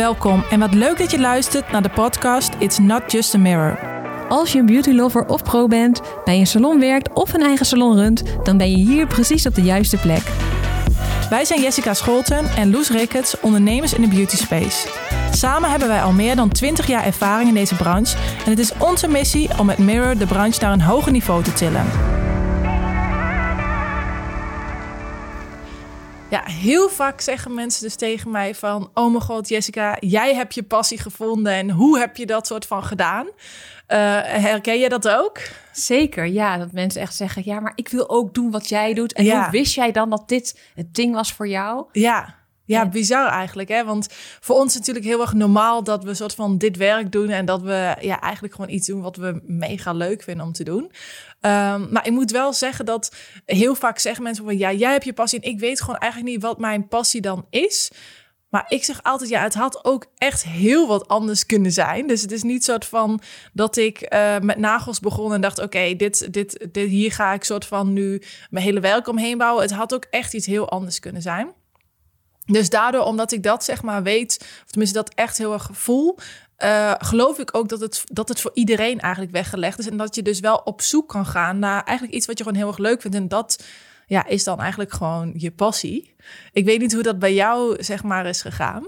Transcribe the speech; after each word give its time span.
Welkom 0.00 0.44
en 0.50 0.60
wat 0.60 0.74
leuk 0.74 0.98
dat 0.98 1.10
je 1.10 1.20
luistert 1.20 1.70
naar 1.70 1.82
de 1.82 1.90
podcast 1.90 2.52
It's 2.58 2.78
Not 2.78 3.12
Just 3.12 3.34
a 3.34 3.38
Mirror. 3.38 3.78
Als 4.28 4.52
je 4.52 4.58
een 4.58 4.66
beauty 4.66 4.90
lover 4.90 5.26
of 5.26 5.42
pro 5.42 5.66
bent, 5.66 6.00
bij 6.24 6.38
een 6.38 6.46
salon 6.46 6.80
werkt 6.80 7.12
of 7.12 7.32
een 7.32 7.42
eigen 7.42 7.66
salon 7.66 7.96
runt, 7.96 8.22
dan 8.42 8.56
ben 8.56 8.70
je 8.70 8.76
hier 8.76 9.06
precies 9.06 9.46
op 9.46 9.54
de 9.54 9.62
juiste 9.62 9.96
plek. 9.96 10.22
Wij 11.30 11.44
zijn 11.44 11.60
Jessica 11.60 11.94
Scholten 11.94 12.44
en 12.56 12.70
Loes 12.70 12.90
Ricketts, 12.90 13.40
ondernemers 13.40 13.94
in 13.94 14.00
de 14.00 14.08
beauty 14.08 14.36
space. 14.36 14.88
Samen 15.32 15.70
hebben 15.70 15.88
wij 15.88 16.02
al 16.02 16.12
meer 16.12 16.36
dan 16.36 16.48
20 16.48 16.86
jaar 16.86 17.04
ervaring 17.04 17.48
in 17.48 17.54
deze 17.54 17.74
branche 17.74 18.16
en 18.44 18.50
het 18.50 18.58
is 18.58 18.72
onze 18.78 19.08
missie 19.08 19.48
om 19.58 19.66
met 19.66 19.78
Mirror 19.78 20.18
de 20.18 20.26
branche 20.26 20.60
naar 20.60 20.72
een 20.72 20.82
hoger 20.82 21.12
niveau 21.12 21.42
te 21.42 21.52
tillen. 21.52 21.84
Ja, 26.30 26.44
heel 26.44 26.88
vaak 26.88 27.20
zeggen 27.20 27.54
mensen 27.54 27.82
dus 27.82 27.94
tegen 27.94 28.30
mij 28.30 28.54
van... 28.54 28.90
oh 28.94 29.10
mijn 29.10 29.22
god, 29.22 29.48
Jessica, 29.48 29.96
jij 30.00 30.34
hebt 30.34 30.54
je 30.54 30.62
passie 30.62 30.98
gevonden... 30.98 31.52
en 31.52 31.70
hoe 31.70 31.98
heb 31.98 32.16
je 32.16 32.26
dat 32.26 32.46
soort 32.46 32.66
van 32.66 32.84
gedaan? 32.84 33.26
Uh, 33.26 33.36
herken 34.22 34.78
je 34.78 34.88
dat 34.88 35.08
ook? 35.08 35.38
Zeker, 35.72 36.26
ja. 36.26 36.58
Dat 36.58 36.72
mensen 36.72 37.00
echt 37.00 37.14
zeggen... 37.14 37.42
ja, 37.44 37.60
maar 37.60 37.72
ik 37.74 37.88
wil 37.88 38.10
ook 38.10 38.34
doen 38.34 38.50
wat 38.50 38.68
jij 38.68 38.94
doet. 38.94 39.12
En 39.12 39.30
hoe 39.30 39.50
wist 39.50 39.74
jij 39.74 39.92
dan 39.92 40.10
dat 40.10 40.28
dit 40.28 40.70
het 40.74 40.94
ding 40.94 41.14
was 41.14 41.32
voor 41.32 41.48
jou? 41.48 41.84
Ja, 41.92 42.39
ja, 42.70 42.88
bizar 42.88 43.28
eigenlijk. 43.28 43.68
Hè? 43.68 43.84
Want 43.84 44.08
voor 44.40 44.56
ons 44.56 44.66
is 44.66 44.74
het 44.74 44.86
natuurlijk 44.86 45.14
heel 45.14 45.20
erg 45.20 45.32
normaal 45.32 45.84
dat 45.84 46.04
we 46.04 46.14
soort 46.14 46.34
van 46.34 46.58
dit 46.58 46.76
werk 46.76 47.12
doen 47.12 47.28
en 47.28 47.44
dat 47.44 47.62
we 47.62 47.96
ja, 48.00 48.20
eigenlijk 48.20 48.54
gewoon 48.54 48.70
iets 48.70 48.86
doen 48.86 49.00
wat 49.00 49.16
we 49.16 49.40
mega 49.46 49.92
leuk 49.92 50.22
vinden 50.22 50.46
om 50.46 50.52
te 50.52 50.64
doen. 50.64 50.82
Um, 50.82 50.90
maar 51.90 52.06
ik 52.06 52.12
moet 52.12 52.30
wel 52.30 52.52
zeggen 52.52 52.84
dat 52.84 53.14
heel 53.44 53.74
vaak 53.74 53.98
zeggen 53.98 54.22
mensen 54.22 54.44
van 54.44 54.58
ja, 54.58 54.72
jij 54.72 54.92
hebt 54.92 55.04
je 55.04 55.12
passie 55.12 55.40
en 55.40 55.50
ik 55.50 55.58
weet 55.58 55.80
gewoon 55.80 55.98
eigenlijk 55.98 56.32
niet 56.32 56.42
wat 56.42 56.58
mijn 56.58 56.88
passie 56.88 57.20
dan 57.20 57.46
is. 57.50 57.90
Maar 58.48 58.64
ik 58.68 58.84
zeg 58.84 59.02
altijd, 59.02 59.30
ja, 59.30 59.42
het 59.42 59.54
had 59.54 59.84
ook 59.84 60.06
echt 60.16 60.44
heel 60.44 60.86
wat 60.86 61.08
anders 61.08 61.46
kunnen 61.46 61.72
zijn. 61.72 62.06
Dus 62.06 62.22
het 62.22 62.32
is 62.32 62.42
niet 62.42 62.64
soort 62.64 62.84
van 62.84 63.20
dat 63.52 63.76
ik 63.76 64.14
uh, 64.14 64.38
met 64.38 64.58
nagels 64.58 65.00
begon 65.00 65.32
en 65.32 65.40
dacht, 65.40 65.58
oké, 65.58 65.96
dit, 65.96 66.32
dit, 66.32 66.68
dit, 66.72 66.88
hier 66.88 67.12
ga 67.12 67.32
ik 67.32 67.44
soort 67.44 67.64
van 67.66 67.92
nu 67.92 68.22
mijn 68.50 68.64
hele 68.64 68.80
werk 68.80 69.08
omheen 69.08 69.38
bouwen. 69.38 69.62
Het 69.62 69.72
had 69.72 69.94
ook 69.94 70.06
echt 70.10 70.34
iets 70.34 70.46
heel 70.46 70.68
anders 70.68 70.98
kunnen 70.98 71.22
zijn. 71.22 71.52
Dus 72.52 72.70
daardoor, 72.70 73.04
omdat 73.04 73.32
ik 73.32 73.42
dat 73.42 73.64
zeg 73.64 73.82
maar 73.82 74.02
weet, 74.02 74.36
of 74.40 74.70
tenminste 74.70 74.98
dat 74.98 75.14
echt 75.14 75.38
heel 75.38 75.52
erg 75.52 75.68
voel, 75.72 76.18
uh, 76.58 76.94
geloof 76.98 77.38
ik 77.38 77.56
ook 77.56 77.68
dat 77.68 77.80
het, 77.80 78.04
dat 78.12 78.28
het 78.28 78.40
voor 78.40 78.50
iedereen 78.54 79.00
eigenlijk 79.00 79.32
weggelegd 79.32 79.78
is. 79.78 79.88
En 79.88 79.96
dat 79.96 80.14
je 80.14 80.22
dus 80.22 80.40
wel 80.40 80.56
op 80.56 80.80
zoek 80.80 81.08
kan 81.08 81.26
gaan 81.26 81.58
naar 81.58 81.84
eigenlijk 81.84 82.16
iets 82.16 82.26
wat 82.26 82.38
je 82.38 82.44
gewoon 82.44 82.58
heel 82.58 82.68
erg 82.68 82.78
leuk 82.78 83.00
vindt. 83.00 83.16
En 83.16 83.28
dat 83.28 83.64
ja, 84.06 84.26
is 84.26 84.44
dan 84.44 84.60
eigenlijk 84.60 84.92
gewoon 84.92 85.32
je 85.36 85.50
passie. 85.50 86.14
Ik 86.52 86.64
weet 86.64 86.80
niet 86.80 86.92
hoe 86.92 87.02
dat 87.02 87.18
bij 87.18 87.34
jou 87.34 87.82
zeg 87.82 88.02
maar 88.02 88.26
is 88.26 88.42
gegaan. 88.42 88.86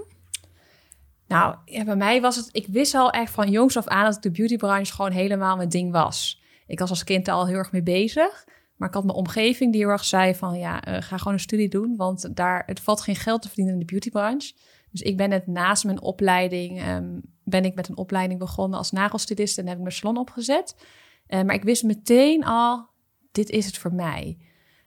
Nou, 1.27 1.55
bij 1.85 1.95
mij 1.95 2.21
was 2.21 2.35
het, 2.35 2.49
ik 2.51 2.67
wist 2.67 2.93
al 2.93 3.11
echt 3.11 3.31
van 3.31 3.49
jongs 3.49 3.77
af 3.77 3.87
aan 3.87 4.11
dat 4.11 4.23
de 4.23 4.31
beautybranche 4.31 4.93
gewoon 4.93 5.11
helemaal 5.11 5.55
mijn 5.55 5.69
ding 5.69 5.91
was. 5.91 6.41
Ik 6.67 6.79
was 6.79 6.89
als 6.89 7.03
kind 7.03 7.27
al 7.27 7.47
heel 7.47 7.57
erg 7.57 7.71
mee 7.71 7.83
bezig. 7.83 8.45
Maar 8.83 8.91
ik 8.91 8.97
had 8.97 9.07
mijn 9.07 9.17
omgeving 9.17 9.71
die 9.71 9.81
heel 9.81 9.91
erg 9.91 10.05
zei 10.05 10.35
van 10.35 10.57
ja, 10.57 10.87
uh, 10.87 11.01
ga 11.01 11.17
gewoon 11.17 11.33
een 11.33 11.39
studie 11.39 11.69
doen. 11.69 11.95
Want 11.95 12.35
daar, 12.35 12.63
het 12.65 12.79
valt 12.79 13.01
geen 13.01 13.15
geld 13.15 13.41
te 13.41 13.47
verdienen 13.47 13.73
in 13.73 13.79
de 13.79 13.85
beautybranche. 13.85 14.53
Dus 14.91 15.01
ik 15.01 15.17
ben 15.17 15.31
het 15.31 15.47
naast 15.47 15.83
mijn 15.83 16.01
opleiding, 16.01 16.87
um, 16.87 17.21
ben 17.43 17.65
ik 17.65 17.75
met 17.75 17.87
een 17.87 17.97
opleiding 17.97 18.39
begonnen 18.39 18.77
als 18.77 18.91
nagelstylist 18.91 19.57
en 19.57 19.67
heb 19.67 19.75
ik 19.75 19.81
mijn 19.81 19.95
salon 19.95 20.17
opgezet. 20.17 20.75
Uh, 21.27 21.41
maar 21.41 21.55
ik 21.55 21.63
wist 21.63 21.83
meteen 21.83 22.43
al, 22.43 22.89
dit 23.31 23.49
is 23.49 23.65
het 23.65 23.77
voor 23.77 23.93
mij. 23.93 24.37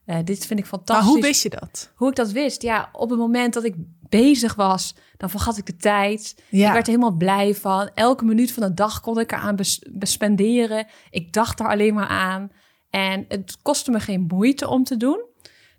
Uh, 0.06 0.16
dit 0.24 0.46
vind 0.46 0.58
ik 0.58 0.66
fantastisch. 0.66 1.04
Maar 1.04 1.14
hoe 1.14 1.22
wist 1.22 1.42
je 1.42 1.50
dat? 1.50 1.92
Hoe 1.94 2.08
ik 2.08 2.16
dat 2.16 2.30
wist? 2.30 2.62
Ja, 2.62 2.88
op 2.92 3.10
het 3.10 3.18
moment 3.18 3.54
dat 3.54 3.64
ik 3.64 3.74
bezig 4.08 4.54
was, 4.54 4.94
dan 5.16 5.30
vergat 5.30 5.58
ik 5.58 5.66
de 5.66 5.76
tijd. 5.76 6.42
Ja. 6.48 6.66
Ik 6.66 6.72
werd 6.72 6.86
er 6.86 6.92
helemaal 6.92 7.16
blij 7.16 7.54
van. 7.54 7.90
Elke 7.94 8.24
minuut 8.24 8.52
van 8.52 8.62
de 8.62 8.74
dag 8.74 9.00
kon 9.00 9.20
ik 9.20 9.32
eraan 9.32 9.56
bespenderen. 9.90 10.86
Ik 11.10 11.32
dacht 11.32 11.60
er 11.60 11.68
alleen 11.68 11.94
maar 11.94 12.08
aan. 12.08 12.50
En 12.96 13.24
het 13.28 13.56
kostte 13.62 13.90
me 13.90 14.00
geen 14.00 14.24
moeite 14.28 14.68
om 14.68 14.84
te 14.84 14.96
doen. 14.96 15.24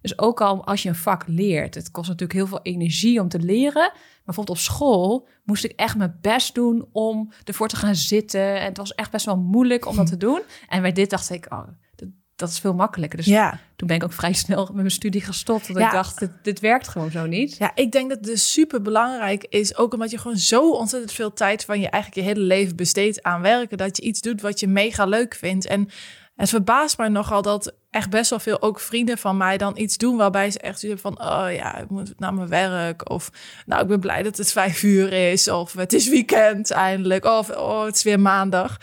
Dus 0.01 0.19
ook 0.19 0.41
al 0.41 0.65
als 0.65 0.83
je 0.83 0.89
een 0.89 0.95
vak 0.95 1.23
leert, 1.27 1.75
het 1.75 1.91
kost 1.91 2.07
natuurlijk 2.07 2.39
heel 2.39 2.47
veel 2.47 2.61
energie 2.61 3.21
om 3.21 3.29
te 3.29 3.39
leren. 3.39 3.91
Maar 3.93 4.21
bijvoorbeeld 4.25 4.57
op 4.57 4.63
school 4.63 5.27
moest 5.43 5.63
ik 5.63 5.71
echt 5.71 5.97
mijn 5.97 6.17
best 6.21 6.55
doen 6.55 6.87
om 6.91 7.31
ervoor 7.43 7.67
te 7.67 7.75
gaan 7.75 7.95
zitten. 7.95 8.59
En 8.59 8.65
het 8.65 8.77
was 8.77 8.95
echt 8.95 9.11
best 9.11 9.25
wel 9.25 9.37
moeilijk 9.37 9.85
om 9.85 9.95
dat 9.95 10.07
te 10.07 10.17
doen. 10.17 10.41
En 10.69 10.81
bij 10.81 10.91
dit 10.91 11.09
dacht 11.09 11.29
ik, 11.29 11.45
oh, 11.49 11.67
dat, 11.95 12.09
dat 12.35 12.49
is 12.49 12.59
veel 12.59 12.73
makkelijker. 12.73 13.17
Dus 13.17 13.27
ja. 13.27 13.59
toen 13.75 13.87
ben 13.87 13.97
ik 13.97 14.03
ook 14.03 14.13
vrij 14.13 14.33
snel 14.33 14.65
met 14.65 14.75
mijn 14.75 14.91
studie 14.91 15.21
gestopt. 15.21 15.67
Want 15.67 15.79
ik 15.79 15.91
dacht, 15.91 16.19
dit, 16.19 16.31
dit, 16.41 16.59
werkt 16.59 16.87
gewoon 16.87 17.11
zo 17.11 17.25
niet. 17.25 17.57
Ja, 17.57 17.71
ik 17.75 17.91
denk 17.91 18.09
dat 18.09 18.17
het 18.17 18.27
dus 18.27 18.51
super 18.51 18.81
belangrijk 18.81 19.43
is. 19.49 19.77
Ook 19.77 19.93
omdat 19.93 20.11
je 20.11 20.17
gewoon 20.17 20.37
zo 20.37 20.71
ontzettend 20.71 21.13
veel 21.13 21.33
tijd 21.33 21.65
van 21.65 21.79
je 21.79 21.89
eigenlijk 21.89 22.27
je 22.27 22.33
hele 22.33 22.45
leven 22.45 22.75
besteedt 22.75 23.23
aan 23.23 23.41
werken. 23.41 23.77
Dat 23.77 23.97
je 23.97 24.03
iets 24.03 24.21
doet 24.21 24.41
wat 24.41 24.59
je 24.59 24.67
mega 24.67 25.05
leuk 25.05 25.35
vindt. 25.35 25.65
En 25.65 25.89
het 26.37 26.49
verbaast 26.49 26.97
mij 26.97 27.07
nogal 27.07 27.41
dat 27.41 27.73
echt 27.89 28.09
best 28.09 28.29
wel 28.29 28.39
veel 28.39 28.61
ook 28.61 28.79
vrienden 28.79 29.17
van 29.17 29.37
mij 29.37 29.57
dan 29.57 29.77
iets 29.77 29.97
doen 29.97 30.17
waarbij 30.17 30.51
ze 30.51 30.59
echt 30.59 30.79
zeggen 30.79 30.99
van 30.99 31.21
oh 31.21 31.47
ja, 31.51 31.77
ik 31.77 31.89
moet 31.89 32.19
naar 32.19 32.33
mijn 32.33 32.47
werk 32.47 33.09
of 33.09 33.31
nou 33.65 33.81
ik 33.81 33.87
ben 33.87 33.99
blij 33.99 34.23
dat 34.23 34.37
het 34.37 34.51
vijf 34.61 34.83
uur 34.83 35.13
is 35.13 35.47
of 35.47 35.73
het 35.73 35.93
is 35.93 36.09
weekend 36.09 36.71
eindelijk 36.71 37.25
of 37.25 37.49
oh 37.49 37.85
het 37.85 37.95
is 37.95 38.03
weer 38.03 38.19
maandag. 38.19 38.77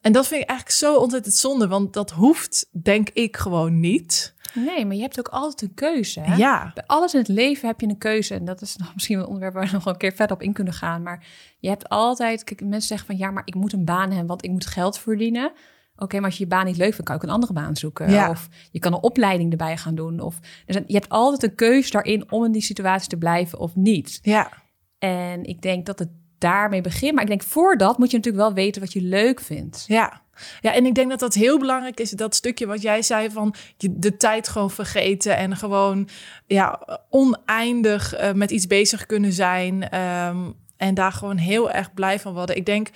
En 0.00 0.12
dat 0.12 0.26
vind 0.26 0.42
ik 0.42 0.48
eigenlijk 0.48 0.78
zo 0.78 0.96
ontzettend 0.96 1.34
zonde, 1.34 1.68
want 1.68 1.92
dat 1.92 2.10
hoeft 2.10 2.68
denk 2.70 3.08
ik 3.12 3.36
gewoon 3.36 3.80
niet. 3.80 4.34
Nee, 4.54 4.86
maar 4.86 4.96
je 4.96 5.02
hebt 5.02 5.18
ook 5.18 5.28
altijd 5.28 5.62
een 5.62 5.74
keuze. 5.74 6.20
Hè? 6.20 6.34
Ja. 6.34 6.70
Bij 6.74 6.84
alles 6.86 7.14
in 7.14 7.20
het 7.20 7.28
leven 7.28 7.68
heb 7.68 7.80
je 7.80 7.86
een 7.86 7.98
keuze. 7.98 8.34
En 8.34 8.44
dat 8.44 8.60
is 8.60 8.76
nog 8.76 8.92
misschien 8.94 9.18
een 9.18 9.26
onderwerp 9.26 9.54
waar 9.54 9.66
we 9.66 9.72
nog 9.72 9.86
een 9.86 9.96
keer 9.96 10.12
verder 10.12 10.36
op 10.36 10.42
in 10.42 10.52
kunnen 10.52 10.72
gaan. 10.72 11.02
Maar 11.02 11.26
je 11.58 11.68
hebt 11.68 11.88
altijd, 11.88 12.44
kijk, 12.44 12.60
mensen 12.60 12.88
zeggen 12.88 13.06
van 13.06 13.16
ja, 13.16 13.30
maar 13.30 13.42
ik 13.44 13.54
moet 13.54 13.72
een 13.72 13.84
baan 13.84 14.08
hebben, 14.08 14.26
want 14.26 14.44
ik 14.44 14.50
moet 14.50 14.66
geld 14.66 14.98
verdienen. 14.98 15.52
Oké, 15.96 16.16
maar 16.16 16.24
als 16.24 16.36
je 16.38 16.44
je 16.44 16.50
baan 16.50 16.66
niet 16.66 16.76
leuk 16.76 16.94
vindt, 16.94 17.04
kan 17.04 17.14
je 17.14 17.20
ook 17.20 17.28
een 17.28 17.34
andere 17.34 17.52
baan 17.52 17.76
zoeken. 17.76 18.10
Ja. 18.10 18.30
Of 18.30 18.48
je 18.70 18.78
kan 18.78 18.92
een 18.92 19.02
opleiding 19.02 19.50
erbij 19.50 19.76
gaan 19.76 19.94
doen. 19.94 20.20
Of, 20.20 20.38
dus 20.66 20.76
je 20.86 20.94
hebt 20.94 21.08
altijd 21.08 21.42
een 21.42 21.54
keuze 21.54 21.90
daarin 21.90 22.30
om 22.30 22.44
in 22.44 22.52
die 22.52 22.62
situatie 22.62 23.08
te 23.08 23.16
blijven 23.16 23.58
of 23.58 23.74
niet. 23.74 24.18
Ja. 24.22 24.52
En 24.98 25.44
ik 25.44 25.62
denk 25.62 25.86
dat 25.86 25.98
het 25.98 26.08
daarmee 26.38 26.80
begint. 26.80 27.12
Maar 27.12 27.22
ik 27.22 27.28
denk 27.28 27.42
voordat 27.42 27.98
moet 27.98 28.10
je 28.10 28.16
natuurlijk 28.16 28.44
wel 28.44 28.54
weten 28.54 28.80
wat 28.80 28.92
je 28.92 29.00
leuk 29.00 29.40
vindt. 29.40 29.84
Ja. 29.86 30.22
Ja, 30.60 30.74
en 30.74 30.86
ik 30.86 30.94
denk 30.94 31.10
dat 31.10 31.20
dat 31.20 31.34
heel 31.34 31.58
belangrijk 31.58 32.00
is. 32.00 32.10
Dat 32.10 32.34
stukje 32.34 32.66
wat 32.66 32.82
jij 32.82 33.02
zei 33.02 33.30
van 33.30 33.54
je 33.76 33.98
de 33.98 34.16
tijd 34.16 34.48
gewoon 34.48 34.70
vergeten 34.70 35.36
en 35.36 35.56
gewoon 35.56 36.08
ja, 36.46 36.98
oneindig 37.10 38.20
uh, 38.20 38.32
met 38.32 38.50
iets 38.50 38.66
bezig 38.66 39.06
kunnen 39.06 39.32
zijn. 39.32 40.00
Um, 40.00 40.54
en 40.76 40.94
daar 40.94 41.12
gewoon 41.12 41.36
heel 41.36 41.70
erg 41.70 41.94
blij 41.94 42.20
van 42.20 42.34
worden. 42.34 42.56
Ik 42.56 42.66
denk 42.66 42.90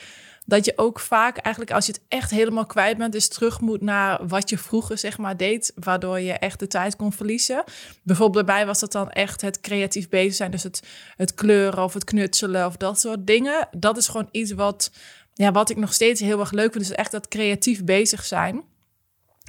dat 0.48 0.64
je 0.64 0.72
ook 0.76 1.00
vaak 1.00 1.36
eigenlijk 1.36 1.74
als 1.74 1.86
je 1.86 1.92
het 1.92 2.00
echt 2.08 2.30
helemaal 2.30 2.66
kwijt 2.66 2.96
bent, 2.96 3.12
dus 3.12 3.28
terug 3.28 3.60
moet 3.60 3.80
naar 3.80 4.26
wat 4.26 4.50
je 4.50 4.58
vroeger 4.58 4.98
zeg 4.98 5.18
maar 5.18 5.36
deed, 5.36 5.72
waardoor 5.74 6.20
je 6.20 6.32
echt 6.32 6.58
de 6.58 6.66
tijd 6.66 6.96
kon 6.96 7.12
verliezen. 7.12 7.64
Bijvoorbeeld 8.02 8.46
bij 8.46 8.54
mij 8.54 8.66
was 8.66 8.80
dat 8.80 8.92
dan 8.92 9.10
echt 9.10 9.40
het 9.40 9.60
creatief 9.60 10.08
bezig 10.08 10.34
zijn, 10.34 10.50
dus 10.50 10.62
het, 10.62 10.82
het 11.16 11.34
kleuren 11.34 11.84
of 11.84 11.94
het 11.94 12.04
knutselen 12.04 12.66
of 12.66 12.76
dat 12.76 13.00
soort 13.00 13.26
dingen. 13.26 13.68
Dat 13.70 13.96
is 13.96 14.08
gewoon 14.08 14.28
iets 14.30 14.52
wat, 14.52 14.90
ja, 15.34 15.52
wat 15.52 15.70
ik 15.70 15.76
nog 15.76 15.92
steeds 15.94 16.20
heel 16.20 16.40
erg 16.40 16.50
leuk 16.50 16.72
vind, 16.72 16.86
dus 16.86 16.96
echt 16.96 17.12
dat 17.12 17.28
creatief 17.28 17.84
bezig 17.84 18.24
zijn. 18.24 18.62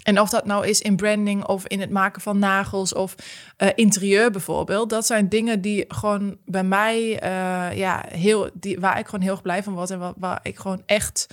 En 0.04 0.20
of 0.20 0.30
dat 0.30 0.46
nou 0.46 0.68
is 0.68 0.82
in 0.82 0.96
branding 0.96 1.46
of 1.46 1.68
in 1.68 1.80
het 1.80 1.90
maken 1.90 2.22
van 2.22 2.40
nagels 2.40 2.94
of 2.94 3.16
uh, 3.58 3.70
interieur 3.76 4.32
bijvoorbeeld. 4.32 4.90
Dat 4.90 5.06
zijn 5.06 5.30
dingen 5.30 5.62
die 5.62 5.86
gewoon 5.88 6.38
bij 6.46 6.64
mij, 6.64 7.24
uh, 7.24 7.78
ja, 7.78 8.06
heel, 8.08 8.50
die, 8.54 8.80
waar 8.80 9.00
ik 9.00 9.06
gewoon 9.06 9.22
heel 9.22 9.32
erg 9.32 9.42
blij 9.42 9.64
van 9.64 9.74
word. 9.74 9.90
En 9.90 10.00
waar, 10.00 10.14
waar 10.18 10.40
ik 10.44 10.60
gewoon 10.60 10.84
echt 10.86 11.28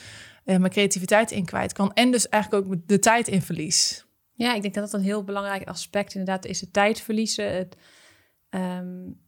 uh, 0.45 0.57
mijn 0.57 0.73
creativiteit 0.73 1.31
in 1.31 1.45
kwijt 1.45 1.73
kan. 1.73 1.93
En 1.93 2.11
dus 2.11 2.29
eigenlijk 2.29 2.65
ook 2.67 2.75
de 2.87 2.99
tijd 2.99 3.29
in 3.29 3.43
verlies. 3.43 4.07
Ja, 4.33 4.55
ik 4.55 4.63
denk 4.63 4.75
dat 4.75 4.91
dat 4.91 5.01
een 5.01 5.07
heel 5.07 5.25
belangrijk 5.25 5.69
aspect 5.69 6.15
inderdaad 6.15 6.45
is. 6.45 6.61
De 6.61 6.71
tijd 6.71 7.01
verliezen. 7.01 7.55
Het, 7.55 7.77
um, 8.51 9.25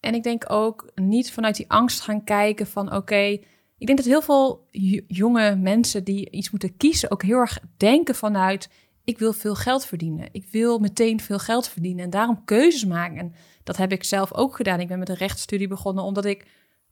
en 0.00 0.14
ik 0.14 0.22
denk 0.22 0.50
ook 0.50 0.90
niet 0.94 1.32
vanuit 1.32 1.56
die 1.56 1.70
angst 1.70 2.00
gaan 2.00 2.24
kijken 2.24 2.66
van 2.66 2.94
oké. 2.94 3.38
Ik 3.78 3.86
denk 3.86 3.98
dat 3.98 4.06
heel 4.06 4.22
veel 4.22 4.68
jonge 5.06 5.56
mensen 5.56 6.04
die 6.04 6.30
iets 6.30 6.50
moeten 6.50 6.76
kiezen 6.76 7.10
ook 7.10 7.22
heel 7.22 7.38
erg 7.38 7.58
denken 7.76 8.14
vanuit 8.14 8.68
ik 9.04 9.18
wil 9.18 9.32
veel 9.32 9.54
geld 9.54 9.86
verdienen. 9.86 10.28
Ik 10.32 10.46
wil 10.50 10.78
meteen 10.78 11.20
veel 11.20 11.38
geld 11.38 11.68
verdienen 11.68 12.04
en 12.04 12.10
daarom 12.10 12.44
keuzes 12.44 12.84
maken. 12.84 13.18
En 13.18 13.34
dat 13.64 13.76
heb 13.76 13.92
ik 13.92 14.04
zelf 14.04 14.32
ook 14.32 14.56
gedaan. 14.56 14.80
Ik 14.80 14.88
ben 14.88 14.98
met 14.98 15.08
een 15.08 15.16
rechtsstudie 15.16 15.68
begonnen 15.68 16.04
omdat 16.04 16.24
ik 16.24 16.46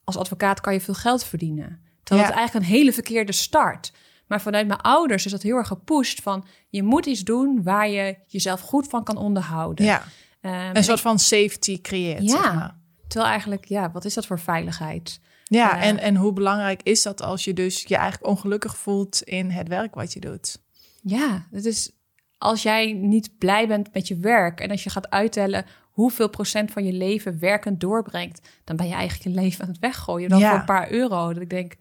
als 0.05 0.17
advocaat 0.17 0.61
kan 0.61 0.73
je 0.73 0.81
veel 0.81 0.95
geld 0.95 1.25
verdienen. 1.25 1.81
Terwijl 2.03 2.27
het 2.29 2.37
eigenlijk 2.37 2.67
een 2.67 2.73
hele 2.73 2.93
verkeerde 2.93 3.33
start. 3.33 3.93
Maar 4.27 4.41
vanuit 4.41 4.67
mijn 4.67 4.81
ouders 4.81 5.25
is 5.25 5.31
dat 5.31 5.43
heel 5.43 5.57
erg 5.57 5.69
gepusht 5.69 6.23
van 6.23 6.47
je 6.69 6.83
moet 6.83 7.07
iets 7.07 7.25
doen 7.25 7.63
waar 7.63 7.89
je 7.89 8.17
jezelf 8.27 8.61
goed 8.61 8.89
van 8.89 9.05
kan 9.05 9.17
onderhouden. 9.17 9.85
Ja. 9.85 10.03
Um, 10.41 10.77
een 10.77 10.85
soort 10.85 11.01
van 11.01 11.19
safety 11.19 11.81
creëert. 11.81 12.23
Ja. 12.23 12.29
Zeg 12.29 12.55
maar. 12.55 12.77
Terwijl 13.09 13.31
eigenlijk, 13.31 13.65
ja, 13.65 13.91
wat 13.91 14.05
is 14.05 14.15
dat 14.15 14.27
voor 14.27 14.41
veiligheid? 14.41 15.21
Ja, 15.45 15.77
uh, 15.77 15.87
en, 15.87 15.99
en 15.99 16.17
hoe 16.17 16.33
belangrijk 16.33 16.83
is 16.83 17.03
dat 17.03 17.23
als 17.23 17.45
je 17.45 17.53
dus 17.53 17.83
je 17.83 17.97
eigenlijk 17.97 18.31
ongelukkig 18.31 18.77
voelt 18.77 19.23
in 19.23 19.51
het 19.51 19.69
werk 19.69 19.95
wat 19.95 20.13
je 20.13 20.21
doet? 20.21 20.59
Ja, 21.03 21.47
het 21.51 21.65
is 21.65 21.91
als 22.39 22.63
jij 22.63 22.93
niet 22.93 23.39
blij 23.39 23.69
bent 23.69 23.93
met 23.93 24.09
je 24.09 24.17
werk 24.17 24.61
en 24.61 24.71
als 24.71 24.85
je 24.85 24.91
gaat 24.91 25.11
uittellen 25.11 25.65
hoeveel 25.91 26.29
procent 26.29 26.71
van 26.71 26.85
je 26.85 26.93
leven 26.93 27.39
werkend 27.39 27.81
doorbrengt, 27.81 28.49
dan 28.65 28.77
ben 28.77 28.87
je 28.87 28.95
eigenlijk 28.95 29.37
je 29.37 29.43
leven 29.43 29.63
aan 29.65 29.71
het 29.71 29.79
weggooien. 29.79 30.29
Dan 30.29 30.39
Ja. 30.39 30.51
voor 30.51 30.59
een 30.59 30.65
paar 30.65 30.91
euro. 30.91 31.33
Dat 31.33 31.43
ik 31.43 31.51
denk, 31.51 31.75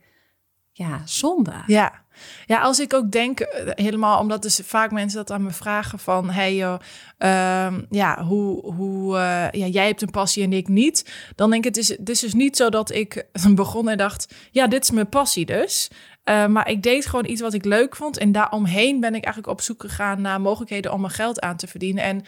ja, 0.74 1.02
zonde. 1.06 1.64
Ja. 1.68 2.02
ja, 2.46 2.62
als 2.62 2.80
ik 2.80 2.94
ook 2.94 3.12
denk, 3.12 3.40
eh, 3.40 3.86
helemaal 3.86 4.20
omdat 4.20 4.42
dus 4.42 4.60
vaak 4.64 4.92
mensen 4.92 5.18
dat 5.18 5.32
aan 5.32 5.44
me 5.44 5.52
vragen 5.52 6.00
van, 6.00 6.30
hey 6.30 6.56
joh, 6.56 6.80
ehm, 7.18 7.82
ja, 7.90 8.24
hoe, 8.24 8.74
hoe, 8.74 9.18
eh, 9.18 9.52
ja, 9.52 9.66
jij 9.66 9.86
hebt 9.88 10.02
een 10.02 10.10
passie 10.10 10.44
en 10.44 10.54
ik 10.54 10.68
niet. 10.68 11.14
Dan 11.36 11.50
denk 11.50 11.66
ik, 11.66 11.76
het 11.76 11.84
is, 11.84 11.98
het 11.98 12.10
is 12.10 12.20
dus 12.20 12.34
niet 12.34 12.58
zo 12.58 12.70
dat 12.70 12.92
ik 12.92 13.26
begon 13.56 13.90
en 13.90 13.98
dacht, 13.98 14.34
ja, 14.52 14.68
dit 14.68 14.84
is 14.84 14.92
mijn 14.92 15.10
passie 15.10 15.46
dus. 15.46 15.90
Eh, 16.24 16.48
maar 16.48 16.70
ik 16.70 16.84
deed 16.84 17.06
gewoon 17.06 17.26
iets 17.26 17.42
wat 17.42 17.54
ik 17.54 17.66
leuk 17.66 17.96
vond 17.96 18.18
en 18.18 18.32
daaromheen 18.32 19.00
ben 19.00 19.16
ik 19.16 19.24
eigenlijk 19.24 19.54
op 19.54 19.62
zoek 19.62 19.82
gegaan 19.82 20.22
naar 20.22 20.42
mogelijkheden 20.42 20.94
om 20.94 21.02
mijn 21.02 21.14
geld 21.14 21.42
aan 21.42 21.58
te 21.58 21.68
verdienen. 21.68 22.04
En 22.04 22.24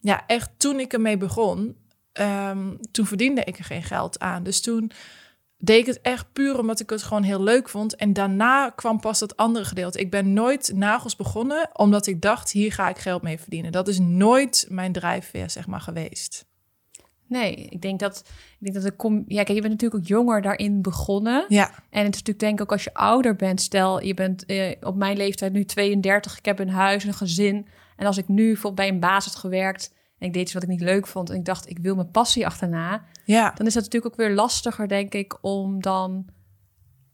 ja, 0.00 0.22
echt 0.26 0.50
toen 0.56 0.80
ik 0.80 0.92
ermee 0.92 1.16
begon, 1.16 1.76
ehm, 2.12 2.68
toen 2.90 3.06
verdiende 3.06 3.44
ik 3.44 3.58
er 3.58 3.64
geen 3.64 3.82
geld 3.82 4.18
aan. 4.18 4.42
Dus 4.42 4.60
toen 4.60 4.92
deed 5.60 5.80
ik 5.80 5.86
het 5.86 6.00
echt 6.00 6.32
puur 6.32 6.58
omdat 6.58 6.80
ik 6.80 6.90
het 6.90 7.02
gewoon 7.02 7.22
heel 7.22 7.42
leuk 7.42 7.68
vond. 7.68 7.96
En 7.96 8.12
daarna 8.12 8.70
kwam 8.70 9.00
pas 9.00 9.18
dat 9.18 9.36
andere 9.36 9.64
gedeelte. 9.64 10.00
Ik 10.00 10.10
ben 10.10 10.32
nooit 10.32 10.72
nagels 10.74 11.16
begonnen 11.16 11.70
omdat 11.72 12.06
ik 12.06 12.20
dacht, 12.20 12.50
hier 12.50 12.72
ga 12.72 12.88
ik 12.88 12.98
geld 12.98 13.22
mee 13.22 13.38
verdienen. 13.38 13.72
Dat 13.72 13.88
is 13.88 13.98
nooit 13.98 14.66
mijn 14.68 14.92
drijfveer, 14.92 15.50
zeg 15.50 15.66
maar, 15.66 15.80
geweest. 15.80 16.48
Nee, 17.26 17.54
ik 17.54 17.82
denk 17.82 18.00
dat, 18.00 18.24
ik 18.26 18.56
denk 18.58 18.74
dat 18.74 18.82
de 18.82 18.90
kom. 18.90 19.24
Ja, 19.26 19.42
kijk, 19.42 19.56
je 19.56 19.60
bent 19.60 19.72
natuurlijk 19.72 20.02
ook 20.02 20.08
jonger 20.08 20.42
daarin 20.42 20.82
begonnen. 20.82 21.44
Ja, 21.48 21.66
En 21.68 22.04
het 22.04 22.14
is 22.14 22.20
natuurlijk 22.20 22.38
denk 22.38 22.54
ik 22.54 22.60
ook 22.60 22.72
als 22.72 22.84
je 22.84 22.94
ouder 22.94 23.36
bent, 23.36 23.60
stel 23.60 24.02
je 24.02 24.14
bent 24.14 24.46
eh, 24.46 24.76
op 24.80 24.96
mijn 24.96 25.16
leeftijd 25.16 25.52
nu 25.52 25.64
32, 25.64 26.38
ik 26.38 26.44
heb 26.44 26.58
een 26.58 26.70
huis, 26.70 27.04
een 27.04 27.14
gezin. 27.14 27.66
En 27.96 28.06
als 28.06 28.18
ik 28.18 28.28
nu 28.28 28.44
bijvoorbeeld 28.46 28.74
bij 28.74 28.88
een 28.88 29.00
baas 29.00 29.24
had 29.24 29.36
gewerkt 29.36 29.92
en 30.20 30.26
ik 30.26 30.32
deed 30.32 30.42
iets 30.42 30.52
wat 30.52 30.62
ik 30.62 30.68
niet 30.68 30.80
leuk 30.80 31.06
vond 31.06 31.30
en 31.30 31.36
ik 31.36 31.44
dacht 31.44 31.68
ik 31.68 31.78
wil 31.78 31.94
mijn 31.94 32.10
passie 32.10 32.46
achterna, 32.46 33.04
ja, 33.24 33.52
dan 33.54 33.66
is 33.66 33.74
dat 33.74 33.82
natuurlijk 33.82 34.12
ook 34.12 34.26
weer 34.26 34.34
lastiger 34.34 34.88
denk 34.88 35.14
ik 35.14 35.38
om 35.40 35.82
dan 35.82 36.26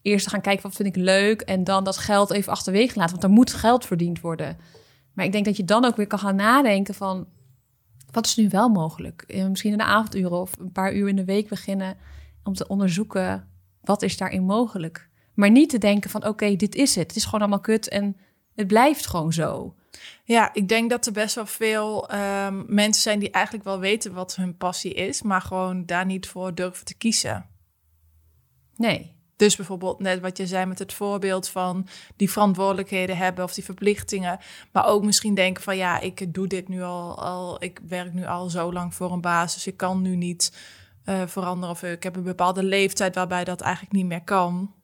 eerst 0.03 0.25
te 0.25 0.31
gaan 0.31 0.41
kijken 0.41 0.63
wat 0.63 0.75
vind 0.75 0.97
ik 0.97 1.03
leuk 1.03 1.41
en 1.41 1.65
dan 1.65 1.85
dat 1.85 1.97
geld 1.97 2.31
even 2.31 2.53
achterwege 2.53 2.99
laten, 2.99 3.13
want 3.13 3.25
er 3.25 3.31
moet 3.31 3.53
geld 3.53 3.87
verdiend 3.87 4.21
worden. 4.21 4.57
Maar 5.13 5.25
ik 5.25 5.33
denk 5.33 5.45
dat 5.45 5.57
je 5.57 5.65
dan 5.65 5.85
ook 5.85 5.97
weer 5.97 6.07
kan 6.07 6.19
gaan 6.19 6.37
nadenken 6.37 6.95
van 6.95 7.27
wat 8.11 8.27
is 8.27 8.37
nu 8.37 8.49
wel 8.49 8.69
mogelijk? 8.69 9.25
Eh, 9.27 9.47
Misschien 9.47 9.73
in 9.73 9.79
de 9.79 9.85
avonduren 9.85 10.41
of 10.41 10.59
een 10.59 10.73
paar 10.73 10.95
uur 10.95 11.09
in 11.09 11.17
de 11.17 11.25
week 11.25 11.49
beginnen 11.49 11.97
om 12.43 12.55
te 12.55 12.67
onderzoeken 12.67 13.49
wat 13.81 14.03
is 14.03 14.17
daarin 14.17 14.45
mogelijk. 14.45 15.09
Maar 15.35 15.51
niet 15.51 15.71
te 15.71 15.79
denken 15.79 16.11
van 16.11 16.27
oké, 16.27 16.57
dit 16.57 16.75
is 16.75 16.95
het. 16.95 17.07
Het 17.07 17.17
is 17.17 17.25
gewoon 17.25 17.41
allemaal 17.41 17.61
kut 17.61 17.89
en 17.89 18.17
het 18.55 18.67
blijft 18.67 19.07
gewoon 19.07 19.33
zo. 19.33 19.75
Ja. 20.25 20.55
Ik 20.55 20.69
denk 20.69 20.91
dat 20.91 21.07
er 21.07 21.13
best 21.13 21.35
wel 21.35 21.47
veel 21.47 22.09
ehm, 22.09 22.63
mensen 22.67 23.03
zijn 23.03 23.19
die 23.19 23.31
eigenlijk 23.31 23.65
wel 23.65 23.79
weten 23.79 24.13
wat 24.13 24.37
hun 24.37 24.57
passie 24.57 24.95
is, 24.95 25.23
maar 25.23 25.41
gewoon 25.41 25.87
daar 25.87 26.07
niet 26.07 26.29
voor 26.29 26.55
durven 26.55 26.85
te 26.85 26.95
kiezen. 26.95 27.47
Nee. 28.77 29.15
Dus 29.37 29.57
bijvoorbeeld 29.57 30.01
net 30.01 30.21
wat 30.21 30.37
je 30.37 30.47
zei 30.47 30.67
met 30.67 30.79
het 30.79 30.93
voorbeeld 30.93 31.49
van 31.49 31.87
die 32.17 32.31
verantwoordelijkheden 32.31 33.17
hebben 33.17 33.45
of 33.45 33.55
die 33.55 33.65
verplichtingen. 33.65 34.39
Maar 34.73 34.87
ook 34.87 35.05
misschien 35.05 35.35
denken 35.35 35.63
van 35.63 35.77
ja, 35.77 36.01
ik 36.01 36.35
doe 36.35 36.47
dit 36.47 36.69
nu 36.69 36.83
al, 36.83 37.19
al 37.23 37.63
ik 37.63 37.81
werk 37.89 38.13
nu 38.13 38.27
al 38.27 38.51
zo 38.51 38.73
lang 38.73 38.95
voor 38.95 39.13
een 39.13 39.21
baas, 39.21 39.55
dus 39.55 39.67
ik 39.67 39.77
kan 39.77 40.03
nu 40.03 40.17
niet 40.17 40.53
eh, 41.05 41.23
veranderen. 41.27 41.75
Of 41.75 41.83
ik 41.83 42.03
heb 42.03 42.17
een 42.17 42.23
bepaalde 42.23 42.63
leeftijd 42.63 43.15
waarbij 43.15 43.45
dat 43.45 43.61
eigenlijk 43.61 43.95
niet 43.95 44.07
meer 44.07 44.25
kan. 44.25 44.75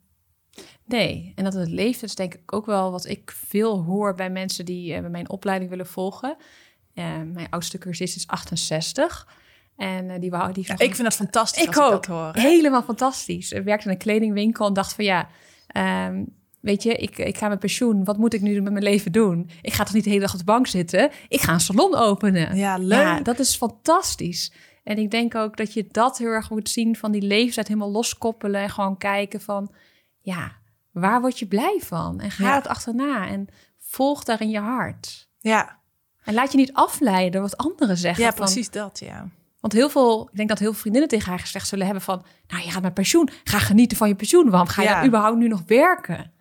Nee, 0.85 1.33
en 1.37 1.45
dat 1.45 1.53
het 1.53 1.69
leeft 1.69 2.03
is 2.03 2.15
denk 2.15 2.35
ik 2.35 2.55
ook 2.55 2.67
wel 2.67 2.91
wat 2.91 3.07
ik 3.07 3.33
veel 3.37 3.83
hoor 3.83 4.15
bij 4.15 4.31
mensen 4.31 4.65
die 4.65 4.95
eh, 4.95 5.07
mijn 5.11 5.31
opleiding 5.31 5.71
willen 5.71 5.87
volgen. 5.87 6.37
Eh, 6.95 7.05
mijn 7.33 7.47
oudste 7.51 7.79
cursist 7.79 8.17
is 8.17 8.27
68 8.27 9.29
en 9.77 10.11
eh, 10.11 10.21
die 10.21 10.31
wou 10.31 10.53
die 10.53 10.65
Ja, 10.67 10.73
ik 10.79 10.95
vind 10.95 11.03
dat 11.03 11.15
fantastisch 11.15 11.63
Ik 11.63 11.69
ik 11.69 11.81
ook. 11.81 11.91
dat 11.91 12.07
hoor. 12.07 12.31
helemaal 12.35 12.83
fantastisch. 12.83 13.53
Ik 13.53 13.65
werkte 13.65 13.87
in 13.87 13.93
een 13.93 13.99
kledingwinkel 13.99 14.67
en 14.67 14.73
dacht 14.73 14.93
van 14.95 15.05
ja, 15.05 15.29
ehm, 15.67 16.25
weet 16.61 16.83
je, 16.83 16.95
ik, 16.95 17.19
ik 17.19 17.37
ga 17.39 17.49
met 17.49 17.59
pensioen. 17.59 18.05
Wat 18.05 18.19
moet 18.19 18.35
ik 18.35 18.41
nu 18.41 18.61
met 18.61 18.73
mijn 18.73 18.85
leven 18.85 19.13
doen? 19.13 19.51
Ik 19.63 19.73
ga 19.73 19.85
toch 19.85 19.95
niet 19.95 20.05
de 20.05 20.11
hele 20.11 20.23
dag 20.23 20.33
op 20.33 20.39
de 20.39 20.45
bank 20.45 20.67
zitten? 20.67 21.11
Ik 21.29 21.41
ga 21.41 21.53
een 21.53 21.61
salon 21.61 21.95
openen. 21.95 22.57
Ja, 22.57 22.77
leuk. 22.77 23.01
Ja, 23.01 23.21
dat 23.21 23.39
is 23.39 23.57
fantastisch. 23.57 24.53
En 24.85 24.99
ik 24.99 25.11
denk 25.11 25.35
ook 25.35 25.57
dat 25.57 25.73
je 25.73 25.87
dat 25.91 26.19
heel 26.19 26.29
erg 26.29 26.51
moet 26.51 26.69
zien 26.69 26.97
van 26.97 27.13
die 27.13 27.23
leeftijd 27.23 27.69
helemaal 27.69 27.91
loskoppelen 27.91 28.61
en 28.61 28.71
gewoon 28.71 28.99
kijken 28.99 29.41
van, 29.41 29.71
ja, 30.23 30.53
waar 30.91 31.21
word 31.21 31.39
je 31.39 31.47
blij 31.47 31.81
van? 31.85 32.21
En 32.21 32.31
ga 32.31 32.45
Ja. 32.45 32.55
het 32.55 32.67
achterna 32.67 33.29
en 33.29 33.47
volg 33.79 34.25
daar 34.25 34.41
in 34.41 34.51
je 34.51 34.61
hart. 34.61 35.29
Ja, 35.39 35.79
En 36.25 36.35
laat 36.35 36.53
je 36.53 36.59
niet 36.59 36.73
afleiden 36.73 37.33
door 37.33 37.41
wat 37.43 37.57
anderen 37.57 37.97
zeggen. 37.97 38.25
ja 38.25 38.33
van, 38.33 38.45
precies 38.45 38.71
dat, 38.71 38.99
ja. 38.99 39.29
Want 39.61 39.73
heel 39.73 39.89
veel, 39.91 40.29
ik 40.31 40.37
denk 40.37 40.49
dat 40.49 40.59
heel 40.59 40.71
veel 40.73 40.81
vriendinnen 40.81 41.11
tegen 41.11 41.31
haar 41.31 41.39
gezegd 41.39 41.69
zullen 41.69 41.85
hebben 41.85 42.05
van, 42.05 42.25
nou 42.47 42.65
je 42.65 42.71
gaat 42.71 42.83
met 42.83 42.95
pensioen, 42.95 43.29
ga 43.45 43.59
genieten 43.59 43.97
van 43.97 44.09
je 44.09 44.15
pensioen. 44.15 44.51
Waarom 44.51 44.69
ga 44.69 44.83
je 44.83 44.89
Ja. 44.89 45.05
überhaupt 45.07 45.39
nu 45.39 45.49
nog 45.49 45.63
werken? 45.67 46.33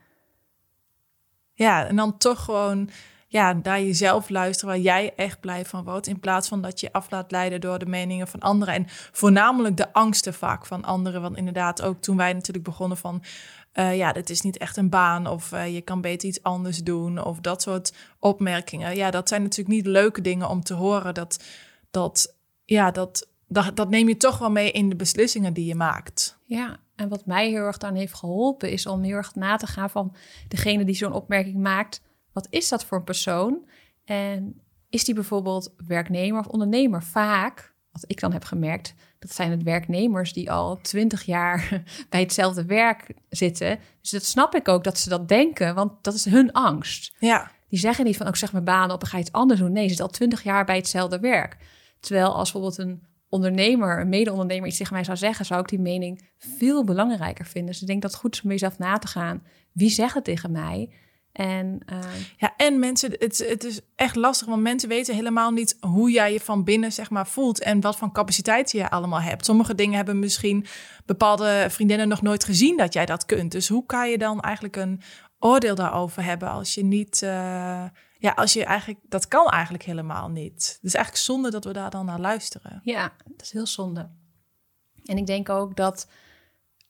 Ja, 1.54 1.86
en 1.86 1.96
dan 1.96 2.18
toch 2.18 2.44
gewoon 2.44 2.90
ja, 3.28 3.54
naar 3.64 3.82
jezelf 3.82 4.30
luisteren 4.30 4.74
waar 4.74 4.84
jij 4.84 5.14
echt 5.16 5.40
blij 5.40 5.66
van 5.66 5.84
wordt. 5.84 6.08
In 6.08 6.20
plaats 6.20 6.48
van 6.48 6.62
dat 6.62 6.80
je 6.80 6.86
je 6.86 6.94
af 6.94 7.12
laat 7.12 7.32
leiden 7.32 7.62
door 7.62 7.80
de 7.80 7.86
meningen 7.86 8.28
van 8.28 8.40
anderen. 8.40 8.74
En 8.74 8.86
voornamelijk 9.12 9.78
de 9.78 9.94
angsten 9.94 10.34
vaak 10.34 10.66
van 10.66 10.84
anderen. 10.84 11.22
Want 11.22 11.38
inderdaad, 11.38 11.82
ook 11.82 12.02
toen 12.02 12.18
wij 12.18 12.34
natuurlijk 12.34 12.66
begonnen 12.66 12.98
van... 12.98 13.24
eh, 13.72 13.98
ja, 13.98 14.12
dit 14.14 14.30
is 14.30 14.42
niet 14.42 14.58
echt 14.58 14.78
een 14.78 14.90
baan 14.90 15.28
of 15.28 15.52
eh, 15.52 15.74
je 15.74 15.82
kan 15.82 16.02
beter 16.02 16.28
iets 16.28 16.44
anders 16.44 16.78
doen. 16.78 17.24
Of 17.24 17.40
dat 17.40 17.62
soort 17.62 17.94
opmerkingen. 18.20 18.96
Ja, 18.96 19.12
dat 19.12 19.28
zijn 19.28 19.42
natuurlijk 19.42 19.76
niet 19.76 19.86
leuke 19.86 20.22
dingen 20.22 20.50
om 20.50 20.64
te 20.64 20.74
horen. 20.74 21.14
Dat, 21.14 21.44
dat, 21.92 22.36
ja, 22.66 22.92
dat, 22.92 23.28
dat, 23.74 23.90
neem 23.90 24.08
je 24.08 24.18
toch 24.18 24.38
wel 24.38 24.52
mee 24.52 24.72
in 24.72 24.90
de 24.90 24.96
beslissingen 24.96 25.54
die 25.54 25.66
je 25.66 25.76
maakt. 25.76 26.38
Ja, 26.44 26.80
en 26.96 27.10
wat 27.10 27.26
mij 27.26 27.50
heel 27.50 27.66
erg 27.66 27.80
aan 27.80 27.96
heeft 27.96 28.14
geholpen 28.14 28.72
is 28.72 28.86
om 28.86 29.04
heel 29.04 29.16
erg 29.16 29.36
na 29.36 29.56
te 29.56 29.68
gaan 29.68 29.90
van 29.90 30.16
degene 30.48 30.86
die 30.86 30.96
zo'n 30.96 31.14
opmerking 31.14 31.58
maakt. 31.58 32.02
Wat 32.32 32.48
is 32.50 32.70
dat 32.70 32.86
voor 32.86 32.98
een 32.98 33.04
persoon? 33.04 33.68
En 34.06 34.62
is 34.90 35.04
die 35.04 35.16
bijvoorbeeld 35.16 35.74
werknemer 35.88 36.40
of 36.40 36.48
ondernemer? 36.48 37.04
Vaak, 37.04 37.74
wat 37.92 38.04
ik 38.08 38.20
dan 38.20 38.34
heb 38.34 38.44
gemerkt, 38.44 38.94
dat 39.22 39.34
zijn 39.34 39.52
het 39.52 39.64
werknemers 39.64 40.34
die 40.34 40.52
al 40.52 40.80
twintig 40.82 41.24
jaar 41.24 41.84
bij 42.10 42.20
hetzelfde 42.20 42.66
werk 42.66 43.14
zitten. 43.30 43.80
Dus 44.02 44.10
dat 44.10 44.26
snap 44.26 44.56
ik 44.56 44.68
ook 44.68 44.84
dat 44.84 44.98
ze 44.98 45.10
dat 45.10 45.28
denken, 45.28 45.76
want 45.76 45.92
dat 46.02 46.14
is 46.14 46.26
hun 46.26 46.52
angst. 46.52 47.16
Ja, 47.20 47.52
Die 47.70 47.80
zeggen 47.80 48.06
niet 48.06 48.18
van, 48.18 48.28
ook 48.28 48.36
zeg 48.36 48.52
mijn 48.52 48.64
baan 48.64 48.92
op 48.92 49.02
en 49.02 49.08
ga 49.08 49.18
je 49.18 49.24
iets 49.24 49.32
anders 49.32 49.60
doen. 49.60 49.72
Nee, 49.72 49.84
ze 49.84 49.90
zit 49.90 50.02
al 50.02 50.08
twintig 50.08 50.44
jaar 50.44 50.66
bij 50.66 50.76
hetzelfde 50.76 51.20
werk. 51.20 51.58
Terwijl 52.00 52.36
als 52.36 52.52
bijvoorbeeld 52.52 52.78
een 52.78 53.04
ondernemer, 53.30 54.00
een 54.00 54.10
mede-ondernemer 54.10 54.68
iets 54.68 54.78
tegen 54.78 54.94
mij 54.94 55.04
zou 55.04 55.18
zeggen, 55.18 55.46
zou 55.46 55.62
ik 55.62 55.68
die 55.68 55.80
mening 55.80 56.30
veel 56.38 56.84
belangrijker 56.84 57.46
vinden. 57.46 57.72
Dus 57.72 57.82
ik 57.82 57.88
denk 57.88 58.02
dat 58.02 58.12
het 58.12 58.20
goed 58.20 58.36
is 58.36 58.42
om 58.42 58.50
jezelf 58.50 58.78
na 58.78 58.98
te 58.98 59.08
gaan. 59.08 59.44
Wie 59.72 59.90
zegt 59.90 60.14
het 60.14 60.24
tegen 60.24 60.52
mij? 60.52 60.90
En 61.32 61.80
eh, 61.86 62.00
Ja, 62.38 62.54
en 62.58 62.80
mensen, 62.80 63.12
het, 63.12 63.46
het 63.48 63.64
is 63.64 63.80
echt 63.96 64.16
lastig, 64.16 64.48
want 64.48 64.62
mensen 64.62 64.90
weten 64.90 65.16
helemaal 65.16 65.52
niet 65.52 65.78
hoe 65.80 66.12
jij 66.12 66.34
je 66.34 66.40
van 66.40 66.64
binnen 66.64 66.92
zeg 66.92 67.10
maar 67.10 67.28
voelt 67.28 67.62
en 67.64 67.82
wat 67.82 67.98
voor 67.98 68.12
capaciteit 68.12 68.72
je 68.72 68.90
allemaal 68.90 69.22
hebt. 69.22 69.46
Sommige 69.46 69.76
dingen 69.76 69.96
hebben 69.96 70.20
misschien 70.20 70.66
bepaalde 71.06 71.66
vriendinnen 71.70 72.08
nog 72.08 72.22
nooit 72.22 72.44
gezien 72.44 72.78
dat 72.78 72.94
jij 72.94 73.06
dat 73.06 73.26
kunt. 73.26 73.52
Dus 73.52 73.68
hoe 73.68 73.86
kan 73.86 74.10
je 74.10 74.18
dan 74.18 74.42
eigenlijk 74.42 74.76
een 74.76 75.02
oordeel 75.40 75.76
daarover 75.76 76.24
hebben 76.24 76.50
als 76.50 76.74
je 76.74 76.84
niet, 76.84 77.22
eh, 77.22 77.86
ja, 78.18 78.32
als 78.36 78.54
je 78.54 78.66
eigenlijk, 78.66 79.00
dat 79.10 79.28
kan 79.28 79.48
eigenlijk 79.48 79.84
helemaal 79.84 80.30
niet. 80.30 80.80
Dus 80.82 80.94
eigenlijk 80.94 81.26
zonde 81.26 81.52
dat 81.52 81.66
we 81.66 81.74
daar 81.74 81.90
dan 81.90 82.06
naar 82.06 82.20
luisteren. 82.20 82.82
ja, 82.84 83.14
dat 83.26 83.42
is 83.42 83.52
heel 83.52 83.68
zonde. 83.68 84.10
En 85.06 85.18
ik 85.18 85.26
denk 85.26 85.50
ook 85.50 85.76
dat 85.76 86.08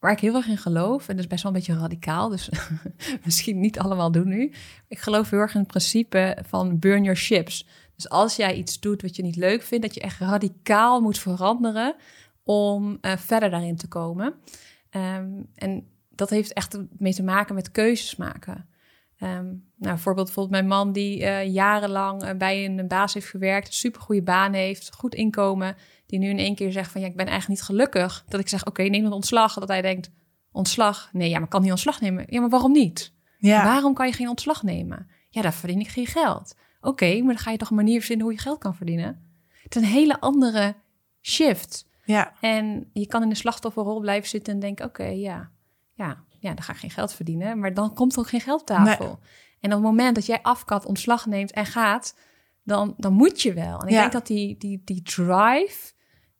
waar 0.02 0.12
ik 0.12 0.20
heel 0.20 0.34
erg 0.34 0.46
in 0.46 0.58
geloof, 0.58 1.08
en 1.08 1.16
dat 1.16 1.24
is 1.24 1.30
best 1.30 1.42
wel 1.42 1.52
een 1.52 1.58
beetje 1.58 1.78
radicaal, 1.78 2.28
dus 2.28 2.50
misschien 3.24 3.60
niet 3.60 3.78
allemaal 3.78 4.12
doen 4.12 4.28
nu. 4.28 4.52
Ik 4.88 4.98
geloof 4.98 5.30
heel 5.30 5.38
erg 5.38 5.54
in 5.54 5.60
het 5.60 5.68
principe 5.68 6.38
van 6.46 6.78
burn 6.78 7.02
your 7.02 7.18
ships. 7.18 7.66
Dus 7.94 8.08
als 8.08 8.36
jij 8.36 8.54
iets 8.54 8.80
doet 8.80 9.02
wat 9.02 9.16
je 9.16 9.22
niet 9.22 9.36
leuk 9.36 9.62
vindt, 9.62 9.84
dat 9.84 9.94
je 9.94 10.00
echt 10.00 10.20
radicaal 10.20 11.00
moet 11.00 11.18
veranderen 11.18 11.94
om 12.42 12.98
eh, 13.00 13.16
verder 13.16 13.50
daarin 13.50 13.76
te 13.76 13.88
komen. 13.88 14.34
Ehm, 14.90 15.30
en 15.54 15.86
dat 16.08 16.30
heeft 16.30 16.52
echt 16.52 16.78
mee 16.98 17.14
te 17.14 17.22
maken 17.22 17.54
met 17.54 17.70
keuzes 17.70 18.16
maken. 18.16 18.68
Ehm, 19.18 19.54
nou, 19.76 19.98
voorbeeld 19.98 20.26
bijvoorbeeld 20.26 20.50
mijn 20.50 20.66
man 20.66 20.92
die 20.92 21.24
eh, 21.24 21.52
jarenlang 21.52 22.22
eh, 22.22 22.36
bij 22.36 22.64
een 22.64 22.88
baas 22.88 23.14
heeft 23.14 23.28
gewerkt, 23.28 23.66
een 23.66 23.72
supergoeie 23.72 24.22
baan 24.22 24.52
heeft, 24.52 24.94
goed 24.94 25.14
inkomen, 25.14 25.76
die 26.12 26.20
nu 26.20 26.28
in 26.28 26.38
één 26.38 26.54
keer 26.54 26.72
zegt 26.72 26.92
van 26.92 27.00
ja, 27.00 27.06
ik 27.06 27.16
ben 27.16 27.26
eigenlijk 27.26 27.60
niet 27.60 27.68
gelukkig. 27.68 28.24
Dat 28.28 28.40
ik 28.40 28.48
zeg, 28.48 28.66
oké, 28.66 28.82
neem 28.82 29.02
dan 29.02 29.12
ontslag. 29.12 29.54
Dat 29.54 29.68
hij 29.68 29.82
denkt, 29.82 30.10
ontslag? 30.52 31.08
Nee, 31.12 31.28
ja, 31.28 31.38
maar 31.38 31.48
kan 31.48 31.62
niet 31.62 31.70
ontslag 31.70 32.00
nemen. 32.00 32.24
Ja, 32.28 32.40
maar 32.40 32.48
waarom 32.48 32.72
niet? 32.72 33.12
Ja, 33.38 33.64
Waarom 33.64 33.94
kan 33.94 34.06
je 34.06 34.12
geen 34.12 34.28
ontslag 34.28 34.62
nemen? 34.62 35.08
Ja, 35.28 35.42
daar 35.42 35.52
verdien 35.54 35.80
ik 35.80 35.88
geen 35.88 36.06
geld. 36.06 36.54
Oké, 36.80 37.16
maar 37.18 37.34
dan 37.34 37.42
ga 37.42 37.50
je 37.50 37.56
toch 37.56 37.70
een 37.70 37.76
manier 37.76 37.96
verzinnen 37.98 38.24
hoe 38.26 38.34
je 38.34 38.40
geld 38.40 38.58
kan 38.58 38.74
verdienen. 38.74 39.22
Het 39.62 39.76
is 39.76 39.82
een 39.82 39.88
hele 39.88 40.20
andere 40.20 40.74
shift. 41.20 41.86
ja, 42.04 42.32
En 42.40 42.90
je 42.92 43.06
kan 43.06 43.22
in 43.22 43.28
de 43.28 43.34
slachtofferrol 43.34 44.00
blijven 44.00 44.28
zitten 44.28 44.54
en 44.54 44.60
denken: 44.60 44.84
oké, 44.86 45.04
ja, 45.06 45.50
ja, 45.92 46.24
ja, 46.38 46.54
dan 46.54 46.62
ga 46.62 46.72
ik 46.72 46.78
geen 46.78 46.90
geld 46.90 47.12
verdienen. 47.12 47.58
Maar 47.58 47.74
dan 47.74 47.94
komt 47.94 48.12
er 48.12 48.18
ook 48.18 48.28
geen 48.28 48.40
geld 48.40 48.60
op 48.60 48.66
tafel. 48.66 49.18
En 49.60 49.68
op 49.70 49.76
het 49.76 49.82
moment 49.90 50.14
dat 50.14 50.26
jij 50.26 50.42
afkat, 50.42 50.86
ontslag 50.86 51.26
neemt 51.26 51.52
en 51.52 51.66
gaat, 51.66 52.18
dan, 52.64 52.94
dan 52.96 53.12
moet 53.12 53.42
je 53.42 53.52
wel. 53.52 53.80
En 53.80 53.86
ik 53.86 53.92
Ja. 53.92 54.00
denk 54.00 54.12
dat 54.12 54.26
die, 54.26 54.56
die, 54.58 54.82
die 54.84 55.02
drive 55.02 55.92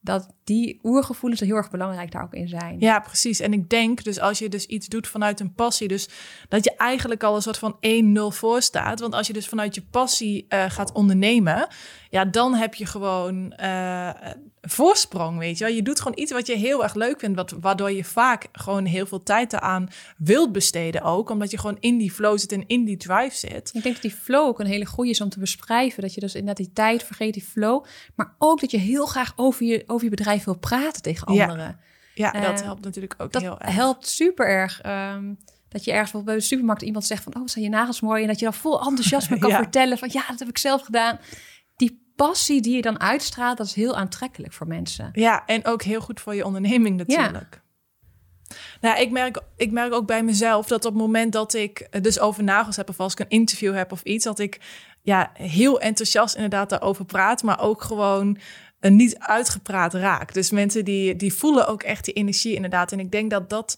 dat 0.02 0.28
die 0.44 0.78
oergevoelens 0.82 1.40
er 1.40 1.46
heel 1.46 1.56
erg 1.56 1.70
belangrijk 1.70 2.10
daar 2.12 2.22
ook 2.22 2.34
in 2.34 2.48
zijn. 2.48 2.76
Ja, 2.80 3.00
precies. 3.00 3.40
En 3.40 3.52
ik 3.52 3.68
denk 3.68 4.04
dus 4.04 4.20
als 4.20 4.38
je 4.38 4.48
dus 4.48 4.66
iets 4.66 4.86
doet 4.86 5.08
vanuit 5.08 5.40
een 5.40 5.54
passie, 5.54 5.88
dus 5.88 6.08
dat 6.48 6.64
je 6.64 6.76
eigenlijk 6.76 7.22
al 7.22 7.34
een 7.34 7.42
soort 7.42 7.58
van 7.58 7.76
1-0 8.32 8.36
voor 8.36 8.62
staat. 8.62 9.00
Want 9.00 9.14
als 9.14 9.26
je 9.26 9.32
dus 9.32 9.48
vanuit 9.48 9.74
je 9.74 9.82
passie 9.90 10.46
uh, 10.48 10.64
gaat 10.68 10.92
ondernemen, 10.92 11.68
ja, 12.10 12.24
dan 12.24 12.54
heb 12.54 12.74
je 12.74 12.86
gewoon 12.86 13.54
uh, 13.60 14.10
voorsprong, 14.62 15.38
weet 15.38 15.58
je 15.58 15.64
wel. 15.64 15.74
Je 15.74 15.82
doet 15.82 16.00
gewoon 16.00 16.18
iets 16.18 16.32
wat 16.32 16.46
je 16.46 16.56
heel 16.56 16.82
erg 16.82 16.94
leuk 16.94 17.20
vindt, 17.20 17.36
wat, 17.36 17.54
waardoor 17.60 17.92
je 17.92 18.04
vaak 18.04 18.48
gewoon 18.52 18.84
heel 18.84 19.06
veel 19.06 19.22
tijd 19.22 19.52
eraan 19.52 19.88
wilt 20.18 20.52
besteden 20.52 21.02
ook, 21.02 21.30
omdat 21.30 21.50
je 21.50 21.58
gewoon 21.58 21.76
in 21.80 21.98
die 21.98 22.12
flow 22.12 22.38
zit 22.38 22.52
en 22.52 22.64
in 22.66 22.84
die 22.84 22.96
drive 22.96 23.36
zit. 23.36 23.70
Ik 23.72 23.82
denk 23.82 23.94
dat 23.94 24.02
die 24.02 24.10
flow 24.20 24.46
ook 24.46 24.60
een 24.60 24.66
hele 24.66 24.86
goede 24.86 25.10
is 25.10 25.20
om 25.20 25.28
te 25.28 25.38
beschrijven, 25.38 26.02
dat 26.02 26.14
je 26.14 26.20
dus 26.20 26.34
inderdaad 26.34 26.64
die 26.64 26.72
tijd 26.72 27.02
vergeet, 27.02 27.34
die 27.34 27.42
flow, 27.42 27.84
maar 28.14 28.34
ook 28.38 28.60
dat 28.60 28.70
je 28.70 28.78
heel 28.78 29.06
graag 29.06 29.32
over 29.36 29.66
je, 29.66 29.82
over 29.86 30.04
je 30.04 30.10
bedrijf 30.10 30.31
wil 30.40 30.58
praten 30.58 31.02
tegen 31.02 31.26
anderen. 31.26 31.80
Ja, 32.14 32.30
ja 32.32 32.40
dat 32.40 32.60
uh, 32.60 32.64
helpt 32.64 32.84
natuurlijk 32.84 33.14
ook 33.18 33.32
dat 33.32 33.42
heel 33.42 33.60
erg. 33.60 33.74
helpt 33.74 34.06
super 34.06 34.46
erg. 34.46 34.80
Um, 34.86 35.38
dat 35.68 35.84
je 35.84 35.90
ergens 35.90 36.10
bijvoorbeeld 36.10 36.24
bij 36.24 36.34
de 36.34 36.40
supermarkt 36.40 36.82
iemand 36.82 37.04
zegt 37.04 37.22
van, 37.22 37.36
oh, 37.36 37.42
zijn 37.44 37.64
je 37.64 37.70
nagels 37.70 38.00
mooi? 38.00 38.22
En 38.22 38.28
dat 38.28 38.38
je 38.38 38.44
dan 38.44 38.54
vol 38.54 38.80
enthousiasme 38.80 39.38
kan 39.38 39.50
ja. 39.50 39.56
vertellen 39.56 39.98
van, 39.98 40.08
ja, 40.12 40.24
dat 40.28 40.38
heb 40.38 40.48
ik 40.48 40.58
zelf 40.58 40.82
gedaan 40.82 41.18
passie 42.16 42.60
die 42.60 42.76
je 42.76 42.82
dan 42.82 43.00
uitstraalt, 43.00 43.56
dat 43.56 43.66
is 43.66 43.74
heel 43.74 43.96
aantrekkelijk 43.96 44.52
voor 44.52 44.66
mensen. 44.66 45.08
Ja, 45.12 45.46
en 45.46 45.64
ook 45.64 45.82
heel 45.82 46.00
goed 46.00 46.20
voor 46.20 46.34
je 46.34 46.44
onderneming 46.44 46.96
natuurlijk. 46.96 47.60
Ja. 47.60 48.56
Nou, 48.80 49.00
ik 49.00 49.10
merk, 49.10 49.42
ik 49.56 49.70
merk 49.70 49.92
ook 49.92 50.06
bij 50.06 50.22
mezelf 50.22 50.66
dat 50.66 50.84
op 50.84 50.92
het 50.92 51.02
moment 51.02 51.32
dat 51.32 51.54
ik 51.54 52.02
dus 52.02 52.20
over 52.20 52.42
nagels 52.42 52.76
heb 52.76 52.88
of 52.88 53.00
als 53.00 53.12
ik 53.12 53.18
een 53.18 53.28
interview 53.28 53.74
heb 53.74 53.92
of 53.92 54.02
iets, 54.02 54.24
dat 54.24 54.38
ik 54.38 54.60
ja, 55.02 55.30
heel 55.34 55.80
enthousiast 55.80 56.34
inderdaad 56.34 56.70
daarover 56.70 57.04
praat, 57.04 57.42
maar 57.42 57.60
ook 57.60 57.82
gewoon 57.82 58.38
een 58.82 58.96
niet 58.96 59.18
uitgepraat 59.18 59.94
raak. 59.94 60.34
Dus 60.34 60.50
mensen 60.50 60.84
die, 60.84 61.16
die 61.16 61.34
voelen 61.34 61.66
ook 61.66 61.82
echt 61.82 62.04
die 62.04 62.14
energie 62.14 62.54
inderdaad. 62.54 62.92
En 62.92 63.00
ik 63.00 63.10
denk 63.10 63.30
dat 63.30 63.50
dat 63.50 63.76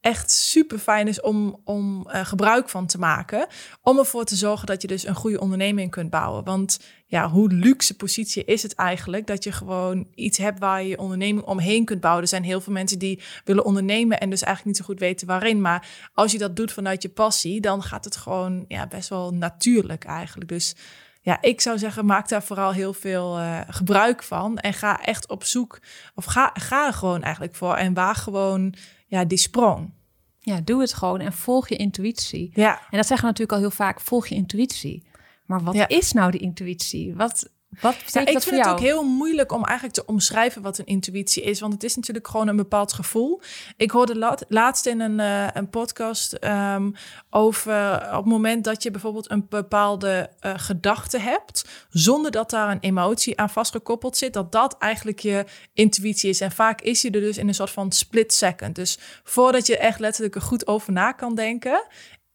echt 0.00 0.30
super 0.30 0.78
fijn 0.78 1.08
is 1.08 1.20
om, 1.20 1.60
om 1.64 2.06
uh, 2.06 2.24
gebruik 2.24 2.68
van 2.68 2.86
te 2.86 2.98
maken. 2.98 3.46
Om 3.82 3.98
ervoor 3.98 4.24
te 4.24 4.36
zorgen 4.36 4.66
dat 4.66 4.82
je 4.82 4.88
dus 4.88 5.06
een 5.06 5.14
goede 5.14 5.40
onderneming 5.40 5.90
kunt 5.90 6.10
bouwen. 6.10 6.44
Want 6.44 6.80
ja, 7.06 7.30
hoe 7.30 7.52
luxe 7.52 7.96
positie 7.96 8.44
is 8.44 8.62
het 8.62 8.74
eigenlijk 8.74 9.26
dat 9.26 9.44
je 9.44 9.52
gewoon 9.52 10.08
iets 10.14 10.38
hebt 10.38 10.58
waar 10.58 10.82
je 10.82 10.88
je 10.88 10.98
onderneming 10.98 11.44
omheen 11.46 11.84
kunt 11.84 12.00
bouwen. 12.00 12.22
Er 12.22 12.28
zijn 12.28 12.44
heel 12.44 12.60
veel 12.60 12.72
mensen 12.72 12.98
die 12.98 13.22
willen 13.44 13.64
ondernemen 13.64 14.20
en 14.20 14.30
dus 14.30 14.42
eigenlijk 14.42 14.76
niet 14.76 14.86
zo 14.86 14.92
goed 14.92 15.00
weten 15.00 15.26
waarin. 15.26 15.60
Maar 15.60 16.10
als 16.14 16.32
je 16.32 16.38
dat 16.38 16.56
doet 16.56 16.72
vanuit 16.72 17.02
je 17.02 17.08
passie, 17.08 17.60
dan 17.60 17.82
gaat 17.82 18.04
het 18.04 18.16
gewoon 18.16 18.64
ja, 18.68 18.86
best 18.86 19.08
wel 19.08 19.34
natuurlijk 19.34 20.04
eigenlijk. 20.04 20.48
Dus 20.48 20.74
ja, 21.24 21.38
ik 21.40 21.60
zou 21.60 21.78
zeggen, 21.78 22.06
maak 22.06 22.28
daar 22.28 22.42
vooral 22.42 22.72
heel 22.72 22.92
veel 22.92 23.38
uh, 23.38 23.60
gebruik 23.68 24.22
van. 24.22 24.58
En 24.58 24.72
ga 24.72 25.00
echt 25.00 25.28
op 25.28 25.44
zoek, 25.44 25.80
of 26.14 26.24
ga, 26.24 26.50
ga 26.54 26.86
er 26.86 26.92
gewoon 26.92 27.22
eigenlijk 27.22 27.54
voor. 27.54 27.74
En 27.74 27.94
waag 27.94 28.22
gewoon 28.22 28.74
ja, 29.06 29.24
die 29.24 29.38
sprong. 29.38 29.92
Ja, 30.38 30.60
doe 30.60 30.80
het 30.80 30.92
gewoon 30.92 31.20
en 31.20 31.32
volg 31.32 31.68
je 31.68 31.76
intuïtie. 31.76 32.50
Ja. 32.54 32.72
En 32.72 32.96
dat 32.96 33.06
zeggen 33.06 33.20
we 33.20 33.32
natuurlijk 33.32 33.52
al 33.52 33.58
heel 33.58 33.70
vaak, 33.70 34.00
volg 34.00 34.26
je 34.26 34.34
intuïtie. 34.34 35.06
Maar 35.46 35.62
wat 35.62 35.74
ja. 35.74 35.88
is 35.88 36.12
nou 36.12 36.30
die 36.30 36.40
intuïtie? 36.40 37.14
Wat, 37.14 37.50
wat 37.80 37.96
ja, 38.06 38.20
ik 38.20 38.40
vind 38.40 38.64
het 38.64 38.66
ook 38.66 38.80
heel 38.80 39.02
moeilijk 39.02 39.52
om 39.52 39.64
eigenlijk 39.64 39.98
te 39.98 40.06
omschrijven 40.06 40.62
wat 40.62 40.78
een 40.78 40.86
intuïtie 40.86 41.42
is. 41.42 41.60
Want 41.60 41.72
het 41.72 41.84
is 41.84 41.96
natuurlijk 41.96 42.28
gewoon 42.28 42.48
een 42.48 42.56
bepaald 42.56 42.92
gevoel. 42.92 43.40
Ik 43.76 43.90
hoorde 43.90 44.36
laatst 44.48 44.86
in 44.86 45.00
een, 45.00 45.18
uh, 45.18 45.48
een 45.52 45.70
podcast 45.70 46.36
um, 46.40 46.94
over 47.30 47.94
op 47.94 48.24
het 48.24 48.24
moment 48.24 48.64
dat 48.64 48.82
je 48.82 48.90
bijvoorbeeld 48.90 49.30
een 49.30 49.46
bepaalde 49.48 50.30
uh, 50.40 50.52
gedachte 50.56 51.18
hebt, 51.18 51.64
zonder 51.88 52.30
dat 52.30 52.50
daar 52.50 52.70
een 52.70 52.80
emotie 52.80 53.38
aan 53.38 53.50
vastgekoppeld 53.50 54.16
zit, 54.16 54.32
dat 54.32 54.52
dat 54.52 54.78
eigenlijk 54.78 55.18
je 55.18 55.44
intuïtie 55.72 56.30
is. 56.30 56.40
En 56.40 56.52
vaak 56.52 56.80
is 56.80 57.02
je 57.02 57.10
er 57.10 57.20
dus 57.20 57.38
in 57.38 57.48
een 57.48 57.54
soort 57.54 57.70
van 57.70 57.92
split 57.92 58.32
second. 58.32 58.74
Dus 58.74 58.98
voordat 59.24 59.66
je 59.66 59.78
echt 59.78 59.98
letterlijk 59.98 60.34
er 60.34 60.42
goed 60.42 60.66
over 60.66 60.92
na 60.92 61.12
kan 61.12 61.34
denken, 61.34 61.86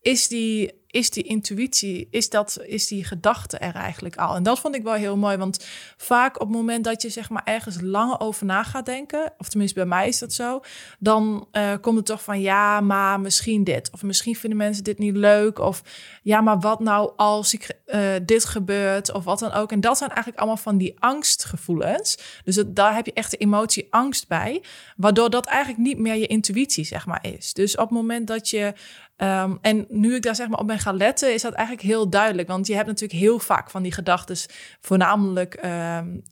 is 0.01 0.27
die 0.27 0.78
is 0.91 1.09
die 1.09 1.23
intuïtie, 1.23 2.07
is, 2.11 2.29
dat, 2.29 2.59
is 2.65 2.87
die 2.87 3.03
gedachte 3.03 3.57
er 3.57 3.75
eigenlijk 3.75 4.15
al. 4.15 4.35
En 4.35 4.43
dat 4.43 4.59
vond 4.59 4.75
ik 4.75 4.83
wel 4.83 4.93
heel 4.93 5.17
mooi, 5.17 5.37
want 5.37 5.65
vaak 5.97 6.41
op 6.41 6.47
het 6.47 6.57
moment 6.57 6.83
dat 6.83 7.01
je 7.01 7.09
zeg 7.09 7.29
maar 7.29 7.41
ergens 7.45 7.81
langer 7.81 8.19
over 8.19 8.45
na 8.45 8.63
gaat 8.63 8.85
denken, 8.85 9.33
of 9.37 9.49
tenminste 9.49 9.79
bij 9.79 9.87
mij 9.87 10.07
is 10.07 10.19
dat 10.19 10.33
zo, 10.33 10.61
dan 10.99 11.47
uh, 11.51 11.73
komt 11.81 11.97
het 11.97 12.05
toch 12.05 12.23
van 12.23 12.41
ja, 12.41 12.81
maar 12.81 13.19
misschien 13.19 13.63
dit, 13.63 13.89
of 13.91 14.03
misschien 14.03 14.35
vinden 14.35 14.57
mensen 14.57 14.83
dit 14.83 14.97
niet 14.97 15.15
leuk, 15.15 15.59
of 15.59 15.81
ja, 16.23 16.41
maar 16.41 16.59
wat 16.59 16.79
nou 16.79 17.11
als 17.15 17.53
ik, 17.53 17.79
uh, 17.85 18.11
dit 18.25 18.45
gebeurt, 18.45 19.13
of 19.13 19.23
wat 19.23 19.39
dan 19.39 19.51
ook. 19.51 19.71
En 19.71 19.81
dat 19.81 19.97
zijn 19.97 20.09
eigenlijk 20.09 20.39
allemaal 20.39 20.63
van 20.63 20.77
die 20.77 20.95
angstgevoelens. 20.99 22.17
Dus 22.43 22.63
daar 22.67 22.95
heb 22.95 23.05
je 23.05 23.13
echt 23.13 23.31
de 23.31 23.37
emotie 23.37 23.87
angst 23.89 24.27
bij, 24.27 24.63
waardoor 24.97 25.29
dat 25.29 25.45
eigenlijk 25.45 25.83
niet 25.83 25.97
meer 25.97 26.15
je 26.15 26.27
intuïtie 26.27 26.83
zeg 26.83 27.05
maar 27.05 27.25
is. 27.35 27.53
Dus 27.53 27.75
op 27.75 27.89
het 27.89 27.97
moment 27.97 28.27
dat 28.27 28.49
je 28.49 28.73
Um, 29.21 29.57
en 29.61 29.85
nu 29.89 30.15
ik 30.15 30.21
daar 30.21 30.35
zeg 30.35 30.47
maar 30.47 30.59
op 30.59 30.67
ben 30.67 30.79
gaan 30.79 30.97
letten, 30.97 31.33
is 31.33 31.41
dat 31.41 31.53
eigenlijk 31.53 31.87
heel 31.87 32.09
duidelijk. 32.09 32.47
Want 32.47 32.67
je 32.67 32.75
hebt 32.75 32.87
natuurlijk 32.87 33.19
heel 33.19 33.39
vaak 33.39 33.69
van 33.69 33.83
die 33.83 33.91
gedachten, 33.91 34.37
voornamelijk 34.81 35.65
um, 35.97 36.23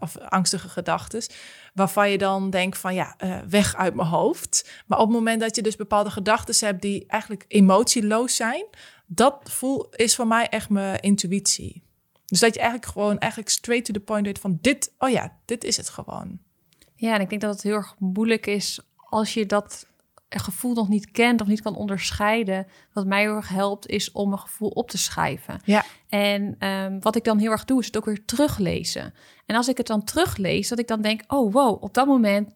of 0.00 0.18
angstige 0.18 0.68
gedachten, 0.68 1.22
waarvan 1.74 2.10
je 2.10 2.18
dan 2.18 2.50
denkt 2.50 2.78
van 2.78 2.94
ja, 2.94 3.16
uh, 3.24 3.38
weg 3.48 3.76
uit 3.76 3.94
mijn 3.94 4.08
hoofd. 4.08 4.70
Maar 4.86 4.98
op 4.98 5.06
het 5.06 5.16
moment 5.16 5.40
dat 5.40 5.56
je 5.56 5.62
dus 5.62 5.76
bepaalde 5.76 6.10
gedachten 6.10 6.66
hebt 6.66 6.82
die 6.82 7.04
eigenlijk 7.06 7.44
emotieloos 7.48 8.36
zijn, 8.36 8.66
dat 9.06 9.40
voel, 9.42 9.88
is 9.90 10.14
voor 10.14 10.26
mij 10.26 10.48
echt 10.48 10.68
mijn 10.68 11.00
intuïtie. 11.00 11.82
Dus 12.26 12.40
dat 12.40 12.54
je 12.54 12.60
eigenlijk 12.60 12.92
gewoon 12.92 13.18
eigenlijk 13.18 13.50
straight 13.50 13.84
to 13.84 13.92
the 13.92 14.00
point 14.00 14.26
weet 14.26 14.38
van 14.38 14.58
dit, 14.60 14.92
oh 14.98 15.10
ja, 15.10 15.38
dit 15.44 15.64
is 15.64 15.76
het 15.76 15.88
gewoon. 15.88 16.38
Ja, 16.94 17.14
en 17.14 17.20
ik 17.20 17.28
denk 17.28 17.40
dat 17.40 17.54
het 17.54 17.62
heel 17.62 17.74
erg 17.74 17.94
moeilijk 17.98 18.46
is 18.46 18.80
als 18.96 19.34
je 19.34 19.46
dat 19.46 19.86
gevoel 20.40 20.74
nog 20.74 20.88
niet 20.88 21.10
kent 21.10 21.40
of 21.40 21.46
niet 21.46 21.62
kan 21.62 21.76
onderscheiden, 21.76 22.66
wat 22.92 23.06
mij 23.06 23.20
heel 23.20 23.34
erg 23.34 23.48
helpt, 23.48 23.86
is 23.86 24.12
om 24.12 24.32
een 24.32 24.38
gevoel 24.38 24.68
op 24.68 24.90
te 24.90 24.98
schrijven. 24.98 25.60
Ja. 25.64 25.84
En 26.08 26.68
um, 26.68 27.00
wat 27.00 27.16
ik 27.16 27.24
dan 27.24 27.38
heel 27.38 27.50
erg 27.50 27.64
doe, 27.64 27.80
is 27.80 27.86
het 27.86 27.96
ook 27.96 28.04
weer 28.04 28.24
teruglezen. 28.24 29.14
En 29.46 29.56
als 29.56 29.68
ik 29.68 29.76
het 29.76 29.86
dan 29.86 30.04
teruglees, 30.04 30.68
dat 30.68 30.78
ik 30.78 30.88
dan 30.88 31.02
denk, 31.02 31.22
oh 31.26 31.52
wow, 31.52 31.82
op 31.82 31.94
dat 31.94 32.06
moment 32.06 32.54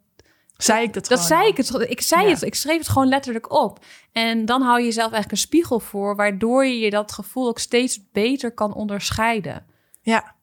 zei 0.56 0.82
ik 0.82 0.92
dat, 0.92 1.06
dat 1.06 1.20
zei 1.20 1.48
ik 1.48 1.56
het. 1.56 1.74
Ik 1.88 2.00
zei 2.00 2.28
het. 2.28 2.42
Ik 2.42 2.54
schreef 2.54 2.78
het 2.78 2.88
gewoon 2.88 3.08
letterlijk 3.08 3.52
op. 3.52 3.84
En 4.12 4.44
dan 4.44 4.62
hou 4.62 4.78
je 4.78 4.84
jezelf 4.84 5.12
eigenlijk 5.12 5.32
een 5.32 5.48
spiegel 5.48 5.80
voor, 5.80 6.16
waardoor 6.16 6.66
je 6.66 6.78
je 6.78 6.90
dat 6.90 7.12
gevoel 7.12 7.48
ook 7.48 7.58
steeds 7.58 8.10
beter 8.12 8.52
kan 8.52 8.74
onderscheiden. 8.74 9.66
Ja. 10.02 10.34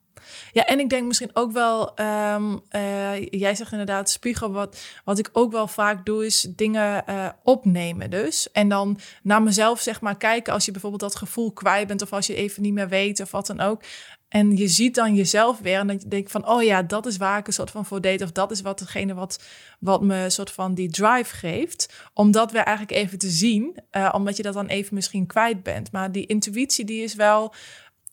Ja, 0.53 0.65
en 0.65 0.79
ik 0.79 0.89
denk 0.89 1.07
misschien 1.07 1.29
ook 1.33 1.51
wel, 1.51 1.99
um, 1.99 2.61
uh, 2.71 3.21
jij 3.21 3.55
zegt 3.55 3.71
inderdaad 3.71 4.09
spiegel, 4.09 4.51
wat, 4.51 4.81
wat 5.03 5.19
ik 5.19 5.29
ook 5.31 5.51
wel 5.51 5.67
vaak 5.67 6.05
doe, 6.05 6.25
is 6.25 6.47
dingen 6.55 7.03
uh, 7.09 7.29
opnemen 7.43 8.09
dus. 8.09 8.51
En 8.51 8.69
dan 8.69 8.99
naar 9.23 9.41
mezelf 9.41 9.79
zeg 9.79 10.01
maar 10.01 10.17
kijken 10.17 10.53
als 10.53 10.65
je 10.65 10.71
bijvoorbeeld 10.71 11.01
dat 11.01 11.15
gevoel 11.15 11.51
kwijt 11.51 11.87
bent 11.87 12.01
of 12.01 12.13
als 12.13 12.27
je 12.27 12.35
even 12.35 12.61
niet 12.61 12.73
meer 12.73 12.89
weet 12.89 13.19
of 13.19 13.31
wat 13.31 13.47
dan 13.47 13.59
ook. 13.59 13.83
En 14.33 14.57
je 14.57 14.67
ziet 14.67 14.95
dan 14.95 15.15
jezelf 15.15 15.59
weer 15.59 15.79
en 15.79 15.87
dan 15.87 16.01
denk 16.07 16.23
je 16.23 16.31
van, 16.31 16.47
oh 16.47 16.63
ja, 16.63 16.81
dat 16.81 17.05
is 17.05 17.17
waar 17.17 17.37
ik 17.37 17.47
een 17.47 17.53
soort 17.53 17.71
van 17.71 17.85
voor 17.85 18.01
deed. 18.01 18.21
Of 18.21 18.31
dat 18.31 18.51
is 18.51 18.61
wat 18.61 18.79
degene 18.79 19.13
wat, 19.13 19.43
wat 19.79 20.01
me 20.01 20.15
een 20.15 20.31
soort 20.31 20.51
van 20.51 20.73
die 20.73 20.89
drive 20.89 21.35
geeft. 21.35 21.93
Om 22.13 22.31
dat 22.31 22.51
weer 22.51 22.63
eigenlijk 22.63 22.97
even 22.97 23.17
te 23.17 23.29
zien, 23.29 23.79
uh, 23.91 24.09
omdat 24.13 24.37
je 24.37 24.43
dat 24.43 24.53
dan 24.53 24.67
even 24.67 24.95
misschien 24.95 25.25
kwijt 25.25 25.63
bent. 25.63 25.91
Maar 25.91 26.11
die 26.11 26.25
intuïtie 26.25 26.85
die 26.85 27.03
is 27.03 27.15
wel 27.15 27.53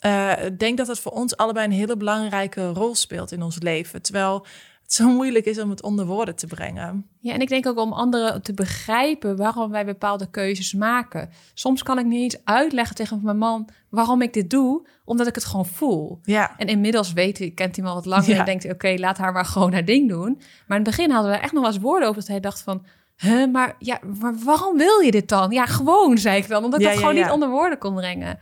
uh, 0.06 0.44
ik 0.44 0.58
denk 0.58 0.78
dat 0.78 0.86
het 0.86 0.98
voor 0.98 1.12
ons 1.12 1.36
allebei 1.36 1.66
een 1.66 1.72
hele 1.72 1.96
belangrijke 1.96 2.68
rol 2.68 2.94
speelt 2.94 3.32
in 3.32 3.42
ons 3.42 3.62
leven. 3.62 4.02
Terwijl 4.02 4.46
het 4.82 4.92
zo 4.92 5.08
moeilijk 5.08 5.44
is 5.44 5.60
om 5.60 5.70
het 5.70 5.82
onder 5.82 6.06
woorden 6.06 6.36
te 6.36 6.46
brengen. 6.46 7.06
Ja, 7.20 7.32
en 7.32 7.40
ik 7.40 7.48
denk 7.48 7.66
ook 7.66 7.78
om 7.78 7.92
anderen 7.92 8.42
te 8.42 8.54
begrijpen 8.54 9.36
waarom 9.36 9.70
wij 9.70 9.84
bepaalde 9.84 10.30
keuzes 10.30 10.74
maken. 10.74 11.30
Soms 11.54 11.82
kan 11.82 11.98
ik 11.98 12.06
niet 12.06 12.22
eens 12.22 12.44
uitleggen 12.44 12.96
tegen 12.96 13.20
mijn 13.22 13.38
man 13.38 13.68
waarom 13.88 14.22
ik 14.22 14.32
dit 14.32 14.50
doe, 14.50 14.86
omdat 15.04 15.26
ik 15.26 15.34
het 15.34 15.44
gewoon 15.44 15.66
voel. 15.66 16.20
Ja. 16.22 16.56
En 16.56 16.66
inmiddels 16.66 17.12
weet 17.12 17.38
hij, 17.38 17.50
kent 17.50 17.76
hij 17.76 17.84
me 17.84 17.90
al 17.90 17.96
wat 17.96 18.06
langer 18.06 18.38
en 18.38 18.44
denkt 18.44 18.70
oké, 18.70 18.94
laat 18.98 19.18
haar 19.18 19.32
maar 19.32 19.44
gewoon 19.44 19.72
haar 19.72 19.84
ding 19.84 20.08
doen. 20.08 20.34
Maar 20.66 20.78
in 20.78 20.84
het 20.84 20.96
begin 20.96 21.10
hadden 21.10 21.30
we 21.30 21.38
echt 21.38 21.52
nog 21.52 21.62
wel 21.62 21.72
eens 21.72 21.82
woorden 21.82 22.08
over 22.08 22.20
dat 22.20 22.30
hij 22.30 22.40
dacht 22.40 22.62
van, 22.62 22.86
huh, 23.16 23.52
maar 23.52 23.76
ja, 23.78 23.98
maar 24.20 24.34
waarom 24.44 24.76
wil 24.76 25.00
je 25.00 25.10
dit 25.10 25.28
dan? 25.28 25.50
Ja, 25.50 25.66
gewoon, 25.66 26.18
zei 26.18 26.36
ik 26.36 26.48
dan, 26.48 26.64
omdat 26.64 26.80
ik 26.80 26.86
ja, 26.86 26.92
dat 26.92 27.00
gewoon 27.00 27.14
niet 27.14 27.30
onder 27.30 27.48
woorden 27.48 27.78
kon 27.78 27.94
brengen. 27.94 28.38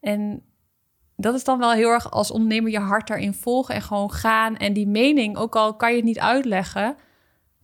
En 0.00 0.42
dat 1.16 1.34
is 1.34 1.44
dan 1.44 1.58
wel 1.58 1.72
heel 1.72 1.88
erg 1.88 2.10
als 2.10 2.30
ondernemer 2.30 2.70
je 2.70 2.78
hart 2.78 3.06
daarin 3.06 3.34
volgen 3.34 3.74
en 3.74 3.82
gewoon 3.82 4.12
gaan. 4.12 4.56
En 4.56 4.72
die 4.72 4.86
mening, 4.86 5.36
ook 5.36 5.56
al 5.56 5.76
kan 5.76 5.90
je 5.90 5.96
het 5.96 6.04
niet 6.04 6.18
uitleggen, 6.18 6.96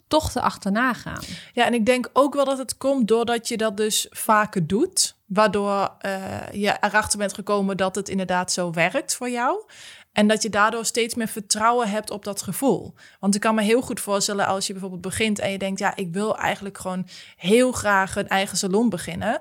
toch 0.09 0.31
te 0.31 0.41
achterna 0.41 0.93
gaan. 0.93 1.23
Ja, 1.53 1.67
en 1.67 1.75
ik 1.75 1.87
denk 1.87 2.11
ook 2.13 2.35
wel 2.35 2.45
dat 2.45 2.59
het 2.59 2.77
komt 2.77 3.09
doordat 3.09 3.49
je 3.49 3.57
dat 3.57 3.77
dus 3.77 4.07
vaker 4.11 4.67
doet. 4.67 5.17
Waardoor 5.27 5.97
uh, 6.07 6.53
je 6.53 6.77
erachter 6.81 7.19
bent 7.19 7.35
gekomen 7.35 7.77
dat 7.77 7.95
het 7.95 8.09
inderdaad 8.09 8.53
zo 8.53 8.71
werkt 8.73 9.15
voor 9.15 9.31
jou. 9.31 9.65
En 10.13 10.29
dat 10.29 10.43
je 10.43 10.51
daardoor 10.51 10.85
steeds 10.85 11.15
meer 11.15 11.29
vertrouwen 11.29 11.89
hebt 11.89 12.11
op 12.11 12.25
dat 12.25 12.43
gevoel. 12.43 12.95
Want 13.21 13.35
ik 13.35 13.41
kan 13.41 13.55
me 13.55 13.63
heel 13.63 13.81
goed 13.81 14.01
voorstellen 14.01 14.47
als 14.47 14.67
je 14.67 14.73
bijvoorbeeld 14.73 15.03
begint 15.03 15.39
en 15.39 15.51
je 15.51 15.59
denkt, 15.59 15.79
ja, 15.79 15.97
ik 15.97 16.13
wil 16.13 16.37
eigenlijk 16.37 16.79
gewoon 16.79 17.07
heel 17.37 17.73
graag 17.73 18.17
een 18.17 18.29
eigen 18.29 18.57
salon 18.57 18.89
beginnen. 18.89 19.41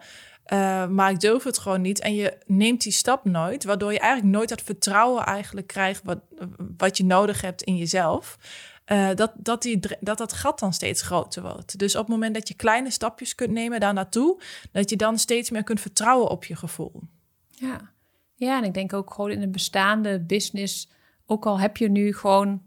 Uh, 0.53 0.87
maar 0.87 1.11
ik 1.11 1.19
durf 1.19 1.43
het 1.43 1.57
gewoon 1.57 1.81
niet. 1.81 1.99
En 1.99 2.15
je 2.15 2.37
neemt 2.45 2.81
die 2.81 2.91
stap 2.91 3.25
nooit, 3.25 3.63
waardoor 3.63 3.93
je 3.93 3.99
eigenlijk 3.99 4.35
nooit 4.35 4.49
dat 4.49 4.61
vertrouwen 4.61 5.23
eigenlijk 5.25 5.67
krijgt 5.67 6.01
wat, 6.03 6.19
wat 6.77 6.97
je 6.97 7.05
nodig 7.05 7.41
hebt 7.41 7.61
in 7.61 7.77
jezelf. 7.77 8.37
uh, 8.87 9.09
dat, 9.15 9.31
dat, 9.35 9.61
die, 9.61 9.79
dat 9.99 10.17
dat 10.17 10.33
gat 10.33 10.59
dan 10.59 10.73
steeds 10.73 11.01
groter 11.01 11.41
wordt. 11.41 11.79
Dus 11.79 11.95
op 11.95 12.01
het 12.01 12.09
moment 12.09 12.33
dat 12.33 12.47
je 12.47 12.53
kleine 12.53 12.91
stapjes 12.91 13.35
kunt 13.35 13.51
nemen 13.51 13.79
daar 13.79 13.93
naartoe, 13.93 14.41
dat 14.71 14.89
je 14.89 14.95
dan 14.95 15.17
steeds 15.17 15.49
meer 15.49 15.63
kunt 15.63 15.81
vertrouwen 15.81 16.29
op 16.29 16.45
je 16.45 16.55
gevoel. 16.55 17.01
Ja. 17.49 17.91
ja, 18.35 18.57
en 18.57 18.63
ik 18.63 18.73
denk 18.73 18.93
ook 18.93 19.13
gewoon 19.13 19.31
in 19.31 19.41
een 19.41 19.51
bestaande 19.51 20.19
business, 20.19 20.89
ook 21.25 21.45
al 21.45 21.59
heb 21.59 21.77
je 21.77 21.89
nu 21.89 22.13
gewoon 22.13 22.61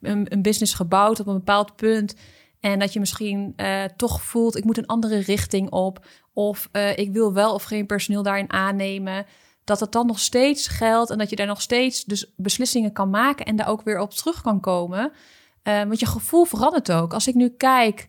een, 0.00 0.32
een 0.32 0.42
business 0.42 0.74
gebouwd 0.74 1.20
op 1.20 1.26
een 1.26 1.34
bepaald 1.34 1.76
punt. 1.76 2.14
En 2.60 2.78
dat 2.78 2.92
je 2.92 3.00
misschien 3.00 3.52
uh, 3.56 3.84
toch 3.84 4.22
voelt, 4.22 4.56
ik 4.56 4.64
moet 4.64 4.78
een 4.78 4.86
andere 4.86 5.18
richting 5.18 5.70
op. 5.70 6.06
Of 6.32 6.68
uh, 6.72 6.98
ik 6.98 7.12
wil 7.12 7.32
wel 7.32 7.54
of 7.54 7.62
geen 7.62 7.86
personeel 7.86 8.22
daarin 8.22 8.52
aannemen 8.52 9.26
dat 9.64 9.80
het 9.80 9.92
dan 9.92 10.06
nog 10.06 10.18
steeds 10.18 10.66
geldt 10.66 11.10
en 11.10 11.18
dat 11.18 11.30
je 11.30 11.36
daar 11.36 11.46
nog 11.46 11.60
steeds 11.60 12.04
dus 12.04 12.32
beslissingen 12.36 12.92
kan 12.92 13.10
maken 13.10 13.46
en 13.46 13.56
daar 13.56 13.68
ook 13.68 13.82
weer 13.82 14.00
op 14.00 14.10
terug 14.10 14.42
kan 14.42 14.60
komen. 14.60 15.12
Uh, 15.62 15.82
want 15.82 16.00
je 16.00 16.06
gevoel 16.06 16.44
verandert 16.44 16.92
ook. 16.92 17.12
Als 17.12 17.28
ik 17.28 17.34
nu 17.34 17.48
kijk, 17.48 18.08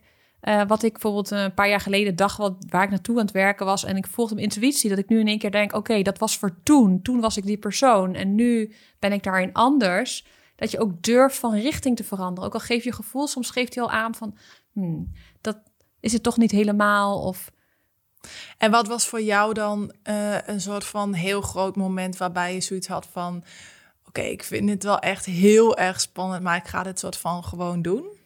wat 0.66 0.82
ik 0.82 0.92
bijvoorbeeld 0.92 1.30
een 1.30 1.54
paar 1.54 1.68
jaar 1.68 1.80
geleden 1.80 2.16
dacht, 2.16 2.36
wat, 2.36 2.54
waar 2.68 2.82
ik 2.82 2.90
naartoe 2.90 3.18
aan 3.18 3.24
het 3.24 3.32
werken 3.32 3.66
was, 3.66 3.84
en 3.84 3.96
ik 3.96 4.06
volgde 4.06 4.34
mijn 4.34 4.46
intuïtie, 4.46 4.90
dat 4.90 4.98
ik 4.98 5.08
nu 5.08 5.20
in 5.20 5.26
één 5.26 5.38
keer 5.38 5.50
denk: 5.50 5.74
oké, 5.74 6.02
dat 6.02 6.18
was 6.18 6.38
voor 6.38 6.62
toen. 6.62 7.02
Toen 7.02 7.20
was 7.20 7.36
ik 7.36 7.46
die 7.46 7.58
persoon 7.58 8.14
en 8.14 8.34
nu 8.34 8.74
ben 8.98 9.12
ik 9.12 9.22
daarin 9.22 9.52
anders. 9.52 10.24
Dat 10.60 10.70
je 10.70 10.80
ook 10.80 11.02
durft 11.02 11.38
van 11.38 11.54
richting 11.54 11.96
te 11.96 12.04
veranderen. 12.04 12.48
Ook 12.48 12.54
al 12.54 12.60
geef 12.60 12.84
je 12.84 12.92
gevoel, 12.92 13.26
soms 13.26 13.50
geeft 13.50 13.74
hij 13.74 13.84
al 13.84 13.90
aan 13.90 14.14
van: 14.14 14.36
hmm, 14.72 15.12
dat 15.40 15.58
is 16.00 16.12
het 16.12 16.22
toch 16.22 16.36
niet 16.36 16.50
helemaal. 16.50 17.22
Of 17.22 17.50
en 18.58 18.70
wat 18.70 18.86
was 18.86 19.06
voor 19.06 19.22
jou 19.22 19.54
dan 19.54 19.92
uh, 20.04 20.42
een 20.46 20.60
soort 20.60 20.84
van 20.84 21.12
heel 21.12 21.40
groot 21.40 21.76
moment 21.76 22.16
waarbij 22.16 22.54
je 22.54 22.60
zoiets 22.60 22.88
had 22.88 23.06
van: 23.06 23.44
oké, 24.06 24.20
ik 24.20 24.44
vind 24.44 24.70
het 24.70 24.82
wel 24.82 24.98
echt 24.98 25.24
heel 25.24 25.76
erg 25.76 26.00
spannend, 26.00 26.42
maar 26.42 26.56
ik 26.56 26.68
ga 26.68 26.82
dit 26.82 26.98
soort 26.98 27.16
van 27.16 27.44
gewoon 27.44 27.82
doen? 27.82 28.18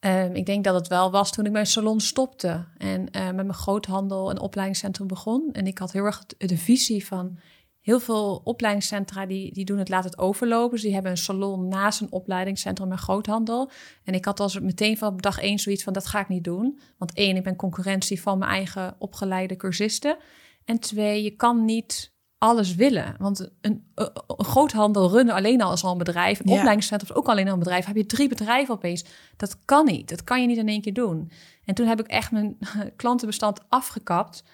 Um, 0.00 0.34
ik 0.34 0.46
denk 0.46 0.64
dat 0.64 0.74
het 0.74 0.88
wel 0.88 1.10
was 1.10 1.32
toen 1.32 1.46
ik 1.46 1.52
mijn 1.52 1.66
salon 1.66 2.00
stopte 2.00 2.64
en 2.78 3.00
uh, 3.00 3.24
met 3.24 3.34
mijn 3.34 3.54
groothandel 3.54 4.30
een 4.30 4.38
opleidingscentrum 4.38 5.06
begon. 5.06 5.48
En 5.52 5.66
ik 5.66 5.78
had 5.78 5.92
heel 5.92 6.04
erg 6.04 6.26
de 6.26 6.58
visie 6.58 7.06
van 7.06 7.38
heel 7.84 8.00
veel 8.00 8.40
opleidingscentra 8.44 9.26
die, 9.26 9.52
die 9.52 9.64
doen 9.64 9.78
het 9.78 9.88
laat 9.88 10.04
het 10.04 10.18
overlopen. 10.18 10.70
Dus 10.70 10.82
die 10.82 10.92
hebben 10.92 11.10
een 11.10 11.16
salon 11.16 11.68
naast 11.68 12.00
een 12.00 12.12
opleidingscentrum 12.12 12.92
en 12.92 12.98
groothandel. 12.98 13.70
En 14.04 14.14
ik 14.14 14.24
had 14.24 14.40
als 14.40 14.60
meteen 14.60 14.98
van 14.98 15.16
dag 15.16 15.38
één 15.38 15.58
zoiets 15.58 15.82
van 15.82 15.92
dat 15.92 16.06
ga 16.06 16.20
ik 16.20 16.28
niet 16.28 16.44
doen. 16.44 16.78
Want 16.98 17.12
één, 17.12 17.36
ik 17.36 17.42
ben 17.42 17.56
concurrentie 17.56 18.22
van 18.22 18.38
mijn 18.38 18.50
eigen 18.50 18.94
opgeleide 18.98 19.56
cursisten. 19.56 20.16
En 20.64 20.78
twee, 20.78 21.22
je 21.22 21.30
kan 21.30 21.64
niet 21.64 22.12
alles 22.38 22.74
willen. 22.74 23.14
Want 23.18 23.50
een, 23.60 23.90
een, 23.94 24.10
groothandel 24.26 25.10
runnen 25.10 25.34
alleen 25.34 25.62
al 25.62 25.70
als 25.70 25.84
al 25.84 25.92
een 25.92 25.98
bedrijf. 25.98 26.38
Een 26.38 26.50
ja. 26.50 26.56
opleidingscentrum 26.56 27.10
is 27.10 27.16
ook 27.16 27.28
alleen 27.28 27.46
al 27.46 27.52
een 27.52 27.58
bedrijf. 27.58 27.84
Heb 27.84 27.96
je 27.96 28.06
drie 28.06 28.28
bedrijven 28.28 28.74
opeens. 28.74 29.04
Dat 29.36 29.64
kan 29.64 29.84
niet. 29.84 30.08
Dat 30.08 30.24
kan 30.24 30.40
je 30.40 30.46
niet 30.46 30.56
in 30.56 30.68
één 30.68 30.80
keer 30.80 30.92
doen. 30.92 31.30
En 31.64 31.74
toen 31.74 31.86
heb 31.86 32.00
ik 32.00 32.06
echt 32.06 32.30
mijn 32.30 32.58
klantenbestand 32.96 33.60
afgekapt. 33.68 34.44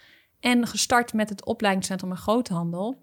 En 0.41 0.67
gestart 0.67 1.13
met 1.13 1.29
het 1.29 1.45
opleidingscentrum 1.45 2.11
en 2.11 2.17
groothandel. 2.17 3.03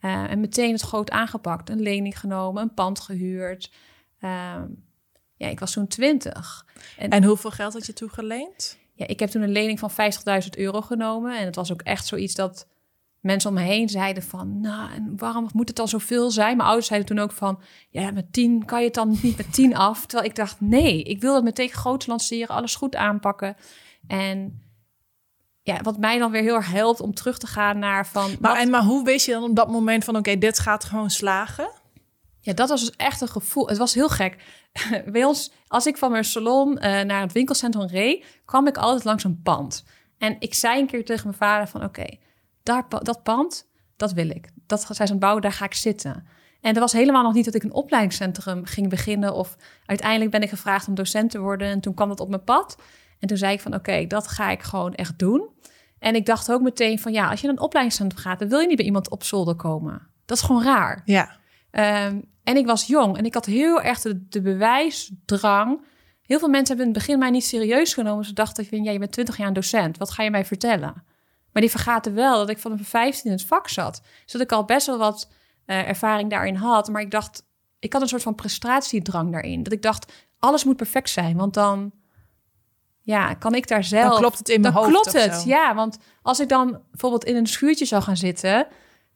Uh, 0.00 0.30
en 0.30 0.40
meteen 0.40 0.72
het 0.72 0.80
groot 0.80 1.10
aangepakt. 1.10 1.70
Een 1.70 1.80
lening 1.80 2.18
genomen, 2.18 2.62
een 2.62 2.74
pand 2.74 3.00
gehuurd. 3.00 3.72
Uh, 4.20 4.62
ja, 5.34 5.48
ik 5.48 5.60
was 5.60 5.72
toen 5.72 5.86
20. 5.86 6.66
En, 6.98 7.10
en, 7.10 7.24
hoeveel 7.24 7.50
geld 7.50 7.72
had 7.72 7.86
je 7.86 7.92
toen 7.92 8.10
geleend? 8.10 8.78
Ja, 8.94 9.06
ik 9.06 9.20
heb 9.20 9.30
toen 9.30 9.42
een 9.42 9.52
lening 9.52 9.78
van 9.78 9.90
50.000 9.90 10.48
euro 10.50 10.80
genomen. 10.80 11.38
En 11.38 11.44
het 11.44 11.54
was 11.54 11.72
ook 11.72 11.82
echt 11.82 12.06
zoiets 12.06 12.34
dat 12.34 12.68
mensen 13.20 13.50
om 13.50 13.56
me 13.56 13.62
heen 13.62 13.88
zeiden 13.88 14.22
van... 14.22 14.60
nou, 14.60 14.92
en 14.92 15.12
waarom 15.16 15.48
moet 15.52 15.68
het 15.68 15.76
dan 15.76 15.88
zoveel 15.88 16.30
zijn? 16.30 16.56
Mijn 16.56 16.68
ouders 16.68 16.86
zeiden 16.86 17.08
toen 17.08 17.18
ook 17.18 17.32
van... 17.32 17.60
ja, 17.90 18.10
met 18.10 18.32
10 18.32 18.64
kan 18.64 18.78
je 18.78 18.84
het 18.84 18.94
dan 18.94 19.18
niet 19.22 19.36
met 19.36 19.52
10 19.52 19.76
af. 19.76 20.06
Terwijl 20.06 20.30
ik 20.30 20.36
dacht, 20.36 20.60
nee, 20.60 21.02
ik 21.02 21.20
wil 21.20 21.34
het 21.34 21.44
meteen 21.44 21.68
groot 21.68 22.06
lanceren. 22.06 22.54
Alles 22.56 22.74
goed 22.74 22.96
aanpakken. 22.96 23.56
En 24.06 24.62
ja, 25.68 25.80
wat 25.82 25.98
mij 25.98 26.18
dan 26.18 26.30
weer 26.30 26.42
heel 26.42 26.54
erg 26.54 26.70
helpt 26.70 27.00
om 27.00 27.14
terug 27.14 27.38
te 27.38 27.46
gaan 27.46 27.78
naar 27.78 28.06
van. 28.06 28.36
Maar, 28.40 28.56
en, 28.56 28.70
maar 28.70 28.82
hoe 28.82 29.04
wist 29.04 29.26
je 29.26 29.32
dan 29.32 29.42
op 29.42 29.56
dat 29.56 29.70
moment 29.70 30.04
van 30.04 30.16
oké, 30.16 30.38
dit 30.38 30.58
gaat 30.58 30.84
gewoon 30.84 31.10
slagen? 31.10 31.70
Ja, 32.40 32.52
dat 32.52 32.68
was 32.68 32.80
dus 32.80 32.96
echt 32.96 33.20
een 33.20 33.28
gevoel. 33.28 33.68
Het 33.68 33.78
was 33.78 33.94
heel 33.94 34.08
gek. 34.08 34.36
Bij 35.12 35.24
ons, 35.24 35.52
als 35.66 35.86
ik 35.86 35.96
van 35.96 36.10
mijn 36.10 36.24
salon 36.24 36.72
uh, 36.72 36.80
naar 36.80 37.20
het 37.20 37.32
winkelcentrum 37.32 37.86
reed, 37.86 38.24
kwam 38.44 38.66
ik 38.66 38.76
altijd 38.76 39.04
langs 39.04 39.24
een 39.24 39.40
pand. 39.42 39.84
En 40.18 40.36
ik 40.38 40.54
zei 40.54 40.80
een 40.80 40.86
keer 40.86 41.04
tegen 41.04 41.24
mijn 41.24 41.38
vader 41.38 41.68
van 41.68 41.84
oké, 41.84 42.06
daar 42.62 42.86
dat 42.88 43.22
pand, 43.22 43.68
dat 43.96 44.12
wil 44.12 44.28
ik. 44.28 44.48
Dat 44.66 44.88
zij 44.90 45.06
zo'n 45.06 45.18
bouwen, 45.18 45.42
daar 45.42 45.52
ga 45.52 45.64
ik 45.64 45.74
zitten. 45.74 46.26
En 46.60 46.74
er 46.74 46.80
was 46.80 46.92
helemaal 46.92 47.22
nog 47.22 47.34
niet 47.34 47.44
dat 47.44 47.54
ik 47.54 47.62
een 47.62 47.72
opleidingscentrum 47.72 48.64
ging 48.64 48.88
beginnen. 48.88 49.34
Of 49.34 49.56
uiteindelijk 49.86 50.30
ben 50.30 50.42
ik 50.42 50.48
gevraagd 50.48 50.88
om 50.88 50.94
docent 50.94 51.30
te 51.30 51.38
worden. 51.38 51.68
En 51.68 51.80
toen 51.80 51.94
kwam 51.94 52.08
dat 52.08 52.20
op 52.20 52.28
mijn 52.28 52.44
pad. 52.44 52.76
En 53.18 53.28
toen 53.28 53.36
zei 53.36 53.52
ik 53.52 53.60
van 53.60 53.74
oké, 53.74 54.06
dat 54.06 54.28
ga 54.28 54.50
ik 54.50 54.62
gewoon 54.62 54.94
echt 54.94 55.18
doen. 55.18 55.48
En 55.98 56.14
ik 56.14 56.26
dacht 56.26 56.52
ook 56.52 56.60
meteen 56.60 56.98
van 56.98 57.12
ja, 57.12 57.30
als 57.30 57.40
je 57.40 57.46
naar 57.46 57.56
een 57.56 57.62
opleidingscentrum 57.62 58.22
gaat, 58.22 58.38
dan 58.38 58.48
wil 58.48 58.58
je 58.58 58.66
niet 58.66 58.76
bij 58.76 58.84
iemand 58.84 59.10
op 59.10 59.24
zolder 59.24 59.54
komen. 59.54 60.06
Dat 60.24 60.36
is 60.36 60.42
gewoon 60.42 60.62
raar. 60.62 61.02
Ja. 61.04 61.36
Um, 62.06 62.24
en 62.44 62.56
ik 62.56 62.66
was 62.66 62.86
jong 62.86 63.16
en 63.16 63.24
ik 63.24 63.34
had 63.34 63.46
heel 63.46 63.82
erg 63.82 64.00
de, 64.00 64.28
de, 64.28 64.40
bewijsdrang. 64.40 65.84
Heel 66.22 66.38
veel 66.38 66.48
mensen 66.48 66.76
hebben 66.76 66.86
in 66.86 66.92
het 66.92 67.02
begin 67.02 67.18
mij 67.18 67.30
niet 67.30 67.44
serieus 67.44 67.94
genomen. 67.94 68.24
Ze 68.24 68.32
dachten, 68.32 68.66
van, 68.66 68.82
ja, 68.82 68.90
je 68.90 68.98
bent 68.98 69.12
20 69.12 69.36
jaar 69.36 69.46
een 69.46 69.52
docent. 69.52 69.98
Wat 69.98 70.10
ga 70.10 70.22
je 70.22 70.30
mij 70.30 70.44
vertellen? 70.44 71.04
Maar 71.52 71.62
die 71.62 71.70
vergaten 71.70 72.14
wel 72.14 72.38
dat 72.38 72.48
ik 72.48 72.58
van 72.58 72.72
mijn 72.72 72.84
15 72.84 73.24
in 73.30 73.36
het 73.36 73.46
vak 73.46 73.68
zat. 73.68 74.02
Dus 74.22 74.32
dat 74.32 74.40
ik 74.40 74.52
al 74.52 74.64
best 74.64 74.86
wel 74.86 74.98
wat 74.98 75.30
uh, 75.66 75.88
ervaring 75.88 76.30
daarin 76.30 76.54
had. 76.54 76.88
Maar 76.88 77.02
ik 77.02 77.10
dacht, 77.10 77.46
ik 77.78 77.92
had 77.92 78.02
een 78.02 78.08
soort 78.08 78.22
van 78.22 78.34
prestatiedrang 78.34 79.32
daarin. 79.32 79.62
Dat 79.62 79.72
ik 79.72 79.82
dacht, 79.82 80.12
alles 80.38 80.64
moet 80.64 80.76
perfect 80.76 81.10
zijn. 81.10 81.36
Want 81.36 81.54
dan 81.54 81.92
ja, 83.08 83.34
kan 83.34 83.54
ik 83.54 83.68
daar 83.68 83.84
zelf... 83.84 84.10
Dan 84.10 84.18
klopt 84.18 84.38
het 84.38 84.48
in 84.48 84.60
mijn 84.60 84.72
dan 84.72 84.82
hoofd 84.82 84.94
klopt 84.94 85.12
het, 85.12 85.44
ja. 85.44 85.74
Want 85.74 85.98
als 86.22 86.40
ik 86.40 86.48
dan 86.48 86.80
bijvoorbeeld 86.90 87.24
in 87.24 87.36
een 87.36 87.46
schuurtje 87.46 87.84
zou 87.84 88.02
gaan 88.02 88.16
zitten... 88.16 88.66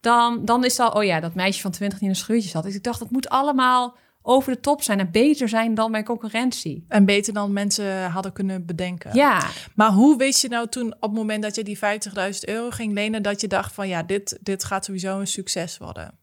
dan, 0.00 0.44
dan 0.44 0.64
is 0.64 0.76
dat, 0.76 0.94
oh 0.94 1.04
ja, 1.04 1.20
dat 1.20 1.34
meisje 1.34 1.60
van 1.60 1.70
20 1.70 1.98
die 1.98 2.08
in 2.08 2.14
een 2.14 2.20
schuurtje 2.20 2.48
zat. 2.48 2.62
Dus 2.62 2.74
ik 2.74 2.82
dacht, 2.82 2.98
dat 2.98 3.10
moet 3.10 3.28
allemaal 3.28 3.96
over 4.22 4.52
de 4.52 4.60
top 4.60 4.82
zijn 4.82 4.98
en 4.98 5.10
beter 5.10 5.48
zijn 5.48 5.74
dan 5.74 5.90
mijn 5.90 6.04
concurrentie. 6.04 6.84
En 6.88 7.04
beter 7.04 7.32
dan 7.32 7.52
mensen 7.52 8.10
hadden 8.10 8.32
kunnen 8.32 8.66
bedenken. 8.66 9.14
Ja. 9.14 9.42
Maar 9.74 9.90
hoe 9.90 10.16
wist 10.16 10.42
je 10.42 10.48
nou 10.48 10.68
toen 10.68 10.94
op 10.94 11.00
het 11.00 11.12
moment 11.12 11.42
dat 11.42 11.54
je 11.54 11.64
die 11.64 11.78
50.000 11.78 11.82
euro 12.40 12.70
ging 12.70 12.92
lenen... 12.92 13.22
dat 13.22 13.40
je 13.40 13.48
dacht 13.48 13.72
van 13.72 13.88
ja, 13.88 14.02
dit, 14.02 14.38
dit 14.40 14.64
gaat 14.64 14.84
sowieso 14.84 15.18
een 15.18 15.26
succes 15.26 15.78
worden? 15.78 16.18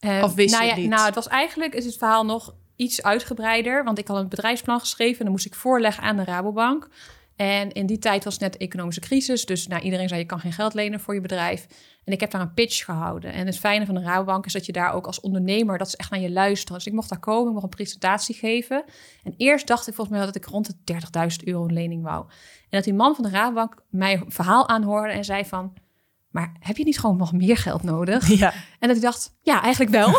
Uh, 0.00 0.22
of 0.22 0.34
wist 0.34 0.54
nou 0.54 0.64
je 0.64 0.70
ja, 0.70 0.76
niet? 0.76 0.88
Nou, 0.88 1.06
het 1.06 1.14
was 1.14 1.28
eigenlijk, 1.28 1.74
is 1.74 1.84
het 1.84 1.96
verhaal 1.96 2.24
nog 2.24 2.54
iets 2.80 3.02
uitgebreider. 3.02 3.84
Want 3.84 3.98
ik 3.98 4.08
had 4.08 4.16
een 4.16 4.28
bedrijfsplan 4.28 4.80
geschreven 4.80 5.18
en 5.18 5.24
dan 5.24 5.32
moest 5.32 5.46
ik 5.46 5.54
voorleggen 5.54 6.02
aan 6.02 6.16
de 6.16 6.24
Rabobank. 6.24 6.88
En 7.36 7.72
in 7.72 7.86
die 7.86 7.98
tijd 7.98 8.24
was 8.24 8.38
net 8.38 8.56
economische 8.56 9.00
crisis. 9.00 9.46
Dus 9.46 9.66
nou, 9.66 9.82
iedereen 9.82 10.08
zei 10.08 10.20
je 10.20 10.26
kan 10.26 10.40
geen 10.40 10.52
geld 10.52 10.74
lenen 10.74 11.00
voor 11.00 11.14
je 11.14 11.20
bedrijf. 11.20 11.66
En 12.04 12.12
ik 12.12 12.20
heb 12.20 12.30
daar 12.30 12.40
een 12.40 12.54
pitch 12.54 12.84
gehouden. 12.84 13.32
En 13.32 13.46
het 13.46 13.58
fijne 13.58 13.86
van 13.86 13.94
de 13.94 14.00
Rabobank 14.00 14.46
is 14.46 14.52
dat 14.52 14.66
je 14.66 14.72
daar 14.72 14.92
ook 14.92 15.06
als 15.06 15.20
ondernemer... 15.20 15.78
dat 15.78 15.90
ze 15.90 15.96
echt 15.96 16.10
naar 16.10 16.20
je 16.20 16.30
luisteren. 16.30 16.76
Dus 16.76 16.86
ik 16.86 16.92
mocht 16.92 17.08
daar 17.08 17.18
komen, 17.18 17.46
ik 17.46 17.52
mocht 17.52 17.64
een 17.64 17.70
presentatie 17.70 18.34
geven. 18.34 18.84
En 19.22 19.34
eerst 19.36 19.66
dacht 19.66 19.88
ik 19.88 19.94
volgens 19.94 20.16
mij 20.16 20.26
dat 20.26 20.36
ik 20.36 20.44
rond 20.44 20.66
de 20.84 20.94
30.000 21.40 21.44
euro 21.44 21.64
een 21.64 21.72
lening 21.72 22.02
wou. 22.02 22.24
En 22.28 22.68
dat 22.70 22.84
die 22.84 22.94
man 22.94 23.14
van 23.14 23.24
de 23.24 23.30
Rabobank 23.30 23.82
mij 23.90 24.22
verhaal 24.26 24.68
aanhoorde 24.68 25.12
en 25.12 25.24
zei 25.24 25.44
van 25.44 25.74
maar 26.30 26.56
heb 26.60 26.76
je 26.76 26.84
niet 26.84 26.98
gewoon 26.98 27.16
nog 27.16 27.32
meer 27.32 27.56
geld 27.56 27.82
nodig? 27.82 28.28
Ja. 28.28 28.52
En 28.78 28.88
dat 28.88 28.96
ik 28.96 29.02
dacht, 29.02 29.36
ja, 29.42 29.62
eigenlijk 29.62 29.92
wel. 29.92 30.12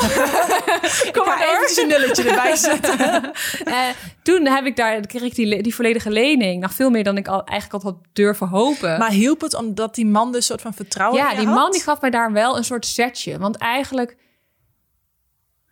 Kom 1.16 1.26
maar 1.26 1.40
even 1.40 1.84
een 1.84 1.88
nulletje 1.88 2.24
erbij 2.30 2.56
zetten. 2.56 3.32
uh, 3.66 3.78
toen 4.24 4.48
heb 4.48 4.66
ik 4.66 4.76
daar, 4.76 5.08
kreeg 5.08 5.22
ik 5.22 5.36
die, 5.36 5.62
die 5.62 5.76
volledige 5.76 6.10
lening. 6.10 6.62
Nog 6.62 6.74
veel 6.74 6.90
meer 6.90 7.04
dan 7.04 7.18
ik 7.18 7.28
al, 7.28 7.44
eigenlijk 7.44 7.84
al 7.84 7.92
had 7.92 8.02
durven 8.14 8.48
hopen. 8.48 8.98
Maar 8.98 9.12
hielp 9.12 9.42
het 9.42 9.54
omdat 9.54 9.96
die 9.96 10.06
man 10.06 10.28
dus 10.28 10.36
een 10.36 10.44
soort 10.44 10.62
van 10.62 10.74
vertrouwen 10.74 11.20
Ja, 11.20 11.36
die 11.36 11.48
man 11.48 11.72
die 11.72 11.82
gaf 11.82 12.02
mij 12.02 12.10
daar 12.10 12.32
wel 12.32 12.58
een 12.58 12.64
soort 12.64 12.86
setje. 12.86 13.38
Want 13.38 13.58
eigenlijk, 13.58 14.18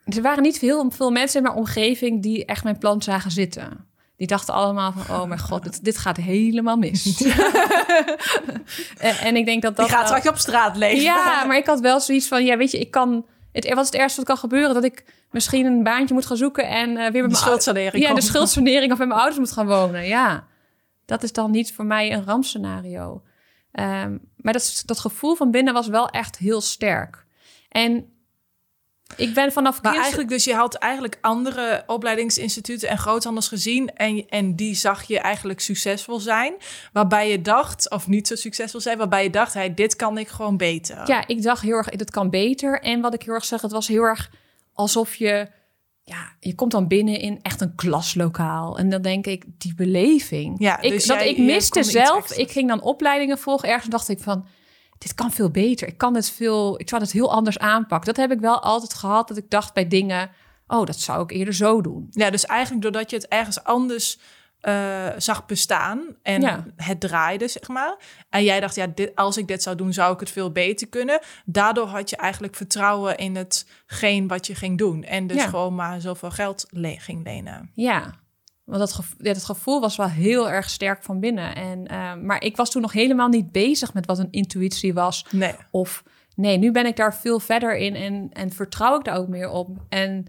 er 0.03 0.21
waren 0.21 0.43
niet 0.43 0.59
veel, 0.59 0.91
veel 0.91 1.11
mensen 1.11 1.37
in 1.37 1.43
mijn 1.43 1.55
omgeving 1.55 2.21
die 2.21 2.45
echt 2.45 2.63
mijn 2.63 2.77
plan 2.77 3.01
zagen 3.01 3.31
zitten. 3.31 3.88
Die 4.19 4.27
dachten 4.27 4.53
allemaal 4.53 4.91
van, 4.91 5.15
oh 5.15 5.27
mijn 5.27 5.39
god, 5.39 5.63
dit, 5.63 5.83
dit 5.83 5.97
gaat 5.97 6.17
helemaal 6.17 6.77
mis. 6.77 7.05
en, 8.97 9.17
en, 9.17 9.35
ik 9.35 9.45
denk 9.45 9.61
dat 9.61 9.75
dat... 9.75 9.87
Die 9.87 9.95
gaat 9.95 10.07
straks 10.07 10.27
op 10.27 10.37
straat 10.37 10.77
leven. 10.77 11.01
Ja, 11.03 11.43
maar 11.45 11.57
ik 11.57 11.65
had 11.65 11.79
wel 11.79 11.99
zoiets 11.99 12.27
van, 12.27 12.45
ja 12.45 12.57
weet 12.57 12.71
je, 12.71 12.79
ik 12.79 12.91
kan... 12.91 13.25
Het, 13.51 13.73
wat 13.73 13.83
is 13.83 13.85
het 13.85 13.95
ergste 13.95 14.17
wat 14.17 14.27
kan 14.27 14.37
gebeuren? 14.37 14.73
Dat 14.73 14.83
ik 14.83 15.05
misschien 15.31 15.65
een 15.65 15.83
baantje 15.83 16.13
moet 16.13 16.25
gaan 16.25 16.37
zoeken 16.37 16.67
en 16.67 16.89
uh, 16.89 16.95
weer 16.95 17.03
met 17.03 17.13
mijn... 17.13 17.35
schuldsanering. 17.35 18.03
Ja, 18.03 18.13
de 18.13 18.21
schuldsanering 18.21 18.91
of 18.91 18.97
met 18.97 19.07
mijn 19.07 19.19
ouders 19.19 19.39
moet 19.39 19.51
gaan 19.51 19.67
wonen. 19.67 20.07
Ja, 20.07 20.47
dat 21.05 21.23
is 21.23 21.31
dan 21.31 21.51
niet 21.51 21.73
voor 21.73 21.85
mij 21.85 22.13
een 22.13 22.25
rampscenario. 22.25 23.21
Um, 23.71 24.19
maar 24.35 24.53
dat, 24.53 24.83
dat 24.85 24.99
gevoel 24.99 25.35
van 25.35 25.51
binnen 25.51 25.73
was 25.73 25.87
wel 25.87 26.09
echt 26.09 26.37
heel 26.37 26.61
sterk. 26.61 27.25
En 27.69 28.05
ik 29.15 29.33
ben 29.33 29.51
vanaf 29.51 29.81
Maar 29.81 29.95
eigenlijk, 29.95 30.29
dus 30.29 30.43
je 30.43 30.53
had 30.53 30.75
eigenlijk 30.75 31.17
andere 31.21 31.83
opleidingsinstituten 31.87 32.89
en 32.89 32.97
groothandels 32.97 33.47
gezien. 33.47 33.95
En, 33.95 34.25
en 34.29 34.55
die 34.55 34.75
zag 34.75 35.03
je 35.03 35.19
eigenlijk 35.19 35.59
succesvol 35.59 36.19
zijn. 36.19 36.53
Waarbij 36.93 37.29
je 37.29 37.41
dacht, 37.41 37.89
of 37.89 38.07
niet 38.07 38.27
zo 38.27 38.35
succesvol 38.35 38.79
zijn, 38.79 38.97
waarbij 38.97 39.23
je 39.23 39.29
dacht, 39.29 39.53
hey, 39.53 39.73
dit 39.73 39.95
kan 39.95 40.17
ik 40.17 40.27
gewoon 40.27 40.57
beter. 40.57 41.07
Ja, 41.07 41.27
ik 41.27 41.41
dacht 41.41 41.61
heel 41.61 41.75
erg, 41.75 41.89
dit 41.89 42.11
kan 42.11 42.29
beter. 42.29 42.81
En 42.81 43.01
wat 43.01 43.13
ik 43.13 43.23
heel 43.23 43.33
erg 43.33 43.45
zeg, 43.45 43.61
het 43.61 43.71
was 43.71 43.87
heel 43.87 44.03
erg 44.03 44.31
alsof 44.73 45.15
je 45.15 45.47
ja, 46.09 46.35
je 46.39 46.55
komt 46.55 46.71
dan 46.71 46.87
binnen 46.87 47.19
in 47.19 47.39
echt 47.41 47.61
een 47.61 47.75
klaslokaal. 47.75 48.77
En 48.77 48.89
dan 48.89 49.01
denk 49.01 49.27
ik, 49.27 49.45
die 49.57 49.75
beleving. 49.75 50.55
Ja, 50.59 50.81
ik, 50.81 50.91
dus 50.91 51.05
dat 51.05 51.19
jij- 51.19 51.29
ik 51.29 51.37
miste 51.37 51.83
zelf. 51.83 52.31
Ik 52.31 52.51
ging 52.51 52.67
dan 52.67 52.81
opleidingen 52.81 53.37
volgen. 53.37 53.69
Ergens 53.69 53.89
dacht 53.89 54.09
ik 54.09 54.19
van, 54.19 54.45
dit 54.99 55.13
kan 55.13 55.31
veel 55.31 55.49
beter. 55.49 55.87
Ik 55.87 55.97
kan 55.97 56.15
het 56.15 56.29
veel, 56.31 56.79
ik 56.79 56.89
zou 56.89 57.01
het 57.01 57.11
heel 57.11 57.31
anders 57.31 57.59
aanpakken. 57.59 58.13
Dat 58.13 58.23
heb 58.29 58.31
ik 58.37 58.39
wel 58.39 58.61
altijd 58.61 58.93
gehad. 58.93 59.27
Dat 59.27 59.37
ik 59.37 59.49
dacht 59.49 59.73
bij 59.73 59.87
dingen, 59.87 60.29
oh, 60.67 60.85
dat 60.85 60.99
zou 60.99 61.23
ik 61.23 61.31
eerder 61.31 61.53
zo 61.53 61.81
doen. 61.81 62.07
Ja, 62.09 62.29
dus 62.29 62.45
eigenlijk 62.45 62.81
doordat 62.83 63.09
je 63.09 63.15
het 63.15 63.27
ergens 63.27 63.63
anders 63.63 64.19
eh, 64.59 65.07
zag 65.17 65.45
bestaan 65.45 66.01
en 66.23 66.41
Ja. 66.41 66.65
het 66.75 66.99
draaide, 66.99 67.47
zeg 67.47 67.67
maar. 67.67 67.95
En 68.29 68.43
jij 68.43 68.59
dacht, 68.59 68.75
ja, 68.75 68.87
dit, 68.95 69.15
als 69.15 69.37
ik 69.37 69.47
dit 69.47 69.63
zou 69.63 69.75
doen, 69.75 69.93
zou 69.93 70.13
ik 70.13 70.19
het 70.19 70.31
veel 70.31 70.51
beter 70.51 70.87
kunnen. 70.87 71.19
Daardoor 71.45 71.87
had 71.87 72.09
je 72.09 72.15
eigenlijk 72.15 72.55
vertrouwen 72.55 73.17
in 73.17 73.35
hetgeen 73.35 74.27
wat 74.27 74.47
je 74.47 74.55
ging 74.55 74.77
doen. 74.77 75.03
En 75.03 75.27
dus 75.27 75.37
Ja. 75.37 75.47
gewoon 75.47 75.75
maar 75.75 76.01
zoveel 76.01 76.31
geld 76.31 76.65
le- 76.69 76.95
ging 76.99 77.23
lenen. 77.23 77.71
Ja, 77.73 78.13
want 78.69 78.79
dat, 78.79 78.93
gevo- 78.93 79.15
ja, 79.17 79.33
dat 79.33 79.45
gevoel 79.45 79.79
was 79.81 79.95
wel 79.95 80.09
heel 80.09 80.49
erg 80.49 80.69
sterk 80.69 81.03
van 81.03 81.19
binnen. 81.19 81.55
En, 81.55 81.87
eh, 81.87 82.15
maar 82.15 82.43
ik 82.43 82.55
was 82.55 82.71
toen 82.71 82.81
nog 82.81 82.91
helemaal 82.91 83.27
niet 83.27 83.51
bezig 83.51 83.93
met 83.93 84.05
wat 84.05 84.19
een 84.19 84.31
intuïtie 84.31 84.93
was. 84.93 85.25
Nee. 85.31 85.55
Of 85.71 86.03
nee, 86.35 86.57
nu 86.57 86.71
ben 86.71 86.85
ik 86.85 86.95
daar 86.95 87.15
veel 87.15 87.39
verder 87.39 87.77
in 87.77 87.95
en, 87.95 88.29
en 88.33 88.51
vertrouw 88.51 88.97
ik 88.97 89.03
daar 89.03 89.17
ook 89.17 89.27
meer 89.27 89.49
op. 89.49 89.77
En 89.89 90.25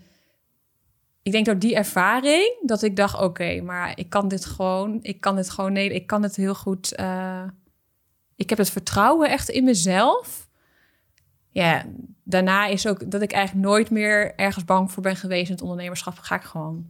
ik 1.22 1.32
denk 1.32 1.46
door 1.46 1.58
die 1.58 1.74
ervaring 1.74 2.58
dat 2.62 2.82
ik 2.82 2.96
dacht, 2.96 3.20
oké, 3.20 3.60
maar 3.60 3.92
ik 3.98 4.10
kan 4.10 4.28
dit 4.28 4.44
gewoon, 4.44 4.98
ik 5.02 5.20
kan 5.20 5.36
dit 5.36 5.50
gewoon, 5.50 5.72
nee, 5.72 5.90
ik 5.90 6.06
kan 6.06 6.22
het 6.22 6.36
heel 6.36 6.54
goed. 6.54 6.94
eh, 6.94 7.42
ik 8.36 8.48
heb 8.48 8.58
het 8.58 8.70
vertrouwen 8.70 9.28
echt 9.30 9.48
in 9.48 9.64
mezelf. 9.64 10.48
Ja, 11.50 11.84
daarna 12.24 12.66
is 12.66 12.86
ook 12.86 13.10
dat 13.10 13.22
ik 13.22 13.32
eigenlijk 13.32 13.66
nooit 13.66 13.90
meer 13.90 14.34
ergens 14.34 14.64
bang 14.64 14.92
voor 14.92 15.02
ben 15.02 15.16
geweest 15.16 15.46
in 15.46 15.52
het 15.52 15.62
ondernemerschap. 15.62 16.18
Ga 16.18 16.34
ik 16.34 16.42
gewoon. 16.42 16.86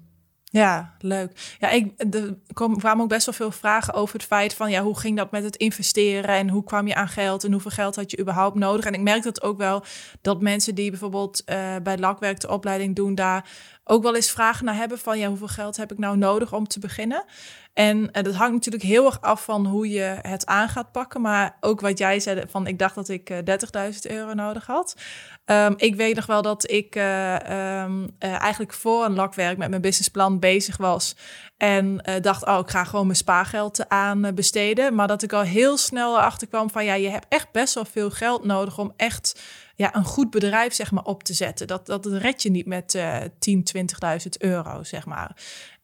Ja, 0.52 0.94
leuk. 0.98 1.56
Ja, 1.58 1.70
ik, 1.70 1.92
er 2.14 2.36
kwam- 2.52 2.78
kwamen 2.78 3.02
ook 3.02 3.08
best 3.08 3.26
wel 3.26 3.34
veel 3.34 3.50
vragen 3.50 3.94
over 3.94 4.14
het 4.14 4.24
feit 4.24 4.54
van... 4.54 4.70
ja, 4.70 4.82
hoe 4.82 4.98
ging 4.98 5.16
dat 5.16 5.30
met 5.30 5.44
het 5.44 5.56
investeren 5.56 6.34
en 6.34 6.48
hoe 6.48 6.64
kwam 6.64 6.86
je 6.86 6.94
aan 6.94 7.08
geld... 7.08 7.44
en 7.44 7.52
hoeveel 7.52 7.70
geld 7.70 7.96
had 7.96 8.10
je 8.10 8.18
überhaupt 8.18 8.56
nodig? 8.56 8.84
En 8.84 8.94
ik 8.94 9.00
merk 9.00 9.22
dat 9.22 9.42
ook 9.42 9.58
wel 9.58 9.84
dat 10.20 10.40
mensen 10.40 10.74
die 10.74 10.90
bijvoorbeeld 10.90 11.44
eh, 11.44 11.76
bij 11.82 11.98
Lakwerk 11.98 12.40
de 12.40 12.48
opleiding 12.48 12.96
doen... 12.96 13.14
daar 13.14 13.48
ook 13.84 14.02
wel 14.02 14.14
eens 14.14 14.30
vragen 14.30 14.64
naar 14.64 14.74
hebben 14.74 14.98
van... 14.98 15.18
ja, 15.18 15.28
hoeveel 15.28 15.48
geld 15.48 15.76
heb 15.76 15.92
ik 15.92 15.98
nou 15.98 16.16
nodig 16.16 16.52
om 16.52 16.66
te 16.66 16.78
beginnen? 16.78 17.24
En 17.80 18.10
eh, 18.10 18.22
dat 18.22 18.34
hangt 18.34 18.52
natuurlijk 18.52 18.84
heel 18.84 19.06
erg 19.06 19.20
af 19.20 19.44
van 19.44 19.66
hoe 19.66 19.88
je 19.88 20.18
het 20.22 20.46
aan 20.46 20.68
gaat 20.68 20.92
pakken. 20.92 21.20
Maar 21.20 21.56
ook 21.60 21.80
wat 21.80 21.98
jij 21.98 22.20
zei, 22.20 22.42
van 22.48 22.66
ik 22.66 22.78
dacht 22.78 22.94
dat 22.94 23.08
ik 23.08 23.30
eh 23.30 23.38
30.000 23.92 23.98
euro 24.10 24.34
nodig 24.34 24.66
had. 24.66 24.96
Ehm, 25.44 25.72
ik 25.76 25.96
weet 25.96 26.14
nog 26.14 26.26
wel 26.26 26.42
dat 26.42 26.70
ik 26.70 26.96
eh, 26.96 27.34
ehm, 27.34 28.08
eh, 28.18 28.40
eigenlijk 28.40 28.72
voor 28.72 29.04
een 29.04 29.14
lakwerk 29.14 29.58
met 29.58 29.68
mijn 29.68 29.82
businessplan 29.82 30.38
bezig 30.38 30.76
was. 30.76 31.16
En 31.56 32.02
dacht, 32.20 32.46
oh, 32.46 32.58
ik 32.58 32.70
ga 32.70 32.84
gewoon 32.84 33.06
mijn 33.06 33.16
spaargeld 33.18 33.88
aan 33.88 34.34
besteden. 34.34 34.94
Maar 34.94 35.06
dat 35.06 35.22
ik 35.22 35.32
al 35.32 35.42
heel 35.42 35.76
snel 35.76 36.16
erachter 36.16 36.48
kwam 36.48 36.70
van, 36.70 36.84
ja, 36.84 36.94
je 36.94 37.08
hebt 37.08 37.26
echt 37.28 37.52
best 37.52 37.74
wel 37.74 37.84
veel 37.84 38.10
geld 38.10 38.44
nodig 38.44 38.78
om 38.78 38.92
echt 38.96 39.40
ja, 39.80 39.94
een 39.94 40.04
goed 40.04 40.30
bedrijf 40.30 40.72
zeg 40.72 40.90
maar, 40.90 41.04
op 41.04 41.22
te 41.22 41.34
zetten. 41.34 41.66
Dat, 41.66 41.86
dat 41.86 42.06
red 42.06 42.42
je 42.42 42.50
niet 42.50 42.66
met 42.66 42.94
eh 42.94 43.16
10, 43.38 43.66
20.000 43.76 44.28
euro, 44.38 44.82
zeg 44.82 45.06
maar. 45.06 45.36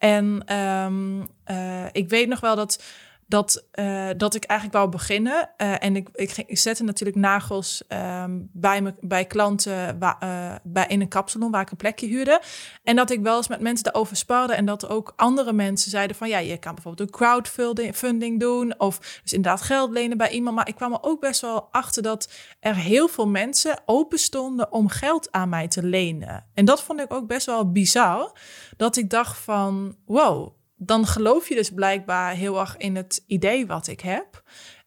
En 0.06 0.42
ehm, 0.46 1.22
eh, 1.44 1.84
ik 1.92 2.08
weet 2.08 2.28
nog 2.28 2.40
wel 2.40 2.56
dat, 2.56 2.82
dat, 3.26 3.64
eh, 3.70 4.08
dat 4.16 4.34
ik 4.34 4.44
eigenlijk 4.44 4.78
wou 4.78 4.90
beginnen. 4.90 5.50
Eh, 5.56 5.84
en 5.84 5.96
ik, 5.96 6.08
ik, 6.12 6.58
zette 6.58 6.84
natuurlijk 6.84 7.18
nagels 7.18 7.82
ehm, 7.88 8.38
bij, 8.52 8.82
me, 8.82 8.94
bij 9.00 9.24
klanten 9.24 9.98
wa- 9.98 10.16
eh, 10.20 10.54
bij, 10.62 10.86
in 10.88 11.00
een 11.00 11.08
kapsalon 11.08 11.50
waar 11.50 11.62
ik 11.62 11.70
een 11.70 11.76
plekje 11.76 12.06
huurde. 12.06 12.40
En 12.82 12.96
dat 12.96 13.10
ik 13.10 13.20
wel 13.20 13.36
eens 13.36 13.48
met 13.48 13.60
mensen 13.60 13.84
daarover 13.84 14.16
sparde. 14.16 14.54
En 14.54 14.64
dat 14.64 14.88
ook 14.88 15.12
andere 15.16 15.52
mensen 15.52 15.90
zeiden 15.90 16.16
van... 16.16 16.28
ja, 16.28 16.38
je 16.38 16.58
kan 16.58 16.74
bijvoorbeeld 16.74 17.08
een 17.08 17.14
crowdfunding 17.14 17.96
funding 17.96 18.40
doen... 18.40 18.80
of 18.80 18.98
dus 19.22 19.32
inderdaad 19.32 19.62
geld 19.62 19.90
lenen 19.90 20.16
bij 20.16 20.30
iemand. 20.30 20.56
Maar 20.56 20.68
ik 20.68 20.74
kwam 20.74 20.92
er 20.92 21.02
ook 21.02 21.20
best 21.20 21.40
wel 21.40 21.68
achter 21.70 22.02
dat 22.02 22.32
er 22.60 22.74
heel 22.74 23.08
veel 23.08 23.28
mensen 23.28 23.78
open 23.86 24.18
stonden... 24.18 24.72
om 24.72 24.88
geld 24.88 25.32
aan 25.32 25.48
mij 25.48 25.68
te 25.68 25.82
lenen. 25.82 26.46
En 26.54 26.64
dat 26.64 26.82
vond 26.82 27.00
ik 27.00 27.12
ook 27.12 27.26
best 27.26 27.46
wel 27.46 27.72
bizar. 27.72 28.32
Dat 28.76 28.96
ik 28.96 29.10
dacht 29.10 29.38
van, 29.38 29.96
wow, 30.04 30.55
dan 30.76 31.06
geloof 31.06 31.48
je 31.48 31.54
dus 31.54 31.70
blijkbaar 31.70 32.32
heel 32.32 32.60
erg 32.60 32.76
in 32.76 32.96
het 32.96 33.24
idee 33.26 33.66
wat 33.66 33.86
ik 33.86 34.00
heb. 34.00 34.42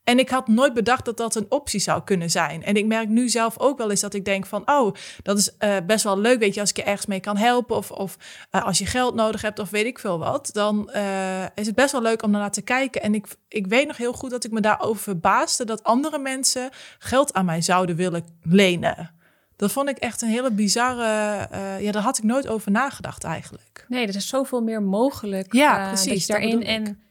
En 0.09 0.19
ik 0.19 0.29
had 0.29 0.47
nooit 0.47 0.73
bedacht 0.73 1.05
dat 1.05 1.17
dat 1.17 1.35
een 1.35 1.45
optie 1.49 1.79
zou 1.79 2.03
kunnen 2.03 2.29
zijn. 2.29 2.63
En 2.63 2.75
ik 2.75 2.85
merk 2.85 3.09
nu 3.09 3.29
zelf 3.29 3.59
ook 3.59 3.77
wel 3.77 3.89
eens 3.89 4.01
dat 4.01 4.13
ik 4.13 4.25
denk 4.25 4.45
van... 4.45 4.61
oh, 4.71 4.95
dat 5.23 5.37
is 5.37 5.57
eh, 5.57 5.75
best 5.87 6.03
wel 6.03 6.19
leuk, 6.19 6.39
weet 6.39 6.53
je, 6.53 6.59
als 6.59 6.69
ik 6.69 6.75
je 6.75 6.83
ergens 6.83 7.05
mee 7.05 7.19
kan 7.19 7.37
helpen... 7.37 7.75
of, 7.75 7.91
of 7.91 8.17
eh, 8.49 8.65
als 8.65 8.77
je 8.77 8.85
geld 8.85 9.15
nodig 9.15 9.41
hebt 9.41 9.59
of 9.59 9.69
weet 9.69 9.85
ik 9.85 9.99
veel 9.99 10.19
wat... 10.19 10.49
dan 10.53 10.89
eh, 10.91 11.43
is 11.43 11.65
het 11.65 11.75
best 11.75 11.91
wel 11.91 12.01
leuk 12.01 12.23
om 12.23 12.31
daarnaar 12.31 12.51
te 12.51 12.61
kijken. 12.61 13.01
En 13.01 13.15
ik, 13.15 13.25
ik 13.47 13.67
weet 13.67 13.87
nog 13.87 13.97
heel 13.97 14.13
goed 14.13 14.29
dat 14.29 14.43
ik 14.43 14.51
me 14.51 14.61
daarover 14.61 15.03
verbaasde... 15.03 15.65
dat 15.65 15.83
andere 15.83 16.19
mensen 16.19 16.69
geld 16.99 17.33
aan 17.33 17.45
mij 17.45 17.61
zouden 17.61 17.95
willen 17.95 18.39
lenen. 18.41 19.18
Dat 19.59 19.71
vond 19.71 19.89
ik 19.89 19.97
echt 19.97 20.21
een 20.21 20.29
hele 20.29 20.51
bizarre... 20.51 21.03
eh, 21.51 21.81
ja, 21.81 21.91
daar 21.91 22.01
had 22.01 22.17
ik 22.17 22.23
nooit 22.23 22.47
over 22.47 22.71
nagedacht 22.71 23.23
eigenlijk. 23.23 23.85
Nee, 23.87 24.07
er 24.07 24.15
is 24.15 24.27
zoveel 24.27 24.61
meer 24.61 24.81
mogelijk. 24.83 25.53
Ja, 25.53 25.81
eh, 25.81 25.87
precies, 25.87 26.27
daarin 26.27 26.61
ik. 26.61 26.67
en 26.67 27.01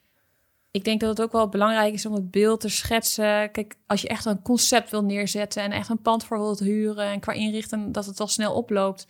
ik 0.71 0.85
denk 0.85 1.01
dat 1.01 1.09
het 1.09 1.21
ook 1.21 1.33
wel 1.33 1.49
belangrijk 1.49 1.95
is 1.95 2.07
om 2.07 2.15
het 2.15 2.31
beeld 2.31 2.61
te 2.61 2.69
schetsen. 2.69 3.51
Kijk, 3.51 3.75
als 3.87 4.03
je 4.03 4.09
echt 4.09 4.25
een 4.25 4.43
concept 4.43 4.91
wil 4.91 5.05
neerzetten 5.05 5.63
en 5.63 5.73
echt 5.73 5.89
een 5.89 6.03
pand 6.03 6.25
voor 6.25 6.39
wilt 6.39 6.59
huren 6.59 7.05
en 7.05 7.21
qua 7.21 7.33
inrichten 7.33 7.93
dat 7.93 8.07
het 8.07 8.21
al 8.21 8.27
snel 8.29 8.55
oploopt. 8.55 9.07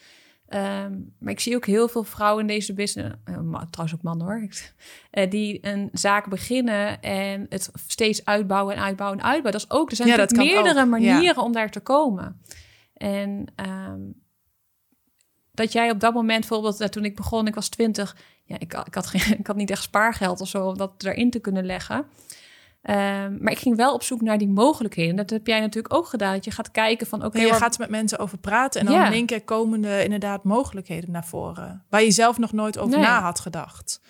Ehm, 0.48 0.92
maar 1.18 1.33
ik 1.33 1.40
zie 1.40 1.57
ook 1.57 1.66
heel 1.66 1.88
veel 1.88 2.05
vrouwen 2.05 2.40
in 2.40 2.46
deze 2.46 2.72
business, 2.72 3.14
eh, 3.24 3.35
trouwens 3.70 3.94
ook 3.94 4.03
mannen 4.03 4.27
hoor, 4.27 4.48
die 5.31 5.59
een 5.66 5.88
zaak 5.92 6.29
beginnen 6.29 7.03
en 7.03 7.46
het 7.48 7.70
steeds 7.87 8.24
uitbouwen 8.24 8.74
en 8.74 8.83
uitbouwen 8.83 9.18
en 9.18 9.24
uitbouwen. 9.24 9.61
Dat 9.61 9.70
is 9.70 9.77
ook, 9.79 9.90
er 9.90 9.96
zijn 9.96 10.09
Ja, 10.09 10.27
meerdere 10.33 10.68
ook, 10.68 10.74
ja. 10.74 10.85
manieren 10.85 11.42
om 11.42 11.53
daar 11.53 11.70
te 11.70 11.81
komen. 11.81 12.40
En 12.98 13.44
ehm, 13.56 14.00
dat 15.52 15.72
jij 15.72 15.90
op 15.90 16.00
dat 16.00 16.14
moment 16.14 16.40
bijvoorbeeld, 16.40 16.92
toen 16.92 17.04
ik 17.04 17.16
begon, 17.16 17.46
ik 17.46 17.54
was 17.54 17.68
twintig, 17.68 18.16
ja, 18.44 18.54
ik, 18.58 18.82
ik, 18.84 18.94
had 18.94 19.06
geen, 19.06 19.38
ik 19.40 19.46
had 19.46 19.56
niet 19.56 19.70
echt 19.70 19.82
spaargeld 19.82 20.40
of 20.40 20.48
zo 20.48 20.66
om 20.66 20.76
dat 20.78 21.04
erin 21.04 21.30
te 21.30 21.38
kunnen 21.38 21.66
leggen. 21.66 22.06
Ehm, 22.82 23.37
maar 23.42 23.52
ik 23.52 23.58
ging 23.58 23.76
wel 23.76 23.94
op 23.94 24.02
zoek 24.02 24.20
naar 24.20 24.38
die 24.38 24.48
mogelijkheden. 24.48 25.16
Dat 25.16 25.30
heb 25.30 25.46
jij 25.46 25.61
natuurlijk 25.61 25.94
ook 25.94 26.06
gedaan. 26.06 26.32
Dat 26.34 26.44
je 26.44 26.50
gaat 26.50 26.70
kijken 26.70 27.06
van, 27.06 27.24
oké, 27.24 27.37
En 27.38 27.44
je 27.44 27.50
waar- 27.50 27.58
gaat 27.61 27.74
er 27.74 27.80
met 27.80 27.90
mensen 27.90 28.18
over 28.18 28.38
praten 28.38 28.80
en 28.80 28.87
dan 28.87 28.94
Ja. 28.94 29.06
in 29.06 29.12
één 29.12 29.26
keer 29.26 29.42
komen 29.44 29.84
er 29.84 30.00
inderdaad 30.04 30.44
mogelijkheden 30.44 31.11
naar 31.11 31.26
voren. 31.26 31.84
Waar 31.90 32.02
je 32.02 32.11
zelf 32.11 32.38
nog 32.38 32.52
nooit 32.52 32.78
over 32.78 32.96
Nee. 32.98 33.06
na 33.06 33.20
had 33.20 33.40
gedacht. 33.40 34.00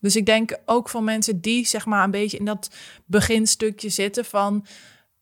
Dus 0.00 0.16
ik 0.16 0.26
denk 0.26 0.58
ook 0.64 0.88
voor 0.88 1.02
mensen 1.02 1.40
die 1.40 1.66
zeg 1.66 1.86
maar 1.86 2.04
een 2.04 2.10
beetje 2.10 2.38
in 2.38 2.44
dat 2.44 2.70
beginstukje 3.06 3.88
zitten 3.88 4.24
van... 4.24 4.66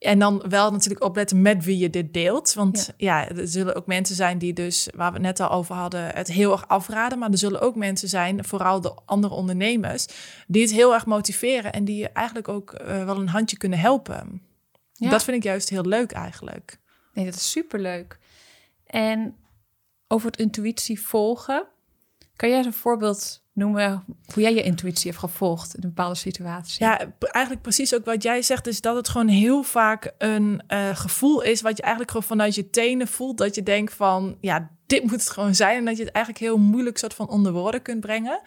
En 0.00 0.18
dan 0.18 0.42
wel 0.48 0.70
natuurlijk 0.70 1.04
opletten 1.04 1.42
met 1.42 1.64
wie 1.64 1.78
je 1.78 1.90
dit 1.90 2.12
deelt. 2.12 2.54
Want 2.54 2.92
ja. 2.96 3.28
er 3.28 3.48
zullen 3.48 3.74
ook 3.74 3.86
mensen 3.86 4.16
zijn 4.16 4.38
die 4.38 4.52
dus, 4.52 4.88
waar 4.94 5.08
we 5.08 5.16
het 5.16 5.26
net 5.26 5.40
al 5.40 5.50
over 5.50 5.74
hadden, 5.74 6.14
het 6.14 6.28
heel 6.28 6.52
erg 6.52 6.68
afraden. 6.68 7.18
Maar 7.18 7.30
er 7.30 7.38
zullen 7.38 7.60
ook 7.60 7.76
mensen 7.76 8.08
zijn, 8.08 8.44
vooral 8.44 8.80
de 8.80 8.94
andere 9.04 9.34
ondernemers, 9.34 10.06
die 10.46 10.62
het 10.62 10.72
heel 10.72 10.94
erg 10.94 11.06
motiveren. 11.06 11.72
En 11.72 11.84
die 11.84 11.96
je 11.96 12.08
eigenlijk 12.08 12.48
ook 12.48 12.72
eh, 12.72 13.04
wel 13.04 13.16
een 13.16 13.28
handje 13.28 13.56
kunnen 13.56 13.78
helpen. 13.78 14.42
Ja. 14.92 15.10
Dat 15.10 15.24
vind 15.24 15.36
ik 15.36 15.42
juist 15.42 15.68
heel 15.68 15.84
leuk 15.84 16.12
eigenlijk. 16.12 16.78
Nee, 17.14 17.24
dat 17.24 17.34
is 17.34 17.50
superleuk. 17.50 18.18
En 18.86 19.36
over 20.08 20.30
het 20.30 20.40
intuïtie 20.40 21.00
volgen. 21.00 21.66
Kan 22.36 22.48
jij 22.48 22.58
eens 22.58 22.66
een 22.66 22.72
voorbeeld 22.72 23.44
noemen 23.61 24.05
hoe 24.35 24.42
jij 24.42 24.55
je 24.55 24.62
intuïtie 24.62 25.11
hebt 25.11 25.23
gevolgd 25.23 25.75
in 25.75 25.83
een 25.83 25.88
bepaalde 25.88 26.14
situatie? 26.14 26.85
Ja, 26.85 26.99
eigenlijk 27.18 27.62
precies 27.62 27.94
ook 27.94 28.05
wat 28.05 28.23
jij 28.23 28.42
zegt, 28.42 28.66
is 28.66 28.81
dat 28.81 28.96
het 28.96 29.09
gewoon 29.09 29.29
heel 29.29 29.62
vaak 29.62 30.12
een 30.18 30.62
eh, 30.66 30.96
gevoel 30.96 31.42
is 31.42 31.61
wat 31.61 31.77
je 31.77 31.83
eigenlijk 31.83 32.12
gewoon 32.12 32.27
vanuit 32.27 32.55
je 32.55 32.70
tenen 32.70 33.09
voelt. 33.09 33.38
Dat 33.38 33.55
je 33.55 33.62
denkt 33.62 33.94
van, 33.94 34.37
ja, 34.40 34.70
dit 34.87 35.03
moet 35.03 35.11
het 35.11 35.31
gewoon 35.31 35.55
zijn. 35.55 35.77
En 35.77 35.85
dat 35.85 35.96
je 35.96 36.05
het 36.05 36.12
eigenlijk 36.12 36.44
heel 36.44 36.59
moeilijk 36.59 36.99
soort 36.99 37.14
van 37.14 37.29
onder 37.29 37.53
woorden 37.53 37.83
kunt 37.83 38.01
brengen. 38.01 38.40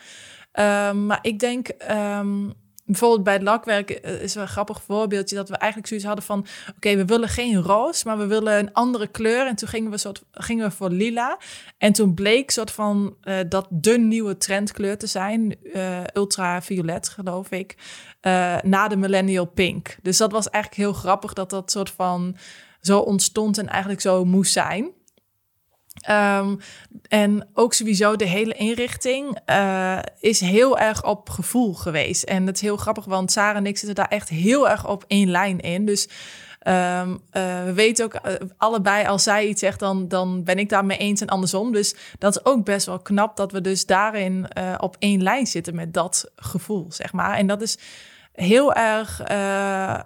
Ehm, 0.52 1.06
maar 1.06 1.20
ik 1.22 1.40
denk, 1.40 1.68
ehm, 1.68 2.50
bijvoorbeeld 2.94 3.24
bij 3.24 3.34
het 3.34 3.42
lakwerk 3.42 3.90
eh, 3.90 4.22
is 4.22 4.34
wel 4.34 4.44
een 4.44 4.50
grappig 4.50 4.82
voorbeeldje 4.82 5.36
dat 5.36 5.50
we 5.50 5.56
eigenlijk 5.56 5.88
zoiets 5.88 6.08
hadden 6.08 6.26
van, 6.26 6.46
oké, 6.76 6.96
we 6.96 7.06
willen 7.06 7.30
geen 7.30 7.62
roos, 7.62 8.04
maar 8.04 8.18
we 8.18 8.26
willen 8.26 8.60
een 8.60 8.74
andere 8.74 9.08
kleur. 9.08 9.48
En 9.48 9.56
toen 9.56 9.68
gingen 9.68 9.92
we, 9.92 9.98
soort, 9.98 10.24
gingen 10.32 10.70
we 10.70 10.76
voor 10.76 10.90
lila. 10.90 11.38
En 11.78 11.94
toen 11.94 12.14
bleek 12.14 12.52
soort 12.52 12.72
van 12.72 13.16
eh, 13.22 13.38
dat 13.50 13.68
de 13.70 13.98
nieuwe 13.98 14.38
trendkleur 14.38 14.98
te 14.98 15.08
zijn, 15.08 15.56
eh, 15.74 16.02
ultraviolet 16.14 17.10
geloof 17.10 17.52
ik, 17.52 17.76
na 18.64 18.88
de 18.88 18.96
millennial 18.96 19.46
pink. 19.46 19.98
Dus 20.02 20.18
dat 20.18 20.32
was 20.32 20.50
eigenlijk 20.50 20.84
heel 20.84 20.94
grappig 20.94 21.34
dat 21.34 21.50
dat 21.50 21.72
soort 21.72 21.90
van 21.90 22.36
zo 22.82 23.00
ontstond 23.00 23.58
en 23.58 23.68
eigenlijk 23.68 24.02
zo 24.02 24.26
moest 24.26 24.52
zijn. 24.52 24.92
Ehm, 26.04 26.56
en 27.08 27.48
ook 27.54 27.74
sowieso 27.74 28.16
de 28.16 28.26
hele 28.26 28.54
inrichting 28.54 29.40
uh, 29.50 30.00
is 30.20 30.40
heel 30.40 30.78
erg 30.78 31.06
op 31.06 31.30
gevoel 31.30 31.74
geweest. 31.74 32.24
En 32.24 32.46
dat 32.46 32.56
is 32.56 32.62
heel 32.62 32.78
grappig, 32.78 33.06
want 33.06 33.32
Sarah 33.32 33.58
en 33.58 33.66
ik 33.66 33.78
zitten 33.78 33.96
daar 33.96 34.08
echt 34.08 34.30
heel 34.30 34.70
erg 34.70 34.88
op 34.88 35.04
één 35.08 35.30
lijn 35.30 35.60
in. 35.60 35.86
Dus 35.86 36.08
um, 36.68 37.22
we 37.32 37.72
weten 37.74 38.06
ook 38.06 38.14
uh, 38.14 38.34
allebei, 38.58 39.08
als 39.08 39.24
zij 39.24 39.48
iets 39.48 39.60
zegt, 39.60 39.80
dan, 39.80 40.08
dan 40.08 40.44
ben 40.44 40.60
ik 40.60 40.70
daarmee 40.70 40.98
eens 40.98 41.22
en 41.22 41.28
andersom. 41.28 41.72
Dus 41.72 41.96
dat 42.20 42.36
is 42.36 42.46
ook 42.46 42.66
best 42.66 42.86
wel 42.86 43.00
knap 43.00 43.38
dat 43.38 43.52
we 43.52 43.62
dus 43.62 43.86
daarin 43.86 44.48
op 44.78 44.96
één 45.00 45.24
lijn 45.24 45.48
zitten 45.48 45.76
met 45.76 45.94
dat 45.94 46.32
gevoel, 46.36 46.86
zeg 46.90 47.14
maar. 47.14 47.38
En 47.38 47.48
dat 47.48 47.62
is 47.62 47.78
heel 48.34 48.74
erg 48.74 49.22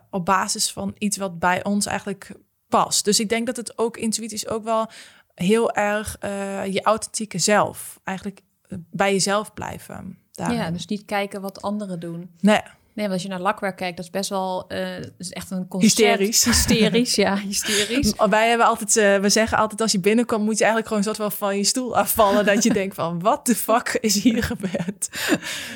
op 0.10 0.26
basis 0.26 0.72
van 0.72 0.96
iets 0.98 1.18
wat 1.18 1.40
bij 1.40 1.64
ons 1.64 1.86
eigenlijk 1.86 2.32
past. 2.70 3.06
Dus 3.06 3.20
ik 3.20 3.30
denk 3.30 3.46
dat 3.46 3.58
het 3.58 3.78
ook 3.78 3.98
intuïtisch 3.98 4.48
ook 4.48 4.64
wel 4.64 4.90
heel 5.38 5.72
erg 5.72 6.18
uh, 6.24 6.66
je 6.66 6.82
authentieke 6.82 7.38
zelf. 7.38 8.00
Eigenlijk 8.04 8.42
eh, 8.68 8.78
bij 8.92 9.12
jezelf 9.12 9.54
blijven. 9.54 10.18
Ja, 10.32 10.72
dus 10.72 10.86
niet 10.86 11.06
kijken 11.06 11.42
wat 11.42 11.62
anderen 11.62 12.00
doen. 12.00 12.30
Nee. 12.40 12.62
Nee, 12.98 13.06
want 13.06 13.12
als 13.12 13.22
je 13.28 13.30
naar 13.30 13.42
lakwerk 13.42 13.76
kijkt, 13.76 13.98
dat 13.98 14.06
is 14.06 14.12
best 14.12 14.30
wel 14.30 14.66
uh, 14.72 14.98
is 15.18 15.32
echt 15.32 15.52
een 15.52 15.68
concept. 15.68 15.98
Hysterisch. 15.98 16.44
Hysterisch, 16.44 17.16
ja, 17.16 17.38
hysterisch. 17.48 18.14
Wij 18.30 18.50
hebben 18.50 18.68
altijd, 18.68 18.96
uh, 18.96 19.18
we 19.18 19.30
zeggen 19.30 19.58
altijd 19.58 19.82
als 19.82 19.92
je 19.92 20.00
binnenkomt, 20.00 20.44
moet 20.44 20.58
je 20.58 20.64
eigenlijk 20.64 20.88
gewoon 20.88 21.04
soort 21.04 21.18
van 21.18 21.32
van 21.32 21.58
je 21.58 21.64
stoel 21.64 21.98
afvallen. 21.98 22.46
dat 22.46 22.64
je 22.64 22.74
denkt 22.82 22.96
van, 22.96 23.20
wat 23.20 23.46
de 23.46 23.56
fuck 23.56 23.98
is 24.02 24.22
hier 24.24 24.44
gebeurd? 24.44 25.10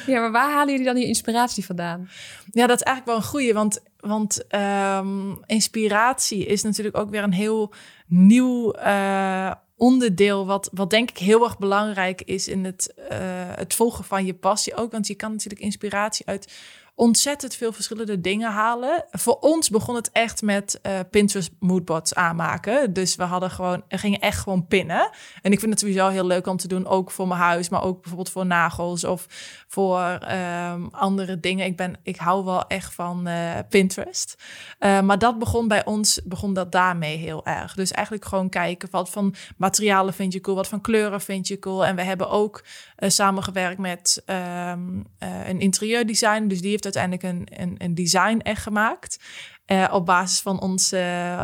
Ja, 0.08 0.20
maar 0.20 0.32
waar 0.32 0.52
halen 0.52 0.72
jullie 0.72 0.86
dan 0.86 0.98
je 0.98 1.06
inspiratie 1.06 1.66
vandaan? 1.66 2.10
Ja, 2.52 2.68
dat 2.68 2.80
is 2.80 2.86
eigenlijk 2.86 3.06
wel 3.06 3.16
een 3.16 3.32
goeie, 3.32 3.54
want, 3.54 3.80
want 4.00 4.44
um, 4.56 5.40
inspiratie 5.46 6.46
is 6.46 6.64
natuurlijk 6.64 6.98
ook 6.98 7.10
weer 7.10 7.24
een 7.24 7.34
heel 7.34 7.74
nieuw 8.12 8.76
uh, 8.76 9.52
onderdeel, 9.76 10.46
wat, 10.46 10.70
wat 10.74 10.90
denk 10.90 11.10
ik 11.10 11.18
heel 11.18 11.44
erg 11.44 11.58
belangrijk 11.58 12.22
is 12.22 12.48
in 12.48 12.66
het, 12.66 12.94
uh, 12.98 13.08
het 13.56 13.74
volgen 13.74 14.04
van 14.04 14.26
je 14.26 14.34
passie 14.34 14.76
ook. 14.76 14.92
Want 14.92 15.08
je 15.08 15.16
kan 15.16 15.32
natuurlijk 15.32 15.62
inspiratie 15.62 16.26
uit 16.26 16.54
ontzettend 16.96 17.56
veel 17.56 17.72
verschillende 17.72 18.22
dingen 18.22 18.52
halen. 18.52 19.06
Voor 19.12 19.38
ons 19.40 19.70
begon 19.70 19.96
het 19.96 20.12
echt 20.12 20.42
met 20.42 20.80
uh, 20.84 21.00
Pinterest 21.12 21.52
moodboards 21.60 22.16
aanmaken. 22.16 22.94
Dus 22.94 23.16
we 23.16 23.24
hadden 23.24 23.52
gewoon, 23.52 23.84
er 23.88 24.00
gingen 24.00 24.20
echt 24.20 24.40
gewoon 24.40 24.68
pinnen. 24.68 25.10
En 25.42 25.52
ik 25.52 25.60
vind 25.60 25.72
het 25.72 25.80
sowieso 25.80 26.08
heel 26.08 26.26
leuk 26.26 26.48
om 26.48 26.58
te 26.58 26.68
doen, 26.68 26.88
ook 26.88 27.12
voor 27.12 27.28
mijn 27.28 27.40
huis, 27.40 27.70
maar 27.70 27.84
ook 27.84 28.00
bijvoorbeeld 28.00 28.32
voor 28.32 28.46
nagels 28.46 29.04
of 29.04 29.26
voor 29.68 30.20
um, 30.32 30.90
andere 30.92 31.40
dingen. 31.40 31.66
Ik, 31.66 31.78
ben, 31.78 31.96
ik 32.04 32.16
hou 32.16 32.46
wel 32.46 32.68
echt 32.68 32.94
van 32.94 33.28
uh, 33.28 33.52
Pinterest. 33.70 34.36
Uh, 34.80 35.02
maar 35.02 35.20
dat 35.20 35.40
begon 35.40 35.68
bij 35.68 35.86
ons, 35.86 36.22
begon 36.24 36.54
dat 36.54 36.72
daarmee 36.72 37.18
heel 37.18 37.46
erg. 37.46 37.74
Dus 37.74 37.92
eigenlijk 37.92 38.26
gewoon 38.26 38.50
kijken 38.50 38.90
wat 38.92 39.10
van 39.10 39.36
materialen 39.58 40.14
vind 40.14 40.34
je 40.34 40.42
cool, 40.42 40.56
wat 40.56 40.68
van 40.68 40.82
kleuren 40.82 41.22
vind 41.22 41.48
je 41.48 41.60
cool. 41.60 41.86
En 41.86 41.96
we 41.96 42.04
hebben 42.04 42.30
ook 42.30 42.64
samengewerkt 42.98 43.78
met 43.78 44.24
um, 44.26 45.06
een 45.20 45.60
interieurdesign. 45.60 46.48
Dus 46.48 46.62
die 46.62 46.70
heeft 46.70 46.81
uiteindelijk 46.84 47.24
een, 47.24 47.62
een, 47.62 47.76
een 47.78 47.96
design 47.96 48.38
echt 48.38 48.62
gemaakt. 48.62 49.20
Uh, 49.68 49.90
op 49.92 50.06
basis 50.06 50.42
van 50.42 50.62
onze, 50.62 50.98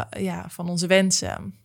ja, 0.10 0.50
van 0.50 0.70
onze 0.70 0.88
wensen. 0.88 1.56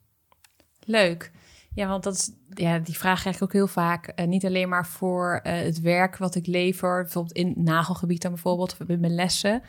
Leuk. 0.80 1.30
Ja, 1.74 1.88
want 1.88 2.02
dat 2.02 2.14
is, 2.14 2.30
ja, 2.50 2.78
die 2.78 2.98
vraag 2.98 3.20
krijg 3.20 3.36
ik 3.36 3.42
ook 3.42 3.52
heel 3.52 3.66
vaak. 3.66 4.12
Uh, 4.20 4.26
niet 4.26 4.44
alleen 4.44 4.68
maar 4.68 4.86
voor 4.86 5.40
het 5.42 5.80
werk 5.80 6.16
wat 6.16 6.34
ik 6.34 6.46
lever, 6.46 7.02
bijvoorbeeld 7.02 7.36
in 7.36 7.54
nagelgebied 7.56 8.22
dan 8.22 8.32
bijvoorbeeld, 8.32 8.76
of 8.80 8.88
in 8.88 9.00
mijn 9.00 9.14
lessen. 9.14 9.62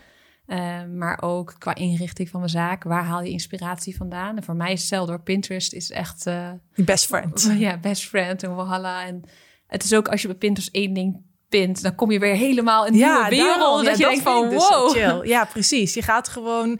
Maar 0.96 1.22
ook 1.22 1.54
qua 1.58 1.74
inrichting 1.74 2.28
van 2.28 2.40
mijn 2.40 2.52
zaak. 2.52 2.82
Waar 2.82 3.04
haal 3.04 3.22
je 3.22 3.30
inspiratie 3.30 3.96
vandaan? 3.96 4.36
En 4.36 4.42
voor 4.42 4.56
mij 4.56 4.72
is 4.72 4.80
hetzelfde 4.80 5.12
door 5.12 5.22
Pinterest 5.22 5.72
is 5.72 5.90
echt... 5.90 6.30
best 6.74 7.06
friend. 7.06 7.52
Ja, 7.58 7.78
best 7.78 8.08
friend 8.08 8.42
en 8.42 8.54
Walhalla. 8.54 9.06
En 9.06 9.22
het 9.66 9.84
is 9.84 9.94
ook 9.94 10.08
als 10.08 10.22
je 10.22 10.28
bij 10.28 10.36
Pinterest 10.36 10.74
één 10.74 10.92
ding 10.92 11.22
dan 11.82 11.94
kom 11.94 12.10
je 12.10 12.18
weer 12.18 12.34
helemaal 12.34 12.86
in 12.86 12.92
een 12.92 12.98
ja, 12.98 13.28
nieuwe 13.28 13.44
wereld. 13.44 13.84
dat 13.84 13.98
je 13.98 14.04
denkt 14.04 14.22
van, 14.22 14.48
dus 14.48 14.68
wow. 14.68 14.90
chill. 14.90 15.28
Ja, 15.28 15.44
precies. 15.44 15.94
Je 15.94 16.02
gaat 16.02 16.28
gewoon... 16.28 16.78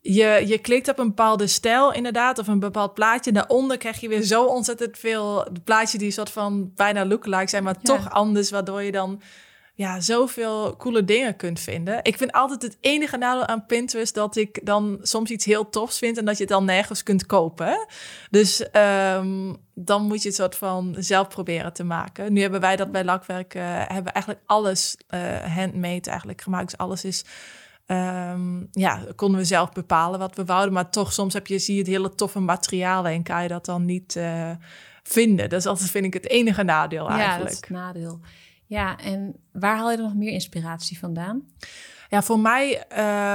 Je, 0.00 0.42
je 0.46 0.58
klikt 0.58 0.88
op 0.88 0.98
een 0.98 1.08
bepaalde 1.08 1.46
stijl 1.46 1.92
inderdaad, 1.92 2.38
of 2.38 2.46
een 2.46 2.58
bepaald 2.58 2.94
plaatje. 2.94 3.32
Daaronder 3.32 3.76
krijg 3.76 4.00
je 4.00 4.08
weer 4.08 4.22
zo 4.22 4.44
ontzettend 4.44 4.98
veel 4.98 5.46
plaatjes 5.64 6.00
die 6.00 6.10
soort 6.10 6.30
van 6.30 6.72
bijna 6.74 7.06
lookalike 7.06 7.48
zijn, 7.48 7.62
maar 7.62 7.80
toch 7.80 8.10
anders, 8.10 8.50
waardoor 8.50 8.82
je 8.82 8.92
dan 8.92 9.20
ja, 9.76 10.00
zoveel 10.00 10.76
coole 10.76 11.04
dingen 11.04 11.36
kunt 11.36 11.60
vinden. 11.60 11.98
Ik 12.02 12.16
vind 12.16 12.32
altijd 12.32 12.62
het 12.62 12.76
enige 12.80 13.16
nadeel 13.16 13.46
aan 13.46 13.66
Pinterest 13.66 14.14
dat 14.14 14.36
ik 14.36 14.66
dan 14.66 14.98
soms 15.02 15.30
iets 15.30 15.44
heel 15.44 15.68
tofs 15.68 15.98
vind 15.98 16.18
en 16.18 16.24
dat 16.24 16.36
je 16.36 16.42
het 16.42 16.52
dan 16.52 16.64
nergens 16.64 17.02
kunt 17.02 17.26
kopen. 17.26 17.86
Dus 18.30 18.66
um, 19.16 19.56
dan 19.74 20.02
moet 20.02 20.22
je 20.22 20.28
het 20.28 20.36
soort 20.36 20.56
van 20.56 20.96
zelf 20.98 21.28
proberen 21.28 21.72
te 21.72 21.84
maken. 21.84 22.32
Nu 22.32 22.40
hebben 22.40 22.60
wij 22.60 22.76
dat 22.76 22.92
bij 22.92 23.04
lakwerk, 23.04 23.54
uh, 23.54 23.62
hebben 23.66 24.12
eigenlijk 24.12 24.44
alles 24.46 24.96
uh, 25.10 25.36
handmade 25.36 26.10
eigenlijk 26.10 26.40
gemaakt. 26.40 26.70
Dus 26.70 26.78
alles 26.78 27.04
is, 27.04 27.24
um, 27.86 28.68
ja, 28.70 29.00
konden 29.16 29.40
we 29.40 29.46
zelf 29.46 29.72
bepalen 29.72 30.18
wat 30.18 30.36
we 30.36 30.44
wouden. 30.44 30.72
Maar 30.72 30.90
toch, 30.90 31.12
soms 31.12 31.34
heb 31.34 31.46
je, 31.46 31.58
zie 31.58 31.74
je 31.74 31.80
het 31.80 31.90
hele 31.90 32.14
toffe 32.14 32.40
materialen 32.40 33.12
en 33.12 33.22
kan 33.22 33.42
je 33.42 33.48
dat 33.48 33.64
dan 33.64 33.84
niet 33.84 34.16
uh, 34.16 34.50
vinden. 35.02 35.48
Dat 35.48 35.60
is 35.60 35.66
altijd, 35.66 35.90
vind 35.90 36.04
ik, 36.04 36.14
het 36.14 36.28
enige 36.28 36.62
nadeel 36.62 37.08
eigenlijk. 37.08 37.32
Ja, 37.32 37.38
dat 37.38 37.52
is 37.52 37.56
het 37.60 37.70
nadeel. 37.70 38.20
Ja, 38.74 38.98
en 38.98 39.36
waar 39.52 39.76
haal 39.76 39.90
je 39.90 39.96
dan 39.96 40.06
nog 40.06 40.14
meer 40.14 40.32
inspiratie 40.32 40.98
vandaan? 40.98 41.48
Ja, 42.08 42.22
voor 42.22 42.38
mij 42.38 42.84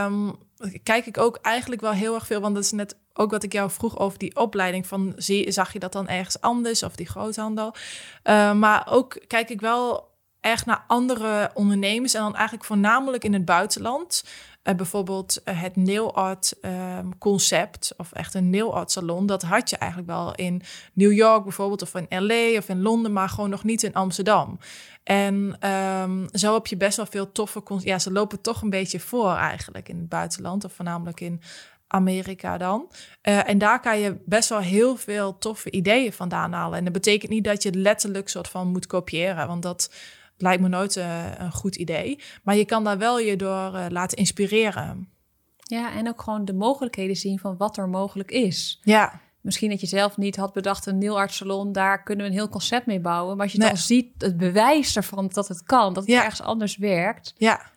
um, 0.06 0.36
kijk 0.84 1.06
ik 1.06 1.18
ook 1.18 1.38
eigenlijk 1.42 1.82
wel 1.82 1.92
heel 1.92 2.14
erg 2.14 2.26
veel, 2.26 2.42
want 2.42 2.56
dat 2.56 2.64
is 2.64 2.72
net 2.72 2.98
ook 3.14 3.32
wat 3.32 3.44
ik 3.44 3.54
jou 3.54 3.72
vroeg 3.72 4.00
over 4.00 4.20
die 4.20 4.36
opleiding. 4.36 4.88
Van, 4.88 5.14
zie, 5.16 5.52
zag 5.52 5.74
je 5.74 5.80
dat 5.80 5.92
dan 5.92 6.08
ergens 6.08 6.42
anders 6.42 6.84
of 6.84 6.96
die 6.96 7.08
groothandel? 7.08 7.76
Uh, 8.24 8.54
maar 8.54 8.88
ook 8.90 9.18
kijk 9.28 9.50
ik 9.50 9.62
wel 9.62 10.08
echt 10.40 10.66
naar 10.66 10.84
andere 10.88 11.52
ondernemers 11.54 12.14
en 12.14 12.22
dan 12.22 12.36
eigenlijk 12.36 12.66
voornamelijk 12.66 13.24
in 13.24 13.34
het 13.34 13.46
buitenland. 13.46 14.24
Uh, 14.70 14.76
bijvoorbeeld 14.76 15.42
uh, 15.46 15.62
het 15.62 15.76
nail 15.76 16.16
art 16.16 16.54
um, 16.62 17.18
concept 17.18 17.94
of 17.98 18.12
echt 18.12 18.34
een 18.34 18.50
nail 18.50 18.76
art 18.76 18.92
salon. 18.92 19.26
Dat 19.26 19.42
had 19.42 19.70
je 19.70 19.78
eigenlijk 19.78 20.12
wel 20.12 20.36
in 20.36 20.62
New 20.94 21.12
York 21.12 21.44
bijvoorbeeld 21.44 21.82
of 21.82 21.96
in 21.96 22.26
LA 22.26 22.58
of 22.58 22.70
in 22.70 22.82
Londen, 22.82 23.14
maar 23.14 23.30
gewoon 23.30 23.50
nog 23.50 23.64
niet 23.64 23.84
in 23.84 23.94
Amsterdam. 23.94 24.60
En 25.04 25.70
um, 25.70 26.28
zo 26.32 26.54
heb 26.54 26.68
je 26.68 26.78
best 26.78 26.98
wel 26.98 27.06
veel 27.06 27.32
toffe... 27.32 27.64
Ja, 27.80 28.00
ze 28.00 28.12
lopen 28.12 28.42
toch 28.42 28.62
een 28.62 28.70
beetje 28.70 29.00
voor 29.00 29.36
eigenlijk 29.36 29.90
in 29.90 29.98
het 29.98 30.10
buitenland. 30.10 30.64
Of 30.64 30.74
voornamelijk 30.74 31.20
in 31.20 31.42
Amerika 31.88 32.58
dan. 32.58 32.92
Uh, 33.24 33.50
en 33.50 33.58
daar 33.58 33.80
kan 33.80 34.00
je 34.00 34.18
best 34.26 34.50
wel 34.50 34.60
heel 34.60 34.96
veel 34.96 35.38
toffe 35.38 35.72
ideeën 35.72 36.14
vandaan 36.14 36.54
halen. 36.54 36.78
En 36.78 36.84
dat 36.84 36.94
betekent 36.94 37.32
niet 37.32 37.44
dat 37.44 37.64
je 37.64 37.74
letterlijk 37.74 38.30
soort 38.30 38.48
van 38.48 38.68
moet 38.68 38.88
kopiëren. 38.88 39.48
Want 39.48 39.62
dat 39.62 39.92
lijkt 40.42 40.62
me 40.62 40.68
nooit 40.68 40.96
uh, 40.96 41.26
een 41.38 41.52
goed 41.52 41.76
idee. 41.76 42.20
Maar 42.44 42.56
je 42.56 42.66
kan 42.66 42.84
daar 42.84 42.98
wel 42.98 43.20
je 43.20 43.36
door 43.36 43.74
uh, 43.74 43.86
laten 43.90 44.18
inspireren. 44.18 45.10
Ja, 45.58 45.94
en 45.94 46.08
ook 46.08 46.22
gewoon 46.22 46.46
de 46.46 46.54
mogelijkheden 46.54 47.16
zien 47.16 47.40
van 47.40 47.58
wat 47.58 47.78
er 47.78 47.90
mogelijk 47.90 48.32
is. 48.32 48.80
Ja 48.84 49.22
misschien 49.42 49.70
dat 49.70 49.82
je 49.82 49.88
zelf 49.88 50.18
niet 50.18 50.36
had 50.36 50.54
bedacht, 50.54 50.86
een 50.86 51.30
salon, 51.30 51.72
daar 51.72 52.04
kunnen 52.04 52.26
we 52.26 52.32
een 52.32 52.38
heel 52.38 52.50
concept 52.50 52.86
mee 52.86 53.00
bouwen. 53.00 53.36
Maar 53.36 53.46
als 53.46 53.54
je 53.54 53.60
dan 53.60 53.78
ziet, 53.78 54.08
het 54.18 54.38
bewijs 54.38 54.96
ervan 54.96 55.28
dat 55.28 55.48
het 55.48 55.64
kan, 55.64 55.94
dat 55.94 56.06
het 56.06 56.16
ergens 56.16 56.42
anders 56.42 56.78
werkt. 56.78 57.34
Ja. 57.38 57.72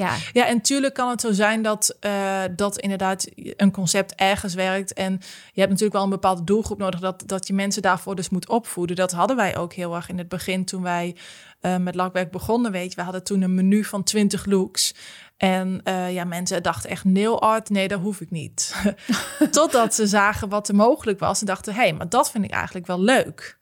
Ja. 0.00 0.16
ja, 0.32 0.46
en 0.46 0.60
tuurlijk 0.60 0.94
kan 0.94 1.10
het 1.10 1.20
zo 1.20 1.32
zijn 1.32 1.62
dat, 1.62 1.96
uh, 2.00 2.42
dat 2.56 2.78
inderdaad 2.78 3.26
een 3.34 3.72
concept 3.72 4.14
ergens 4.14 4.54
werkt. 4.54 4.92
En 4.92 5.12
je 5.52 5.60
hebt 5.60 5.70
natuurlijk 5.70 5.92
wel 5.92 6.02
een 6.02 6.10
bepaalde 6.10 6.44
doelgroep 6.44 6.78
nodig 6.78 7.00
dat, 7.00 7.22
dat 7.26 7.46
je 7.46 7.52
mensen 7.52 7.82
daarvoor 7.82 8.16
dus 8.16 8.28
moet 8.28 8.48
opvoeden. 8.48 8.96
Dat 8.96 9.12
hadden 9.12 9.36
wij 9.36 9.56
ook 9.56 9.72
heel 9.72 9.94
erg 9.94 10.08
in 10.08 10.18
het 10.18 10.28
begin 10.28 10.64
toen 10.64 10.82
wij 10.82 11.16
uh, 11.60 11.76
met 11.76 11.94
lakwerk 11.94 12.30
begonnen. 12.30 12.72
Weet 12.72 12.90
je, 12.90 12.96
we 12.96 13.02
hadden 13.02 13.24
toen 13.24 13.42
een 13.42 13.54
menu 13.54 13.84
van 13.84 14.02
20 14.02 14.44
looks. 14.44 14.94
En 15.36 15.80
uh, 15.84 16.12
ja, 16.12 16.24
mensen 16.24 16.62
dachten 16.62 16.90
echt 16.90 17.04
nail 17.04 17.40
art, 17.40 17.70
nee, 17.70 17.88
dat 17.88 18.00
hoef 18.00 18.20
ik 18.20 18.30
niet. 18.30 18.74
Totdat 19.50 19.94
ze 19.94 20.06
zagen 20.06 20.48
wat 20.48 20.68
er 20.68 20.74
mogelijk 20.74 21.18
was 21.18 21.40
en 21.40 21.46
dachten, 21.46 21.74
hé, 21.74 21.80
hey, 21.80 21.92
maar 21.92 22.08
dat 22.08 22.30
vind 22.30 22.44
ik 22.44 22.50
eigenlijk 22.50 22.86
wel 22.86 23.00
leuk. 23.00 23.58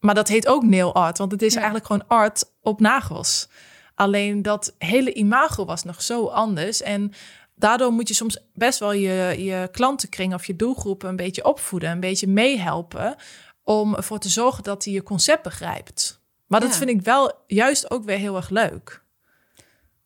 Maar 0.00 0.14
dat 0.14 0.28
heet 0.28 0.46
ook 0.46 0.62
nail 0.62 0.94
art, 0.94 1.18
want 1.18 1.32
het 1.32 1.42
is 1.42 1.54
eigenlijk 1.54 1.86
gewoon 1.86 2.06
art 2.06 2.44
op 2.62 2.80
nagels. 2.80 3.48
Alleen 3.94 4.42
dat 4.42 4.74
hele 4.78 5.12
imago 5.12 5.64
was 5.64 5.84
nog 5.84 6.02
zo 6.02 6.26
anders. 6.26 6.82
En 6.82 7.12
daardoor 7.54 7.92
moet 7.92 8.08
je 8.08 8.14
soms 8.14 8.38
best 8.54 8.78
wel 8.78 8.92
je, 8.92 9.44
je 9.44 9.68
klantenkring 9.72 10.34
of 10.34 10.46
je 10.46 10.56
doelgroepen 10.56 11.08
een 11.08 11.16
beetje 11.16 11.44
opvoeden, 11.44 11.90
een 11.90 12.00
beetje 12.00 12.26
meehelpen. 12.26 13.16
Om 13.62 13.94
ervoor 13.94 14.18
te 14.18 14.28
zorgen 14.28 14.62
dat 14.62 14.84
hij 14.84 14.92
je 14.92 15.02
concept 15.02 15.42
begrijpt. 15.42 16.22
Maar 16.46 16.60
dat 16.60 16.76
vind 16.76 16.90
ik 16.90 17.02
wel 17.02 17.32
juist 17.46 17.90
ook 17.90 18.04
weer 18.04 18.18
heel 18.18 18.36
erg 18.36 18.50
leuk. 18.50 19.02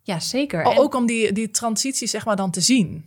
Ja, 0.02 0.20
zeker. 0.20 0.64
Ook 0.64 0.94
om 0.94 1.06
die, 1.06 1.32
die 1.32 1.50
transitie 1.50 2.08
zeg 2.08 2.24
maar 2.24 2.36
dan 2.36 2.50
te 2.50 2.60
zien. 2.60 3.04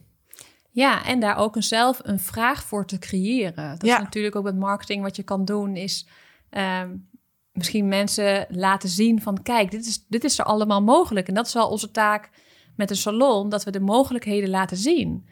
Ja, 0.72 1.06
en 1.06 1.20
daar 1.20 1.38
ook 1.38 1.56
een 1.56 1.64
zelf 1.64 2.00
een 2.04 2.20
vraag 2.20 2.64
voor 2.64 2.86
te 2.86 3.00
creëren. 3.00 3.70
Dat 3.80 3.86
ja. 3.88 3.98
is 3.98 4.04
natuurlijk 4.04 4.36
ook 4.36 4.44
met 4.44 4.58
marketing 4.58 5.02
wat 5.02 5.16
je 5.16 5.24
kan 5.24 5.46
doen, 5.46 5.76
is 5.76 6.08
um, 6.50 7.10
misschien 7.52 7.88
mensen 7.88 8.46
laten 8.50 8.90
zien 8.90 9.22
van 9.22 9.42
kijk, 9.42 9.72
dit 9.72 9.86
is, 9.86 10.06
dit 10.08 10.24
is 10.24 10.40
er 10.40 10.46
allemaal 10.46 10.82
mogelijk. 10.82 11.28
En 11.28 11.34
dat 11.34 11.48
is 11.48 11.54
wel 11.54 11.70
onze 11.70 11.92
taak 11.92 12.30
met 12.76 12.90
een 12.90 12.96
salon, 12.96 13.50
dat 13.50 13.64
we 13.64 13.72
de 13.72 13.80
mogelijkheden 13.80 14.50
laten 14.50 14.78
zien. 14.78 15.28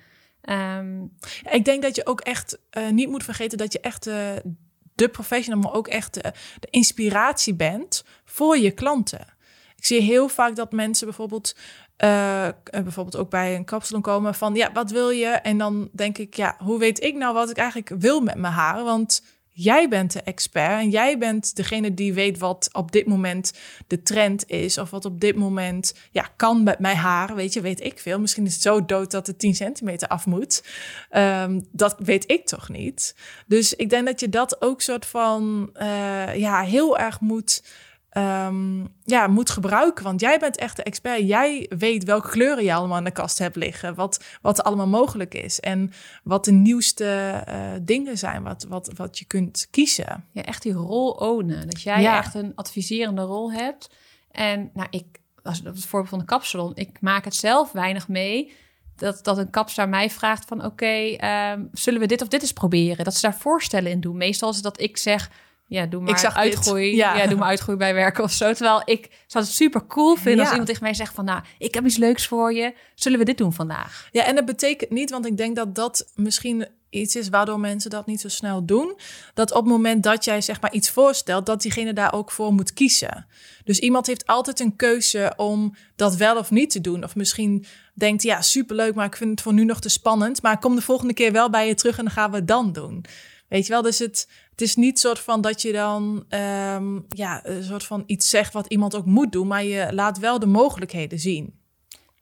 Um, 0.50 1.14
ik 1.52 1.66
denk 1.66 1.82
dat 1.82 1.96
je 1.96 2.06
ook 2.06 2.22
echt 2.22 2.60
uh, 2.78 2.90
niet 2.90 3.10
moet 3.10 3.24
vergeten 3.24 3.58
dat 3.58 3.74
je 3.74 3.80
echt 3.80 4.08
uh, 4.08 4.16
de 4.96 5.10
professional, 5.10 5.60
maar 5.60 5.74
ook 5.74 5.88
echt 5.88 6.14
de, 6.14 6.34
de 6.60 6.68
inspiratie 6.70 7.56
bent 7.56 8.04
voor 8.26 8.58
je 8.58 8.72
klanten. 8.72 9.38
Ik 9.76 9.86
zie 9.86 10.02
heel 10.02 10.28
vaak 10.28 10.56
dat 10.56 10.72
mensen 10.72 11.08
bijvoorbeeld 11.08 11.56
bijvoorbeeld 12.72 13.16
ook 13.16 13.30
bij 13.30 13.56
een 13.56 13.66
kapsalon 13.66 14.02
komen 14.02 14.36
van 14.36 14.56
ja, 14.56 14.72
wat 14.72 14.92
wil 14.92 15.10
je? 15.10 15.28
En 15.28 15.58
dan 15.58 15.90
denk 15.92 16.18
ik, 16.18 16.34
ja, 16.34 16.56
hoe 16.60 16.80
weet 16.80 17.04
ik 17.04 17.16
nou 17.16 17.34
wat 17.34 17.50
ik 17.50 17.58
eigenlijk 17.58 18.02
wil 18.02 18.22
met 18.22 18.36
mijn 18.36 18.54
haren? 18.54 18.86
Want 18.86 19.24
jij 19.62 19.88
bent 19.88 20.14
de 20.14 20.22
expert 20.22 20.82
en 20.82 20.90
jij 20.90 21.18
bent 21.18 21.56
degene 21.56 21.94
die 21.94 22.14
weet 22.14 22.38
wat 22.38 22.70
op 22.72 22.92
dit 22.92 23.08
moment 23.08 23.54
de 23.88 24.02
trend 24.02 24.50
is 24.50 24.78
of 24.78 24.90
wat 24.90 25.06
op 25.06 25.20
dit 25.20 25.36
moment 25.36 25.94
ja, 26.12 26.30
kan 26.36 26.64
met 26.64 26.80
mijn 26.80 26.96
haren. 26.96 27.36
Weet 27.36 27.54
je, 27.54 27.62
weet 27.62 27.84
ik 27.84 28.00
veel. 28.00 28.20
Misschien 28.20 28.46
is 28.46 28.54
het 28.54 28.62
zo 28.62 28.86
dood 28.86 29.12
dat 29.12 29.28
het 29.28 29.40
10 29.40 29.56
centimeter 29.56 30.08
af 30.08 30.26
moet. 30.26 30.64
Um, 31.12 31.68
dat 31.72 31.96
weet 32.00 32.32
ik 32.32 32.46
toch 32.46 32.70
niet. 32.70 33.16
Dus 33.48 33.74
ik 33.76 33.90
denk 33.90 34.06
dat 34.06 34.20
je 34.20 34.30
dat 34.30 34.62
ook 34.62 34.82
soort 34.82 35.06
van 35.06 35.70
uh, 35.82 36.36
ja, 36.36 36.62
heel 36.62 36.98
erg 36.98 37.20
moet 37.20 37.64
um, 38.14 38.88
ja, 39.04 39.28
moet 39.28 39.50
gebruiken. 39.50 40.04
Want 40.04 40.20
jij 40.20 40.40
bent 40.40 40.58
echt 40.58 40.76
de 40.76 40.84
expert. 40.84 41.28
Jij 41.28 41.72
weet 41.78 42.04
welke 42.04 42.30
kleuren 42.30 42.64
je 42.64 42.74
allemaal 42.74 42.98
in 42.98 43.04
de 43.04 43.12
kast 43.12 43.38
hebt 43.38 43.56
liggen. 43.56 43.96
Wat, 43.96 44.24
wat 44.42 44.58
er 44.58 44.64
allemaal 44.64 44.88
mogelijk 44.88 45.34
is. 45.34 45.60
En 45.60 45.92
wat 46.24 46.46
de 46.46 46.52
nieuwste 46.52 47.44
uh, 47.50 47.72
dingen 47.82 48.18
zijn. 48.18 48.44
Wat, 48.44 48.66
wat, 48.70 48.92
wat 48.96 49.20
je 49.20 49.26
kunt 49.26 49.68
kiezen. 49.72 50.26
Ja, 50.32 50.44
echt 50.44 50.62
die 50.62 50.74
rol 50.74 51.12
ownen. 51.12 51.68
Dat 51.68 51.82
jij 51.82 52.02
ja. 52.02 52.18
echt 52.18 52.34
een 52.34 52.52
adviserende 52.56 53.22
rol 53.22 53.52
hebt. 53.52 53.90
En 54.32 54.70
nou, 54.74 54.88
ik, 54.90 55.06
als 55.44 55.62
het 55.64 55.86
voorbeeld 55.86 56.10
van 56.10 56.20
de 56.20 56.26
kapsalon. 56.26 56.76
Ik 56.76 57.02
maak 57.02 57.26
het 57.26 57.36
zelf 57.36 57.72
weinig 57.72 58.08
mee 58.08 58.54
dat, 58.96 59.24
dat 59.24 59.38
een 59.38 59.50
kapster 59.50 59.90
mij 59.90 60.10
vraagt 60.10 60.46
van... 60.46 60.58
oké, 60.58 60.68
okay, 60.68 61.52
um, 61.54 61.70
zullen 61.74 62.00
we 62.00 62.06
dit 62.06 62.22
of 62.22 62.28
dit 62.28 62.42
eens 62.42 62.54
proberen? 62.54 63.06
Dat 63.06 63.16
ze 63.16 63.22
daar 63.22 63.38
voorstellen 63.38 63.92
in 63.92 64.02
doen. 64.02 64.18
Meestal 64.18 64.50
is 64.50 64.56
het 64.56 64.64
dat 64.64 64.80
ik 64.80 64.98
zeg 64.98 65.30
ja, 65.70 65.86
doe 65.86 66.02
maar 66.02 66.10
ik 66.10 66.18
zag 66.18 66.36
uitgroei. 66.36 66.96
Ja. 66.96 67.16
ja. 67.16 67.28
doe 67.28 67.38
maar 67.38 67.48
uitgroei 67.48 67.78
bij 67.78 67.94
werken 67.94 68.24
of 68.24 68.32
zo. 68.32 68.54
Terwijl 68.54 68.82
ik 68.86 69.10
zou 69.28 69.44
het 69.44 69.54
super 69.54 69.88
cool 69.88 70.16
vinden 70.16 70.34
ja. 70.34 70.40
als 70.40 70.50
iemand 70.50 70.68
tegen 70.68 70.84
mij 70.84 70.94
zegt 70.94 71.14
van... 71.14 71.26
nou, 71.26 71.42
ik 71.58 71.74
heb 71.74 71.86
iets 71.86 71.98
leuks 71.98 72.28
voor 72.28 72.54
je. 72.54 72.74
Zullen 72.96 73.20
we 73.20 73.26
dit 73.26 73.38
doen 73.38 73.54
vandaag? 73.54 74.10
Ja, 74.12 74.26
en 74.26 74.36
dat 74.36 74.46
betekent 74.46 74.90
niet, 74.90 75.10
want 75.10 75.26
ik 75.26 75.38
denk 75.38 75.56
dat 75.56 75.76
dat 75.76 76.12
misschien 76.16 76.68
iets 76.90 77.16
is 77.16 77.30
waardoor 77.30 77.60
mensen 77.60 77.90
dat 77.90 78.06
niet 78.06 78.22
zo 78.22 78.28
snel 78.28 78.66
doen. 78.66 78.98
Dat 79.34 79.52
op 79.52 79.64
het 79.64 79.72
moment 79.72 80.04
dat 80.04 80.26
jij 80.26 80.42
zeg 80.42 80.62
maar 80.62 80.74
iets 80.74 80.90
voorstelt, 80.90 81.46
dat 81.46 81.62
diegene 81.62 81.94
daar 81.94 82.14
ook 82.14 82.32
voor 82.32 82.54
moet 82.54 82.74
kiezen. 82.74 83.26
Dus 83.64 83.80
iemand 83.80 84.08
heeft 84.08 84.28
altijd 84.28 84.60
een 84.60 84.76
keuze 84.76 85.34
om 85.36 85.76
dat 85.96 86.16
wel 86.16 86.38
of 86.38 86.52
niet 86.52 86.70
te 86.70 86.82
doen. 86.82 87.04
Of 87.04 87.16
misschien 87.16 87.66
denkt, 87.94 88.24
ja, 88.24 88.42
superleuk, 88.42 88.96
maar 88.96 89.06
ik 89.06 89.16
vind 89.16 89.30
het 89.30 89.42
voor 89.42 89.54
nu 89.54 89.64
nog 89.64 89.80
te 89.80 89.90
spannend. 89.90 90.42
Maar 90.42 90.54
ik 90.54 90.60
kom 90.60 90.76
de 90.76 90.82
volgende 90.82 91.14
keer 91.14 91.32
wel 91.32 91.50
bij 91.50 91.68
je 91.68 91.76
terug 91.76 91.98
en 91.98 92.04
dan 92.04 92.14
gaan 92.14 92.32
we 92.32 92.38
het 92.38 92.48
dan 92.48 92.72
doen. 92.72 93.06
Weet 93.48 93.66
je 93.66 93.72
wel, 93.72 93.82
dus 93.82 94.00
het, 94.00 94.28
het 94.60 94.68
is 94.68 94.76
niet 94.76 95.00
soort 95.00 95.20
van 95.20 95.42
dat 95.42 95.62
je 95.62 95.72
dan 95.72 96.26
um, 96.30 97.06
ja, 97.10 97.46
een 97.46 97.64
soort 97.64 97.84
van 97.84 98.04
iets 98.06 98.30
zegt 98.30 98.54
wat 98.54 98.68
iemand 98.68 98.96
ook 98.96 99.06
moet 99.06 99.32
doen, 99.32 99.48
maar 99.48 99.64
je 99.64 99.94
laat 99.94 100.20
wel 100.20 100.40
de 100.40 100.46
mogelijkheden 100.46 101.20
zien. 101.20 101.60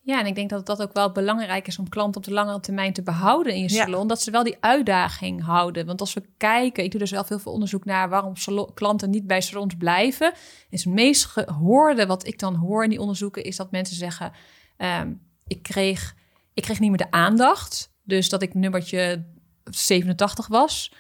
Ja, 0.02 0.20
en 0.20 0.26
ik 0.26 0.36
denk 0.36 0.50
dat 0.50 0.66
dat 0.66 0.82
ook 0.82 0.94
wel 0.94 1.12
belangrijk 1.12 1.68
is 1.68 1.80
om 1.80 1.90
klanten 1.90 2.22
op 2.22 2.28
de 2.28 2.34
langere 2.34 2.60
termijn 2.60 2.94
te 2.94 3.04
behouden 3.04 3.54
in 3.54 3.62
je 3.62 3.70
salon. 3.70 4.08
Dat 4.08 4.22
ze 4.22 4.32
wel 4.32 4.44
die 4.44 4.58
uitdaging 4.60 5.44
houden. 5.44 5.86
Want 5.86 6.00
als 6.00 6.14
we 6.14 6.24
kijken, 6.38 6.84
ik 6.84 6.92
doe 6.92 7.02
er 7.02 7.08
zelf 7.08 7.30
heel 7.30 7.40
veel 7.40 7.52
onderzoek 7.52 7.86
naar 7.86 8.10
waarom 8.10 8.36
salon, 8.36 8.74
klanten 8.74 9.10
niet 9.10 9.28
bij 9.28 9.42
salons 9.42 9.76
blijven. 9.78 10.34
Is 10.70 10.84
het 10.84 10.94
meest 10.94 11.26
gehoorde 11.26 12.06
wat 12.06 12.28
ik 12.28 12.40
dan 12.40 12.56
hoor 12.56 12.84
in 12.84 12.90
die 12.90 13.00
onderzoeken, 13.00 13.44
is 13.44 13.56
dat 13.56 13.72
mensen 13.72 13.96
zeggen: 13.96 14.32
um, 14.78 15.22
ik, 15.48 15.64
kreeg, 15.64 16.16
ik 16.54 16.64
kreeg 16.64 16.80
niet 16.80 16.90
meer 16.90 16.98
de 16.98 17.12
aandacht. 17.12 17.92
Dus 18.04 18.30
dat 18.30 18.42
ik 18.42 18.54
nummertje 18.54 19.26
87 19.64 20.48
was. 20.48 20.94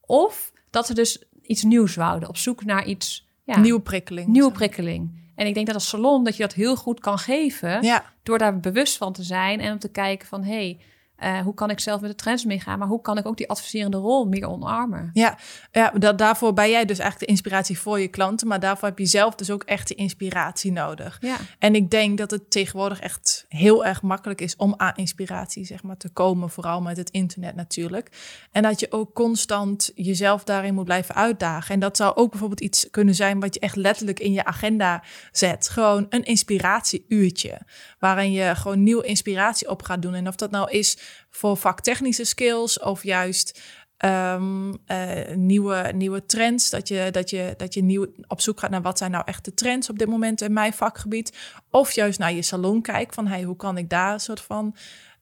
Of 0.00 0.54
dat 0.76 0.86
ze 0.86 0.94
dus 0.94 1.22
iets 1.42 1.62
nieuws 1.62 1.94
wouden, 1.94 2.28
op 2.28 2.36
zoek 2.36 2.64
naar 2.64 2.84
iets... 2.84 3.28
Ja, 3.44 3.58
nieuwe 3.58 3.80
prikkeling. 3.80 4.28
Nieuwe 4.28 4.52
prikkeling. 4.52 5.24
En 5.34 5.46
ik 5.46 5.54
denk 5.54 5.66
dat 5.66 5.74
als 5.74 5.88
salon 5.88 6.24
dat 6.24 6.36
je 6.36 6.42
dat 6.42 6.52
heel 6.52 6.76
goed 6.76 7.00
kan 7.00 7.18
geven... 7.18 7.82
Ja. 7.82 8.12
door 8.22 8.38
daar 8.38 8.60
bewust 8.60 8.96
van 8.96 9.12
te 9.12 9.22
zijn 9.22 9.60
en 9.60 9.72
om 9.72 9.78
te 9.78 9.88
kijken 9.88 10.28
van... 10.28 10.42
hey, 10.44 10.80
uh, 11.22 11.40
hoe 11.40 11.54
kan 11.54 11.70
ik 11.70 11.80
zelf 11.80 12.00
met 12.00 12.10
de 12.10 12.16
trends 12.16 12.44
meegaan? 12.44 12.78
Maar 12.78 12.88
hoe 12.88 13.00
kan 13.00 13.18
ik 13.18 13.26
ook 13.26 13.36
die 13.36 13.48
adviserende 13.48 13.96
rol 13.96 14.24
meer 14.24 14.48
omarmen? 14.48 15.10
Ja, 15.12 15.38
ja 15.72 15.90
dat, 15.90 16.18
daarvoor 16.18 16.52
ben 16.52 16.70
jij 16.70 16.84
dus 16.84 16.98
eigenlijk 16.98 17.30
de 17.30 17.36
inspiratie 17.36 17.78
voor 17.78 18.00
je 18.00 18.08
klanten. 18.08 18.48
Maar 18.48 18.60
daarvoor 18.60 18.88
heb 18.88 18.98
je 18.98 19.06
zelf 19.06 19.34
dus 19.34 19.50
ook 19.50 19.62
echt 19.62 19.88
de 19.88 19.94
inspiratie 19.94 20.72
nodig. 20.72 21.18
Ja. 21.20 21.36
En 21.58 21.74
ik 21.74 21.90
denk 21.90 22.18
dat 22.18 22.30
het 22.30 22.50
tegenwoordig 22.50 23.00
echt 23.00 23.44
heel 23.48 23.84
erg 23.84 24.02
makkelijk 24.02 24.40
is 24.40 24.56
om 24.56 24.74
aan 24.76 24.94
inspiratie 24.96 25.64
zeg 25.64 25.82
maar, 25.82 25.96
te 25.96 26.08
komen. 26.08 26.50
Vooral 26.50 26.80
met 26.80 26.96
het 26.96 27.10
internet 27.10 27.54
natuurlijk. 27.54 28.10
En 28.50 28.62
dat 28.62 28.80
je 28.80 28.92
ook 28.92 29.14
constant 29.14 29.90
jezelf 29.94 30.44
daarin 30.44 30.74
moet 30.74 30.84
blijven 30.84 31.14
uitdagen. 31.14 31.74
En 31.74 31.80
dat 31.80 31.96
zou 31.96 32.16
ook 32.16 32.30
bijvoorbeeld 32.30 32.60
iets 32.60 32.90
kunnen 32.90 33.14
zijn 33.14 33.40
wat 33.40 33.54
je 33.54 33.60
echt 33.60 33.76
letterlijk 33.76 34.20
in 34.20 34.32
je 34.32 34.44
agenda 34.44 35.02
zet. 35.32 35.68
Gewoon 35.68 36.06
een 36.08 36.24
inspiratieuurtje. 36.24 37.60
Waarin 37.98 38.32
je 38.32 38.54
gewoon 38.54 38.82
nieuwe 38.82 39.04
inspiratie 39.04 39.70
op 39.70 39.82
gaat 39.82 40.02
doen. 40.02 40.14
En 40.14 40.28
of 40.28 40.36
dat 40.36 40.50
nou 40.50 40.70
is 40.70 40.98
voor 41.30 41.56
vaktechnische 41.56 42.24
skills 42.24 42.80
of 42.80 43.02
juist 43.02 43.60
um, 44.04 44.68
uh, 44.86 45.34
nieuwe, 45.34 45.92
nieuwe 45.94 46.26
trends. 46.26 46.70
Dat 46.70 46.88
je, 46.88 47.08
dat, 47.10 47.30
je, 47.30 47.54
dat 47.56 47.74
je 47.74 47.82
nieuw 47.82 48.06
op 48.26 48.40
zoek 48.40 48.60
gaat 48.60 48.70
naar 48.70 48.82
wat 48.82 48.98
zijn 48.98 49.10
nou 49.10 49.24
echt 49.26 49.44
de 49.44 49.54
trends 49.54 49.90
op 49.90 49.98
dit 49.98 50.08
moment 50.08 50.40
in 50.40 50.52
mijn 50.52 50.72
vakgebied. 50.72 51.36
Of 51.70 51.92
juist 51.92 52.18
naar 52.18 52.32
je 52.32 52.42
salon 52.42 52.82
kijkt 52.82 53.14
van 53.14 53.26
hey, 53.26 53.42
hoe 53.42 53.56
kan 53.56 53.78
ik 53.78 53.88
daar 53.88 54.12
een 54.12 54.20
soort 54.20 54.40
van 54.40 54.76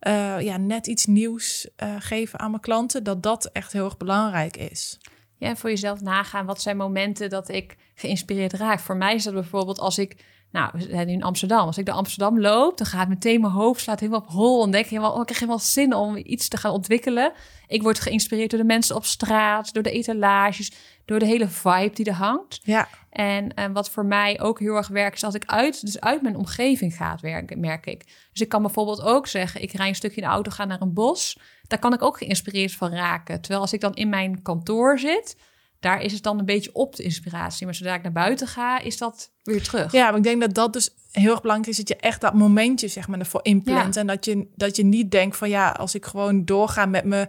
uh, 0.06 0.40
ja, 0.40 0.56
net 0.56 0.86
iets 0.86 1.06
nieuws 1.06 1.68
uh, 1.82 1.94
geven 1.98 2.38
aan 2.38 2.50
mijn 2.50 2.62
klanten. 2.62 3.04
Dat 3.04 3.22
dat 3.22 3.44
echt 3.44 3.72
heel 3.72 3.84
erg 3.84 3.96
belangrijk 3.96 4.56
is. 4.56 4.98
Ja, 5.38 5.48
en 5.48 5.56
voor 5.56 5.70
jezelf 5.70 6.00
nagaan, 6.00 6.46
wat 6.46 6.62
zijn 6.62 6.76
momenten 6.76 7.30
dat 7.30 7.48
ik 7.48 7.76
geïnspireerd 7.94 8.52
raak? 8.52 8.80
Voor 8.80 8.96
mij 8.96 9.14
is 9.14 9.24
dat 9.24 9.34
bijvoorbeeld 9.34 9.78
als 9.78 9.98
ik 9.98 10.24
nou, 10.54 10.70
we 10.72 10.82
zijn 10.82 11.08
in 11.08 11.22
Amsterdam. 11.22 11.66
Als 11.66 11.78
ik 11.78 11.86
door 11.86 11.94
Amsterdam 11.94 12.40
loop, 12.40 12.78
dan 12.78 12.86
gaat 12.86 13.08
meteen 13.08 13.40
mijn 13.40 13.52
hoofd 13.52 13.80
slaat 13.80 14.00
helemaal 14.00 14.20
op 14.20 14.28
hol. 14.28 14.64
En 14.64 14.70
denk 14.70 14.86
helemaal, 14.86 15.12
oh, 15.12 15.18
ik 15.18 15.24
krijg 15.24 15.40
helemaal 15.40 15.60
zin 15.60 15.94
om 15.94 16.16
iets 16.16 16.48
te 16.48 16.56
gaan 16.56 16.72
ontwikkelen. 16.72 17.32
Ik 17.66 17.82
word 17.82 18.00
geïnspireerd 18.00 18.50
door 18.50 18.58
de 18.58 18.64
mensen 18.64 18.96
op 18.96 19.04
straat, 19.04 19.72
door 19.72 19.82
de 19.82 19.90
etalages, 19.90 20.72
door 21.04 21.18
de 21.18 21.26
hele 21.26 21.48
vibe 21.48 21.94
die 21.94 22.06
er 22.06 22.12
hangt. 22.12 22.60
Ja. 22.62 22.88
En, 23.10 23.54
en 23.54 23.72
wat 23.72 23.90
voor 23.90 24.06
mij 24.06 24.40
ook 24.40 24.58
heel 24.58 24.76
erg 24.76 24.88
werkt, 24.88 25.16
is 25.16 25.24
als 25.24 25.34
ik 25.34 25.44
uit, 25.46 25.80
dus 25.80 26.00
uit 26.00 26.22
mijn 26.22 26.36
omgeving 26.36 26.96
ga 26.96 27.18
werken, 27.20 27.60
merk 27.60 27.86
ik. 27.86 28.04
Dus 28.32 28.40
ik 28.40 28.48
kan 28.48 28.62
bijvoorbeeld 28.62 29.02
ook 29.02 29.26
zeggen, 29.26 29.62
ik 29.62 29.72
rij 29.72 29.88
een 29.88 29.94
stukje 29.94 30.20
in 30.20 30.26
de 30.26 30.32
auto, 30.32 30.50
ga 30.50 30.64
naar 30.64 30.80
een 30.80 30.94
bos. 30.94 31.38
Daar 31.66 31.78
kan 31.78 31.92
ik 31.92 32.02
ook 32.02 32.18
geïnspireerd 32.18 32.72
van 32.72 32.92
raken. 32.92 33.40
Terwijl 33.40 33.60
als 33.60 33.72
ik 33.72 33.80
dan 33.80 33.94
in 33.94 34.08
mijn 34.08 34.42
kantoor 34.42 34.98
zit, 34.98 35.36
daar 35.84 36.02
is 36.02 36.12
het 36.12 36.22
dan 36.22 36.38
een 36.38 36.44
beetje 36.44 36.70
op 36.72 36.96
de 36.96 37.02
inspiratie. 37.02 37.66
Maar 37.66 37.74
zodra 37.74 37.94
ik 37.94 38.02
naar 38.02 38.12
buiten 38.12 38.46
ga, 38.46 38.80
is 38.80 38.98
dat 38.98 39.32
weer 39.42 39.62
terug. 39.62 39.92
Ja, 39.92 40.08
maar 40.08 40.16
ik 40.16 40.22
denk 40.22 40.40
dat 40.40 40.54
dat 40.54 40.72
dus 40.72 40.94
heel 41.10 41.30
erg 41.30 41.40
belangrijk 41.40 41.70
is... 41.70 41.76
dat 41.76 41.88
je 41.88 41.96
echt 41.96 42.20
dat 42.20 42.34
momentje 42.34 42.88
zeg 42.88 43.08
maar, 43.08 43.18
ervoor 43.18 43.40
inplant. 43.42 43.96
En 43.96 44.06
dat 44.06 44.24
je, 44.24 44.46
dat 44.54 44.76
je 44.76 44.84
niet 44.84 45.10
denkt 45.10 45.36
van 45.36 45.48
ja, 45.48 45.70
als 45.70 45.94
ik 45.94 46.04
gewoon 46.04 46.44
doorga 46.44 46.86
met 46.86 47.04
me... 47.04 47.28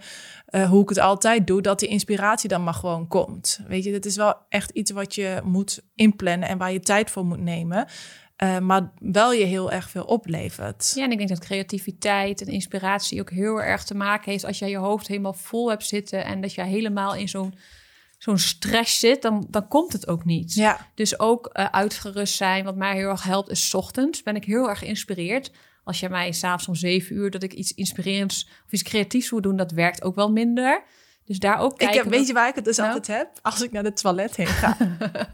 Uh, 0.50 0.70
hoe 0.70 0.82
ik 0.82 0.90
het 0.90 1.00
altijd 1.00 1.48
doe, 1.48 1.62
dat 1.62 1.80
die 1.80 1.90
inspiratie 1.90 2.50
dan 2.50 2.64
maar 2.64 2.74
gewoon 2.74 3.08
komt. 3.08 3.60
Weet 3.68 3.84
je, 3.84 3.92
dat 3.92 4.06
is 4.06 4.16
wel 4.16 4.36
echt 4.50 4.72
iets 4.72 4.92
wat 4.92 5.16
je 5.16 5.42
moet 5.44 5.82
inplannen... 5.96 6.50
en 6.50 6.58
waar 6.58 6.72
je 6.72 6.80
tijd 6.80 7.12
voor 7.12 7.26
moet 7.26 7.42
nemen... 7.42 7.88
Uh, 8.44 8.60
maar 8.60 8.92
wel 9.00 9.34
je 9.34 9.46
heel 9.46 9.72
erg 9.72 9.90
veel 9.90 10.04
oplevert. 10.04 10.92
Ja, 10.96 11.04
en 11.04 11.12
ik 11.12 11.18
denk 11.18 11.30
dat 11.30 11.40
creativiteit 11.40 12.42
en 12.42 12.48
inspiratie 12.48 13.22
ook 13.22 13.30
heel 13.30 13.62
erg 13.62 13.84
te 13.84 13.96
maken 13.96 14.32
heeft 14.32 14.46
als 14.46 14.60
jij 14.60 14.70
je 14.70 14.78
hoofd 14.78 15.08
helemaal 15.08 15.34
vol 15.34 15.70
hebt 15.70 15.86
zitten 15.86 16.26
en 16.26 16.42
dat 16.42 16.54
jij 16.54 16.68
helemaal 16.68 17.16
in 17.16 17.30
zo'n 17.30 17.54
zo'n 18.26 18.38
stress 18.38 19.00
zit, 19.00 19.22
dan, 19.22 19.48
dan 19.50 19.68
komt 19.68 19.94
het 19.94 20.08
ook 20.08 20.26
niet. 20.26 20.54
Ja. 20.54 20.90
Dus 20.94 21.20
ook 21.20 21.50
uh, 21.54 21.66
uitgerust 21.66 22.36
zijn, 22.36 22.64
wat 22.64 22.76
mij 22.76 22.96
heel 22.96 23.10
erg 23.10 23.24
helpt, 23.24 23.50
is 23.50 23.74
ochtends. 23.74 24.24
Ben 24.24 24.36
ik 24.36 24.46
heel 24.46 24.70
erg 24.70 24.80
geïnspireerd. 24.80 25.52
Als 25.84 26.00
je 26.00 26.10
mij 26.10 26.32
s'avonds 26.32 26.68
om 26.68 26.76
zeven 26.76 27.16
uur 27.16 27.32
dat 27.32 27.44
ik 27.44 27.54
iets 27.54 27.74
inspirerends 27.74 28.48
of 28.66 28.72
iets 28.72 28.84
creatiefs 28.84 29.32
moet 29.32 29.44
doen, 29.44 29.56
dat 29.56 29.72
werkt 29.72 30.04
ook 30.04 30.16
wel 30.16 30.32
minder. 30.32 30.84
Dus 31.28 31.40
daar 31.40 31.60
ook 31.60 31.78
kijken. 31.78 31.98
Ik 31.98 32.04
heb, 32.04 32.14
weet 32.14 32.28
je 32.28 32.34
waar 32.34 32.48
ik 32.48 32.56
het 32.56 32.66
dus 32.66 32.78
nou? 32.78 32.94
altijd 32.94 33.18
heb? 33.18 33.30
Als 33.42 33.62
ik 33.62 33.72
naar 33.72 33.84
de 33.84 33.94
toilet 33.94 34.36
heen 34.36 34.48
ga. 34.48 34.78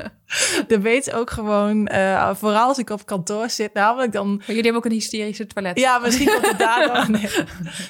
dan 0.67 0.81
weet 0.81 1.13
ook 1.13 1.29
gewoon, 1.29 1.89
uh, 1.91 2.29
vooral 2.35 2.67
als 2.67 2.77
ik 2.77 2.89
op 2.89 3.05
kantoor 3.05 3.49
zit, 3.49 3.73
namelijk 3.73 4.11
dan... 4.11 4.27
Maar 4.27 4.45
jullie 4.47 4.63
hebben 4.63 4.81
ook 4.81 4.85
een 4.85 4.91
hysterische 4.91 5.47
toilet. 5.47 5.79
Ja, 5.79 5.99
misschien 5.99 6.27
komt 6.27 6.47
het 6.47 6.59
daardoor. 6.59 6.99
Nee. 7.11 7.29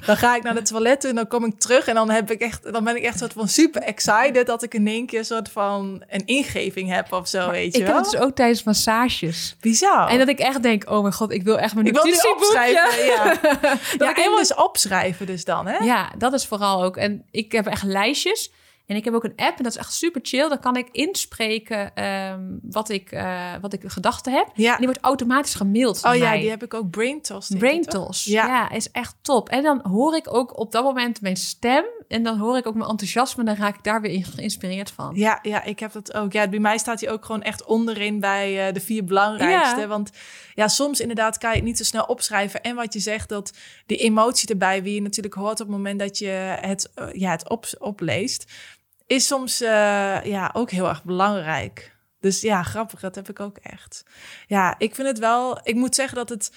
Dan 0.05 0.17
ga 0.17 0.35
ik 0.35 0.43
naar 0.43 0.53
de 0.53 0.61
toilet 0.61 1.05
en 1.05 1.15
dan 1.15 1.27
kom 1.27 1.45
ik 1.45 1.59
terug 1.59 1.87
en 1.87 1.95
dan, 1.95 2.09
heb 2.09 2.31
ik 2.31 2.41
echt, 2.41 2.73
dan 2.73 2.83
ben 2.83 2.95
ik 2.95 3.03
echt 3.03 3.19
soort 3.19 3.33
van 3.33 3.47
super 3.47 3.81
excited 3.81 4.45
dat 4.45 4.63
ik 4.63 4.73
in 4.73 4.87
één 4.87 5.05
keer 5.05 5.19
een 5.19 5.25
soort 5.25 5.49
van 5.49 6.03
een 6.09 6.25
ingeving 6.25 6.89
heb 6.89 7.13
of 7.13 7.27
zo, 7.27 7.49
weet 7.49 7.73
je 7.73 7.79
ik 7.79 7.85
wel. 7.85 7.87
Ik 7.87 7.87
heb 7.87 7.95
het 7.95 8.11
dus 8.11 8.19
ook 8.19 8.35
tijdens 8.35 8.63
massages. 8.63 9.55
Bizar. 9.59 10.09
En 10.09 10.17
dat 10.17 10.27
ik 10.27 10.39
echt 10.39 10.63
denk, 10.63 10.89
oh 10.89 11.01
mijn 11.01 11.13
god, 11.13 11.31
ik 11.31 11.43
wil 11.43 11.59
echt 11.59 11.73
mijn 11.73 11.85
ik 11.85 11.93
wil 11.93 12.33
opschrijven. 12.33 13.05
Ja. 13.05 13.23
dat 13.41 13.79
ja, 13.97 14.09
ik 14.09 14.15
helemaal 14.15 14.39
eens 14.39 14.55
opschrijven 14.55 15.25
dus 15.25 15.45
dan, 15.45 15.67
hè? 15.67 15.77
Ja, 15.77 16.11
dat 16.17 16.33
is 16.33 16.45
vooral 16.45 16.83
ook. 16.83 16.97
En 16.97 17.23
ik 17.31 17.51
heb 17.51 17.67
echt 17.67 17.83
lijstjes. 17.91 18.49
En 18.91 18.97
ik 18.97 19.05
heb 19.05 19.13
ook 19.13 19.23
een 19.23 19.35
app 19.35 19.57
en 19.57 19.63
dat 19.63 19.71
is 19.71 19.77
echt 19.77 19.93
super 19.93 20.21
chill. 20.23 20.49
Dan 20.49 20.59
kan 20.59 20.75
ik 20.75 20.89
inspreken 20.91 22.03
um, 22.03 22.59
wat, 22.63 22.89
ik, 22.89 23.11
uh, 23.11 23.53
wat 23.61 23.73
ik 23.73 23.81
gedachten 23.85 24.33
heb. 24.33 24.47
Ja. 24.53 24.71
En 24.71 24.77
die 24.77 24.85
wordt 24.85 25.01
automatisch 25.01 25.53
gemaild. 25.53 26.03
Oh 26.03 26.15
ja, 26.15 26.37
die 26.37 26.49
heb 26.49 26.63
ik 26.63 26.73
ook. 26.73 26.89
Brain 26.89 27.21
Toss. 27.21 27.49
Brain 27.57 27.81
Toss. 27.81 28.23
Ja. 28.23 28.47
ja. 28.47 28.69
is 28.69 28.91
echt 28.91 29.15
top. 29.21 29.49
En 29.49 29.63
dan 29.63 29.79
hoor 29.83 30.15
ik 30.15 30.33
ook 30.33 30.59
op 30.59 30.71
dat 30.71 30.83
moment 30.83 31.21
mijn 31.21 31.37
stem 31.37 31.85
en 32.07 32.23
dan 32.23 32.37
hoor 32.37 32.57
ik 32.57 32.67
ook 32.67 32.75
mijn 32.75 32.89
enthousiasme... 32.89 33.43
dan 33.43 33.55
raak 33.55 33.75
ik 33.75 33.83
daar 33.83 34.01
weer 34.01 34.11
in 34.11 34.23
geïnspireerd 34.23 34.91
van. 34.91 35.15
Ja, 35.15 35.39
ja, 35.41 35.63
ik 35.63 35.79
heb 35.79 35.91
dat 35.91 36.13
ook. 36.13 36.31
Ja, 36.31 36.47
bij 36.47 36.59
mij 36.59 36.77
staat 36.77 37.01
hij 37.01 37.11
ook 37.11 37.25
gewoon 37.25 37.41
echt 37.41 37.65
onderin 37.65 38.19
bij 38.19 38.67
uh, 38.67 38.73
de 38.73 38.81
vier 38.81 39.03
belangrijkste. 39.03 39.79
Ja. 39.79 39.87
Want 39.87 40.11
ja, 40.55 40.67
soms 40.67 40.99
inderdaad 40.99 41.37
kan 41.37 41.49
je 41.49 41.55
het 41.55 41.65
niet 41.65 41.77
zo 41.77 41.83
snel 41.83 42.03
opschrijven. 42.03 42.61
En 42.61 42.75
wat 42.75 42.93
je 42.93 42.99
zegt, 42.99 43.29
dat 43.29 43.53
die 43.85 43.97
emotie 43.97 44.49
erbij... 44.49 44.83
wie 44.83 44.93
je 44.93 45.01
natuurlijk 45.01 45.35
hoort 45.35 45.59
op 45.59 45.67
het 45.67 45.75
moment 45.75 45.99
dat 45.99 46.17
je 46.17 46.57
het, 46.61 46.91
uh, 46.95 47.05
ja, 47.13 47.31
het 47.31 47.49
op, 47.49 47.65
opleest... 47.79 48.45
is 49.11 49.27
soms 49.27 49.61
uh, 49.61 50.23
ja, 50.23 50.49
ook 50.53 50.71
heel 50.71 50.87
erg 50.87 51.03
belangrijk. 51.03 51.95
Dus 52.19 52.41
ja, 52.41 52.63
grappig, 52.63 52.99
dat 52.99 53.15
heb 53.15 53.29
ik 53.29 53.39
ook 53.39 53.57
echt. 53.57 54.05
Ja, 54.47 54.75
ik 54.77 54.95
vind 54.95 55.07
het 55.07 55.19
wel... 55.19 55.59
Ik 55.63 55.75
moet 55.75 55.95
zeggen 55.95 56.17
dat 56.17 56.29
het 56.29 56.51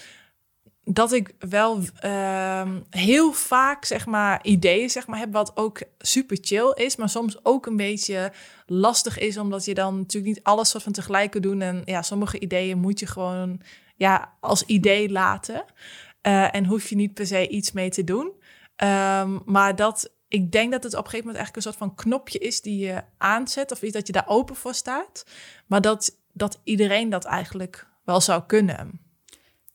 dat 0.86 1.12
ik 1.12 1.34
wel 1.38 1.80
uh, 2.04 2.70
heel 2.90 3.32
vaak 3.32 3.84
zeg 3.84 4.06
maar 4.06 4.44
ideeën 4.44 4.90
zeg 4.90 5.06
maar 5.06 5.18
heb 5.18 5.32
wat 5.32 5.56
ook 5.56 5.82
super 5.98 6.38
chill 6.40 6.72
is, 6.74 6.96
maar 6.96 7.08
soms 7.08 7.44
ook 7.44 7.66
een 7.66 7.76
beetje 7.76 8.32
lastig 8.66 9.18
is 9.18 9.36
omdat 9.36 9.64
je 9.64 9.74
dan 9.74 9.96
natuurlijk 9.96 10.34
niet 10.34 10.44
alles 10.44 10.72
wat 10.72 10.82
van 10.82 10.92
tegelijk 10.92 11.30
kunt 11.30 11.42
doen 11.42 11.60
en 11.60 11.82
ja 11.84 12.02
sommige 12.02 12.38
ideeën 12.38 12.78
moet 12.78 13.00
je 13.00 13.06
gewoon 13.06 13.60
ja 13.96 14.34
als 14.40 14.62
idee 14.62 15.10
laten 15.10 15.64
uh, 16.22 16.54
en 16.54 16.64
hoef 16.64 16.88
je 16.88 16.96
niet 16.96 17.14
per 17.14 17.26
se 17.26 17.48
iets 17.48 17.72
mee 17.72 17.90
te 17.90 18.04
doen, 18.04 18.32
um, 18.76 19.42
maar 19.44 19.76
dat 19.76 20.12
ik 20.34 20.52
denk 20.52 20.72
dat 20.72 20.82
het 20.82 20.92
op 20.92 21.04
een 21.04 21.10
gegeven 21.10 21.26
moment 21.26 21.44
eigenlijk 21.44 21.56
een 21.56 21.72
soort 21.72 21.90
van 21.90 21.94
knopje 22.04 22.38
is 22.38 22.60
die 22.60 22.86
je 22.86 23.02
aanzet 23.18 23.72
of 23.72 23.82
iets 23.82 23.92
dat 23.92 24.06
je 24.06 24.12
daar 24.12 24.28
open 24.28 24.56
voor 24.56 24.74
staat, 24.74 25.26
maar 25.66 25.80
dat 25.80 26.18
dat 26.32 26.60
iedereen 26.64 27.10
dat 27.10 27.24
eigenlijk 27.24 27.86
wel 28.04 28.20
zou 28.20 28.42
kunnen. 28.46 29.00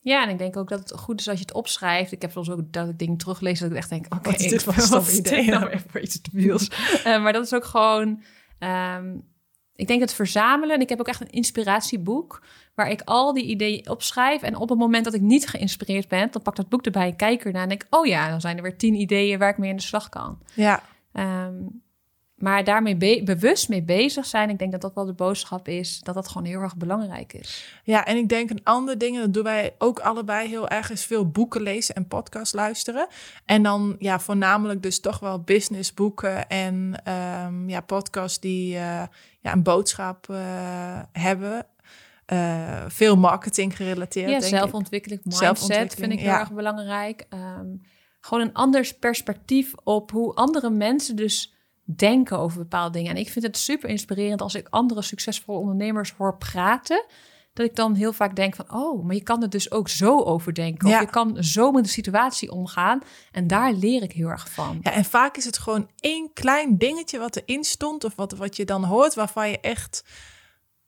Ja, 0.02 0.24
en 0.24 0.30
ik 0.30 0.38
denk 0.38 0.58
ook 0.58 0.70
dat 0.70 0.80
het 0.80 1.00
goed 1.00 1.20
is 1.20 1.28
als 1.28 1.38
je 1.38 1.46
het 1.46 1.54
opschrijft. 1.54 2.12
Ik 2.12 2.22
heb 2.22 2.32
soms 2.32 2.50
ook 2.50 2.72
dat 2.72 2.90
ik 2.90 3.00
dingen 3.00 3.18
teruglees 3.18 3.60
dat 3.60 3.72
ik 3.72 3.78
echt 3.78 3.90
denk... 3.90 4.06
oké, 4.06 4.30
okay, 4.30 4.50
dit 4.50 4.64
was 4.64 4.90
wat 5.00 5.12
idee 5.12 5.50
nou 5.50 5.70
weer 5.70 5.84
voor 5.88 6.02
iets 6.02 6.22
debiels. 6.22 6.70
uh, 6.70 7.04
maar 7.24 7.34
dat 7.34 7.46
is 7.46 7.54
ook 7.54 7.66
gewoon... 7.66 8.24
Um, 8.60 9.28
ik 9.80 9.88
denk 9.88 10.02
het 10.02 10.14
verzamelen. 10.14 10.76
En 10.76 10.82
ik 10.82 10.90
heb 10.90 11.00
ook 11.00 11.08
echt 11.08 11.22
een 11.22 11.30
inspiratieboek... 11.30 12.44
waar 12.76 12.90
ik 12.90 13.02
al 13.06 13.34
die 13.34 13.46
ideeën 13.46 13.90
opschrijf. 13.90 14.42
En 14.42 14.56
op 14.56 14.70
het 14.70 14.78
moment 14.78 15.06
dat 15.06 15.14
ik 15.14 15.22
niet 15.22 15.48
geïnspireerd 15.48 16.08
ben... 16.08 16.32
dan 16.32 16.42
pak 16.42 16.56
dat 16.56 16.70
boek 16.70 16.86
erbij 16.86 17.08
en 17.08 17.16
kijk 17.16 17.46
ernaar 17.46 17.64
en 17.64 17.70
denk... 17.70 17.86
oh 17.90 18.06
ja, 18.06 18.30
dan 18.30 18.42
zijn 18.42 18.58
er 18.58 18.64
weer 18.64 18.78
tien 18.78 18.96
ideeën 18.96 19.40
waar 19.40 19.50
ik 19.50 19.58
mee 19.58 19.70
in 19.70 19.76
de 19.76 19.82
slag 19.82 20.10
kan. 20.10 20.40
Ja. 20.54 20.84
Um, 21.14 21.82
maar 22.42 22.64
daarmee 22.64 22.96
be 22.96 23.22
bewust 23.26 23.70
mee 23.70 23.84
bezig 23.84 24.26
zijn, 24.26 24.50
ik 24.50 24.60
denk 24.60 24.72
dat 24.72 24.82
dat 24.82 24.94
wel 24.94 25.06
de 25.06 25.14
boodschap 25.14 25.68
is, 25.68 26.00
dat 26.00 26.16
dat 26.16 26.28
gewoon 26.28 26.48
heel 26.48 26.62
erg 26.62 26.78
belangrijk 26.78 27.34
is. 27.34 27.80
Ja, 27.84 28.06
en 28.06 28.18
ik 28.18 28.30
denk 28.30 28.50
een 28.50 28.64
ander 28.64 28.98
ding, 28.98 29.20
dat 29.20 29.34
doen 29.34 29.44
wij 29.44 29.76
ook 29.78 30.00
allebei 30.00 30.48
heel 30.48 30.68
erg, 30.68 30.90
is 30.90 31.06
veel 31.06 31.30
boeken 31.30 31.62
lezen 31.62 31.96
en 31.96 32.08
podcast 32.08 32.54
luisteren. 32.54 33.08
En 33.46 33.64
dan 33.64 33.96
ja, 34.00 34.20
voornamelijk 34.20 34.84
dus 34.84 35.00
toch 35.00 35.20
wel 35.20 35.40
businessboeken 35.40 36.50
en 36.50 37.02
um, 37.46 37.70
ja, 37.70 37.82
podcasts 37.82 38.40
die 38.40 38.74
uh, 38.74 39.04
ja, 39.40 39.52
een 39.54 39.64
boodschap 39.64 40.28
uh, 40.32 40.38
hebben. 41.12 41.66
Uh, 42.34 42.86
veel 42.88 43.18
marketing 43.18 43.76
gerelateerd. 43.76 44.30
Ja, 44.30 44.42
zelfontwikkeling, 44.42 45.22
mindset 45.24 45.44
zelfontwikkeling, 45.44 46.00
vind 46.00 46.12
ik 46.12 46.20
heel 46.20 46.30
ja. 46.30 46.40
erg 46.40 46.52
belangrijk. 46.52 47.26
Um, 47.30 47.82
gewoon 48.22 48.48
een 48.48 48.54
anders 48.54 48.98
perspectief 48.98 49.74
op 49.84 50.12
hoe 50.12 50.36
andere 50.36 50.70
mensen 50.70 51.16
dus 51.16 51.54
denken 51.96 52.40
over 52.40 52.58
bepaalde 52.58 52.98
dingen. 52.98 53.12
En 53.12 53.18
ik 53.18 53.30
vind 53.30 53.46
het 53.46 53.58
super 53.58 53.90
inspirerend 53.90 54.42
als 54.42 54.56
ik 54.56 54.68
andere 54.70 55.02
succesvolle 55.02 55.60
ondernemers 55.60 56.14
hoor 56.18 56.38
praten. 56.38 57.06
Dat 57.54 57.66
ik 57.66 57.76
dan 57.76 57.94
heel 57.94 58.14
vaak 58.14 58.36
denk 58.36 58.56
van, 58.56 58.74
oh, 58.74 59.06
maar 59.06 59.16
je 59.16 59.24
kan 59.24 59.42
het 59.42 59.52
dus 59.52 59.72
ook 59.72 59.90
zo 59.90 60.22
overdenken. 60.24 60.90
Ja. 60.90 60.96
Of 60.96 61.02
je 61.02 61.10
kan 61.10 61.44
zo 61.44 61.72
met 61.72 61.84
de 61.84 61.90
situatie 61.90 62.52
omgaan. 62.52 63.02
En 63.32 63.48
daar 63.48 63.74
leer 63.74 64.04
ik 64.04 64.12
heel 64.12 64.28
erg 64.28 64.52
van. 64.52 64.80
Ja, 64.82 64.92
en 64.92 65.06
vaak 65.06 65.38
is 65.38 65.46
het 65.46 65.58
gewoon 65.58 65.90
één 66.00 66.34
klein 66.34 66.78
dingetje 66.78 67.20
wat 67.20 67.36
erin 67.36 67.64
stond... 67.64 68.04
of 68.04 68.16
wat, 68.16 68.32
wat 68.32 68.56
je 68.56 68.66
dan 68.66 68.84
hoort, 68.84 69.14
waarvan 69.14 69.50
je 69.50 69.60
echt... 69.60 70.04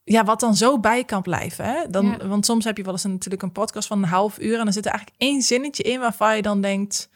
Ja, 0.04 0.24
wat 0.24 0.40
dan 0.40 0.56
zo 0.56 0.80
bij 0.80 1.04
kan 1.04 1.22
blijven. 1.22 1.64
Hè? 1.64 1.90
Dan, 1.90 2.06
Ja. 2.06 2.26
Want 2.26 2.46
soms 2.46 2.64
heb 2.64 2.76
je 2.76 2.82
wel 2.82 2.92
eens 2.92 3.04
een, 3.04 3.12
natuurlijk 3.12 3.42
een 3.42 3.52
podcast 3.52 3.88
van 3.88 4.02
een 4.02 4.08
half 4.08 4.38
uur... 4.38 4.58
en 4.58 4.64
dan 4.64 4.72
zit 4.72 4.84
er 4.84 4.92
eigenlijk 4.92 5.22
één 5.22 5.42
zinnetje 5.42 5.82
in 5.82 6.00
waarvan 6.00 6.36
je 6.36 6.42
dan 6.42 6.60
denkt... 6.60 7.10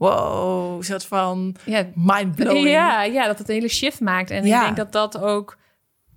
wow, 0.00 0.76
een 0.76 0.84
soort 0.84 1.04
van 1.04 1.56
Ja, 1.64 1.86
mind-blowing. 1.94 2.68
ja, 2.68 3.02
ja, 3.02 3.26
dat 3.26 3.38
het 3.38 3.48
een 3.48 3.54
hele 3.54 3.68
shift 3.68 4.00
maakt. 4.00 4.30
En 4.30 4.46
Ja. 4.46 4.58
ik 4.58 4.64
denk 4.64 4.76
dat 4.76 4.92
dat 4.92 5.22
ook 5.22 5.58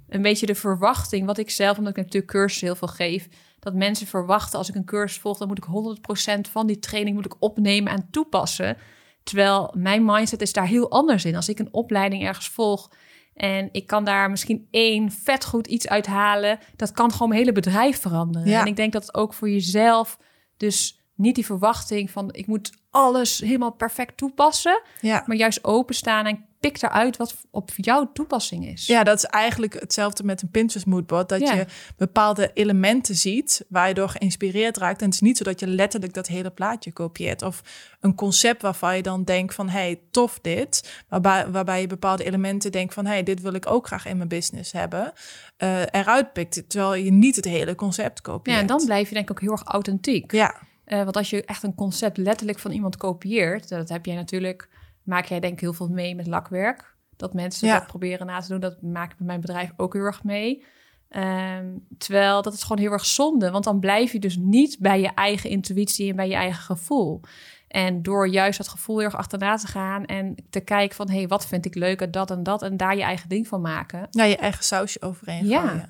een 0.09 0.21
beetje 0.21 0.45
de 0.45 0.55
verwachting, 0.55 1.25
wat 1.25 1.37
ik 1.37 1.49
zelf, 1.49 1.77
omdat 1.77 1.97
ik 1.97 2.03
natuurlijk 2.03 2.31
cursussen 2.31 2.67
heel 2.67 2.75
veel 2.75 2.87
geef, 2.87 3.27
dat 3.59 3.73
mensen 3.73 4.07
verwachten 4.07 4.57
als 4.57 4.69
ik 4.69 4.75
een 4.75 4.85
cursus 4.85 5.21
volg, 5.21 5.37
dan 5.37 5.47
moet 5.47 5.57
ik 5.57 5.63
100% 5.63 6.49
van 6.49 6.67
die 6.67 6.79
training 6.79 7.15
moet 7.15 7.25
ik 7.25 7.35
opnemen 7.39 7.91
en 7.93 8.07
toepassen. 8.11 8.77
Terwijl 9.23 9.73
mijn 9.77 10.05
mindset 10.05 10.41
is 10.41 10.53
daar 10.53 10.67
heel 10.67 10.91
anders 10.91 11.25
in. 11.25 11.35
Als 11.35 11.49
ik 11.49 11.59
een 11.59 11.73
opleiding 11.73 12.23
ergens 12.23 12.47
volg 12.47 12.91
en 13.33 13.69
ik 13.71 13.87
kan 13.87 14.03
daar 14.03 14.29
misschien 14.29 14.67
één 14.71 15.11
vet 15.11 15.45
goed 15.45 15.67
iets 15.67 15.87
uithalen, 15.87 16.59
dat 16.75 16.91
kan 16.91 17.11
gewoon 17.11 17.27
mijn 17.27 17.39
hele 17.39 17.51
bedrijf 17.51 18.01
veranderen. 18.01 18.47
Ja. 18.47 18.59
En 18.61 18.67
ik 18.67 18.75
denk 18.75 18.93
dat 18.93 19.01
het 19.01 19.15
ook 19.15 19.33
voor 19.33 19.49
jezelf 19.49 20.17
dus 20.57 20.99
niet 21.15 21.35
die 21.35 21.45
verwachting 21.45 22.11
van 22.11 22.29
ik 22.33 22.47
moet 22.47 22.71
alles 22.89 23.39
helemaal 23.39 23.71
perfect 23.71 24.17
toepassen, 24.17 24.81
Ja. 25.01 25.23
maar 25.25 25.37
juist 25.37 25.63
openstaan 25.63 26.25
en 26.25 26.45
pik 26.59 26.81
eruit 26.81 27.17
wat 27.17 27.35
op 27.51 27.71
jouw 27.75 28.11
toepassing 28.13 28.67
is. 28.67 28.85
Ja, 28.85 29.03
dat 29.03 29.17
is 29.17 29.23
eigenlijk 29.23 29.73
hetzelfde 29.79 30.23
met 30.23 30.41
een 30.41 30.49
Pinterest 30.49 30.85
moodboard. 30.85 31.29
Dat 31.29 31.39
Ja. 31.39 31.53
je 31.53 31.65
bepaalde 31.97 32.51
elementen 32.53 33.15
ziet 33.15 33.65
waar 33.69 33.87
je 33.87 33.93
door 33.93 34.09
geïnspireerd 34.09 34.77
raakt. 34.77 34.99
En 34.99 35.05
het 35.05 35.13
is 35.13 35.21
niet 35.21 35.37
zo 35.37 35.43
dat 35.43 35.59
je 35.59 35.67
letterlijk 35.67 36.13
dat 36.13 36.27
hele 36.27 36.49
plaatje 36.51 36.91
kopieert. 36.93 37.41
Of 37.41 37.61
een 37.99 38.15
concept 38.15 38.61
waarvan 38.61 38.95
je 38.95 39.01
dan 39.01 39.23
denkt 39.23 39.53
van... 39.55 39.69
hey, 39.69 39.99
tof 40.11 40.39
dit. 40.41 41.03
Waarbij, 41.09 41.49
waarbij 41.51 41.81
je 41.81 41.87
bepaalde 41.87 42.23
elementen 42.23 42.71
denkt 42.71 42.93
van... 42.93 43.05
hey, 43.05 43.23
dit 43.23 43.41
wil 43.41 43.53
ik 43.53 43.67
ook 43.71 43.87
graag 43.87 44.05
in 44.05 44.17
mijn 44.17 44.29
business 44.29 44.71
hebben. 44.71 45.13
eh, 45.57 45.81
eruit 45.91 46.33
pikt, 46.33 46.69
terwijl 46.69 46.93
je 46.95 47.11
niet 47.11 47.35
het 47.35 47.45
hele 47.45 47.75
concept 47.75 48.21
kopieert. 48.21 48.55
Ja, 48.55 48.61
en 48.61 48.67
dan 48.67 48.85
blijf 48.85 49.07
je 49.07 49.13
denk 49.13 49.29
ik 49.29 49.31
ook 49.35 49.41
heel 49.41 49.51
erg 49.51 49.63
authentiek. 49.63 50.31
Ja, 50.31 50.55
Eh, 50.85 51.03
want 51.03 51.17
als 51.17 51.29
je 51.29 51.45
echt 51.45 51.63
een 51.63 51.75
concept 51.75 52.17
letterlijk 52.17 52.59
van 52.59 52.71
iemand 52.71 52.97
kopieert, 52.97 53.69
dat 53.69 53.89
heb 53.89 54.05
jij 54.05 54.15
natuurlijk, 54.15 54.69
maak 55.03 55.25
jij 55.25 55.39
denk 55.39 55.53
ik 55.53 55.59
heel 55.59 55.73
veel 55.73 55.89
mee 55.89 56.15
met 56.15 56.27
lakwerk. 56.27 56.95
Dat 57.15 57.33
mensen 57.33 57.67
Ja. 57.67 57.77
dat 57.77 57.87
proberen 57.87 58.25
na 58.27 58.39
te 58.39 58.47
doen, 58.47 58.59
dat 58.59 58.81
maak 58.81 59.11
ik 59.11 59.17
bij 59.17 59.27
mijn 59.27 59.41
bedrijf 59.41 59.71
ook 59.77 59.93
heel 59.93 60.03
erg 60.03 60.23
mee. 60.23 60.65
Ehm, 61.09 61.65
terwijl 61.97 62.41
dat 62.41 62.53
is 62.53 62.61
gewoon 62.61 62.77
heel 62.81 62.91
erg 62.91 63.05
zonde, 63.05 63.51
want 63.51 63.63
dan 63.63 63.79
blijf 63.79 64.11
je 64.11 64.19
dus 64.19 64.37
niet 64.37 64.77
bij 64.79 64.99
je 65.01 65.13
eigen 65.13 65.49
intuïtie 65.49 66.09
en 66.09 66.15
bij 66.15 66.27
je 66.27 66.35
eigen 66.35 66.61
gevoel. 66.63 67.21
En 67.67 68.01
door 68.01 68.27
juist 68.27 68.57
dat 68.57 68.67
gevoel 68.67 68.97
heel 68.97 69.05
erg 69.05 69.15
achterna 69.15 69.55
te 69.55 69.67
gaan 69.67 70.05
en 70.05 70.35
te 70.49 70.59
kijken 70.59 70.95
van, 70.95 71.09
hé, 71.09 71.17
hey, 71.17 71.27
wat 71.27 71.45
vind 71.47 71.65
ik 71.65 71.75
leuk 71.75 72.01
en 72.01 72.11
dat 72.11 72.31
en 72.31 72.43
dat 72.43 72.61
en 72.61 72.77
daar 72.77 72.95
je 72.95 73.03
eigen 73.03 73.29
ding 73.29 73.47
van 73.47 73.61
maken. 73.61 74.07
ja 74.11 74.23
je 74.23 74.37
eigen 74.37 74.63
sausje 74.63 75.01
overheen 75.01 75.45
Ja. 75.47 75.67
gooien. 75.67 75.83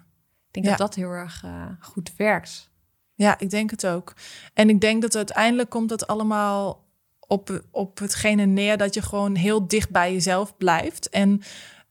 Ik 0.47 0.51
denk 0.51 0.65
Ja. 0.65 0.71
dat 0.71 0.79
dat 0.79 0.95
heel 0.95 1.09
erg 1.09 1.43
eh, 1.43 1.65
goed 1.79 2.15
werkt. 2.15 2.71
Ja, 3.15 3.39
ik 3.39 3.49
denk 3.49 3.71
het 3.71 3.87
ook. 3.87 4.13
En 4.53 4.69
ik 4.69 4.81
denk 4.81 5.01
dat 5.01 5.15
uiteindelijk 5.15 5.69
komt 5.69 5.89
dat 5.89 6.07
allemaal 6.07 6.83
op, 7.27 7.63
op 7.71 7.99
hetgene 7.99 8.45
neer 8.45 8.77
dat 8.77 8.93
je 8.93 9.01
gewoon 9.01 9.35
heel 9.35 9.67
dicht 9.67 9.89
bij 9.89 10.13
jezelf 10.13 10.57
blijft. 10.57 11.09
En 11.09 11.41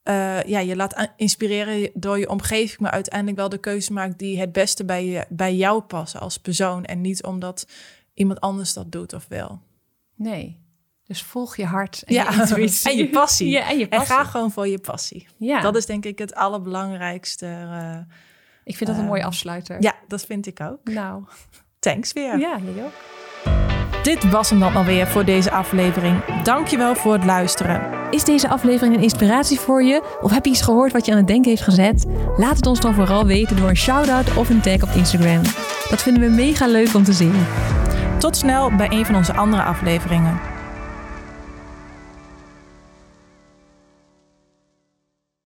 eh, 0.02 0.42
ja, 0.42 0.58
je 0.58 0.76
laat 0.76 1.10
inspireren 1.16 1.90
door 1.94 2.18
je 2.18 2.28
omgeving, 2.28 2.78
maar 2.80 2.90
uiteindelijk 2.90 3.36
wel 3.36 3.48
de 3.48 3.58
keuze 3.58 3.92
maakt 3.92 4.18
die 4.18 4.38
het 4.40 4.52
beste 4.52 4.84
bij, 4.84 5.06
je, 5.06 5.24
bij 5.28 5.54
jou 5.56 5.80
passen 5.82 6.20
als 6.20 6.38
persoon. 6.38 6.84
En 6.84 7.00
niet 7.00 7.22
omdat 7.24 7.66
iemand 8.14 8.40
anders 8.40 8.72
dat 8.72 8.92
doet 8.92 9.12
of 9.12 9.26
wil. 9.28 9.60
Nee. 10.16 10.60
Dus 11.04 11.22
volg 11.22 11.56
je 11.56 11.64
hart 11.64 12.02
en 12.02 12.14
Ja, 12.14 12.30
je 12.32 12.40
intuïtie. 12.40 12.90
en 12.90 12.96
je 12.96 13.08
passie. 13.10 13.48
Ja, 13.58 13.68
en 13.70 13.78
je 13.78 13.82
En 13.82 13.88
passie. 13.88 14.14
ga 14.14 14.24
gewoon 14.24 14.50
voor 14.50 14.68
je 14.68 14.78
passie. 14.78 15.28
ja, 15.38 15.60
Dat 15.60 15.76
is 15.76 15.86
denk 15.86 16.04
ik 16.04 16.18
het 16.18 16.34
allerbelangrijkste. 16.34 17.46
eh, 17.46 17.98
ik 18.64 18.76
vind 18.76 18.90
dat 18.90 18.98
een 18.98 19.04
mooie 19.04 19.20
eh, 19.20 19.26
afsluiter. 19.26 19.76
ja, 19.82 19.94
dat 20.08 20.24
vind 20.24 20.46
ik 20.46 20.60
ook. 20.60 20.78
Nou, 20.84 21.22
Thanks 21.78 22.12
weer. 22.12 22.38
ja, 22.38 22.58
jij 22.74 22.84
ook. 22.84 22.92
Dit 24.02 24.30
was 24.30 24.50
hem 24.50 24.60
dan 24.60 24.74
alweer 24.74 25.06
voor 25.06 25.24
deze 25.24 25.50
aflevering. 25.50 26.42
Dankjewel 26.42 26.94
voor 26.94 27.12
het 27.12 27.24
luisteren. 27.24 28.10
Is 28.10 28.24
deze 28.24 28.48
aflevering 28.48 28.96
een 28.96 29.02
inspiratie 29.02 29.58
voor 29.60 29.82
je? 29.82 30.18
Of 30.20 30.30
heb 30.30 30.44
je 30.44 30.50
iets 30.50 30.62
gehoord 30.62 30.92
wat 30.92 31.06
je 31.06 31.12
aan 31.12 31.18
het 31.18 31.26
denken 31.26 31.50
heeft 31.50 31.62
gezet? 31.62 32.06
Laat 32.36 32.56
het 32.56 32.66
ons 32.66 32.80
dan 32.80 32.94
vooral 32.94 33.26
weten 33.26 33.56
door 33.56 33.68
een 33.68 33.76
shout-out 33.76 34.36
of 34.36 34.48
een 34.48 34.60
tag 34.60 34.82
op 34.82 34.88
Instagram. 34.94 35.42
Dat 35.90 36.02
vinden 36.02 36.22
we 36.22 36.28
mega 36.28 36.66
leuk 36.66 36.94
om 36.94 37.04
te 37.04 37.12
zien. 37.12 37.34
Tot 38.18 38.36
snel 38.36 38.76
bij 38.76 38.90
een 38.90 39.06
van 39.06 39.14
onze 39.14 39.32
andere 39.32 39.62
afleveringen. 39.62 40.51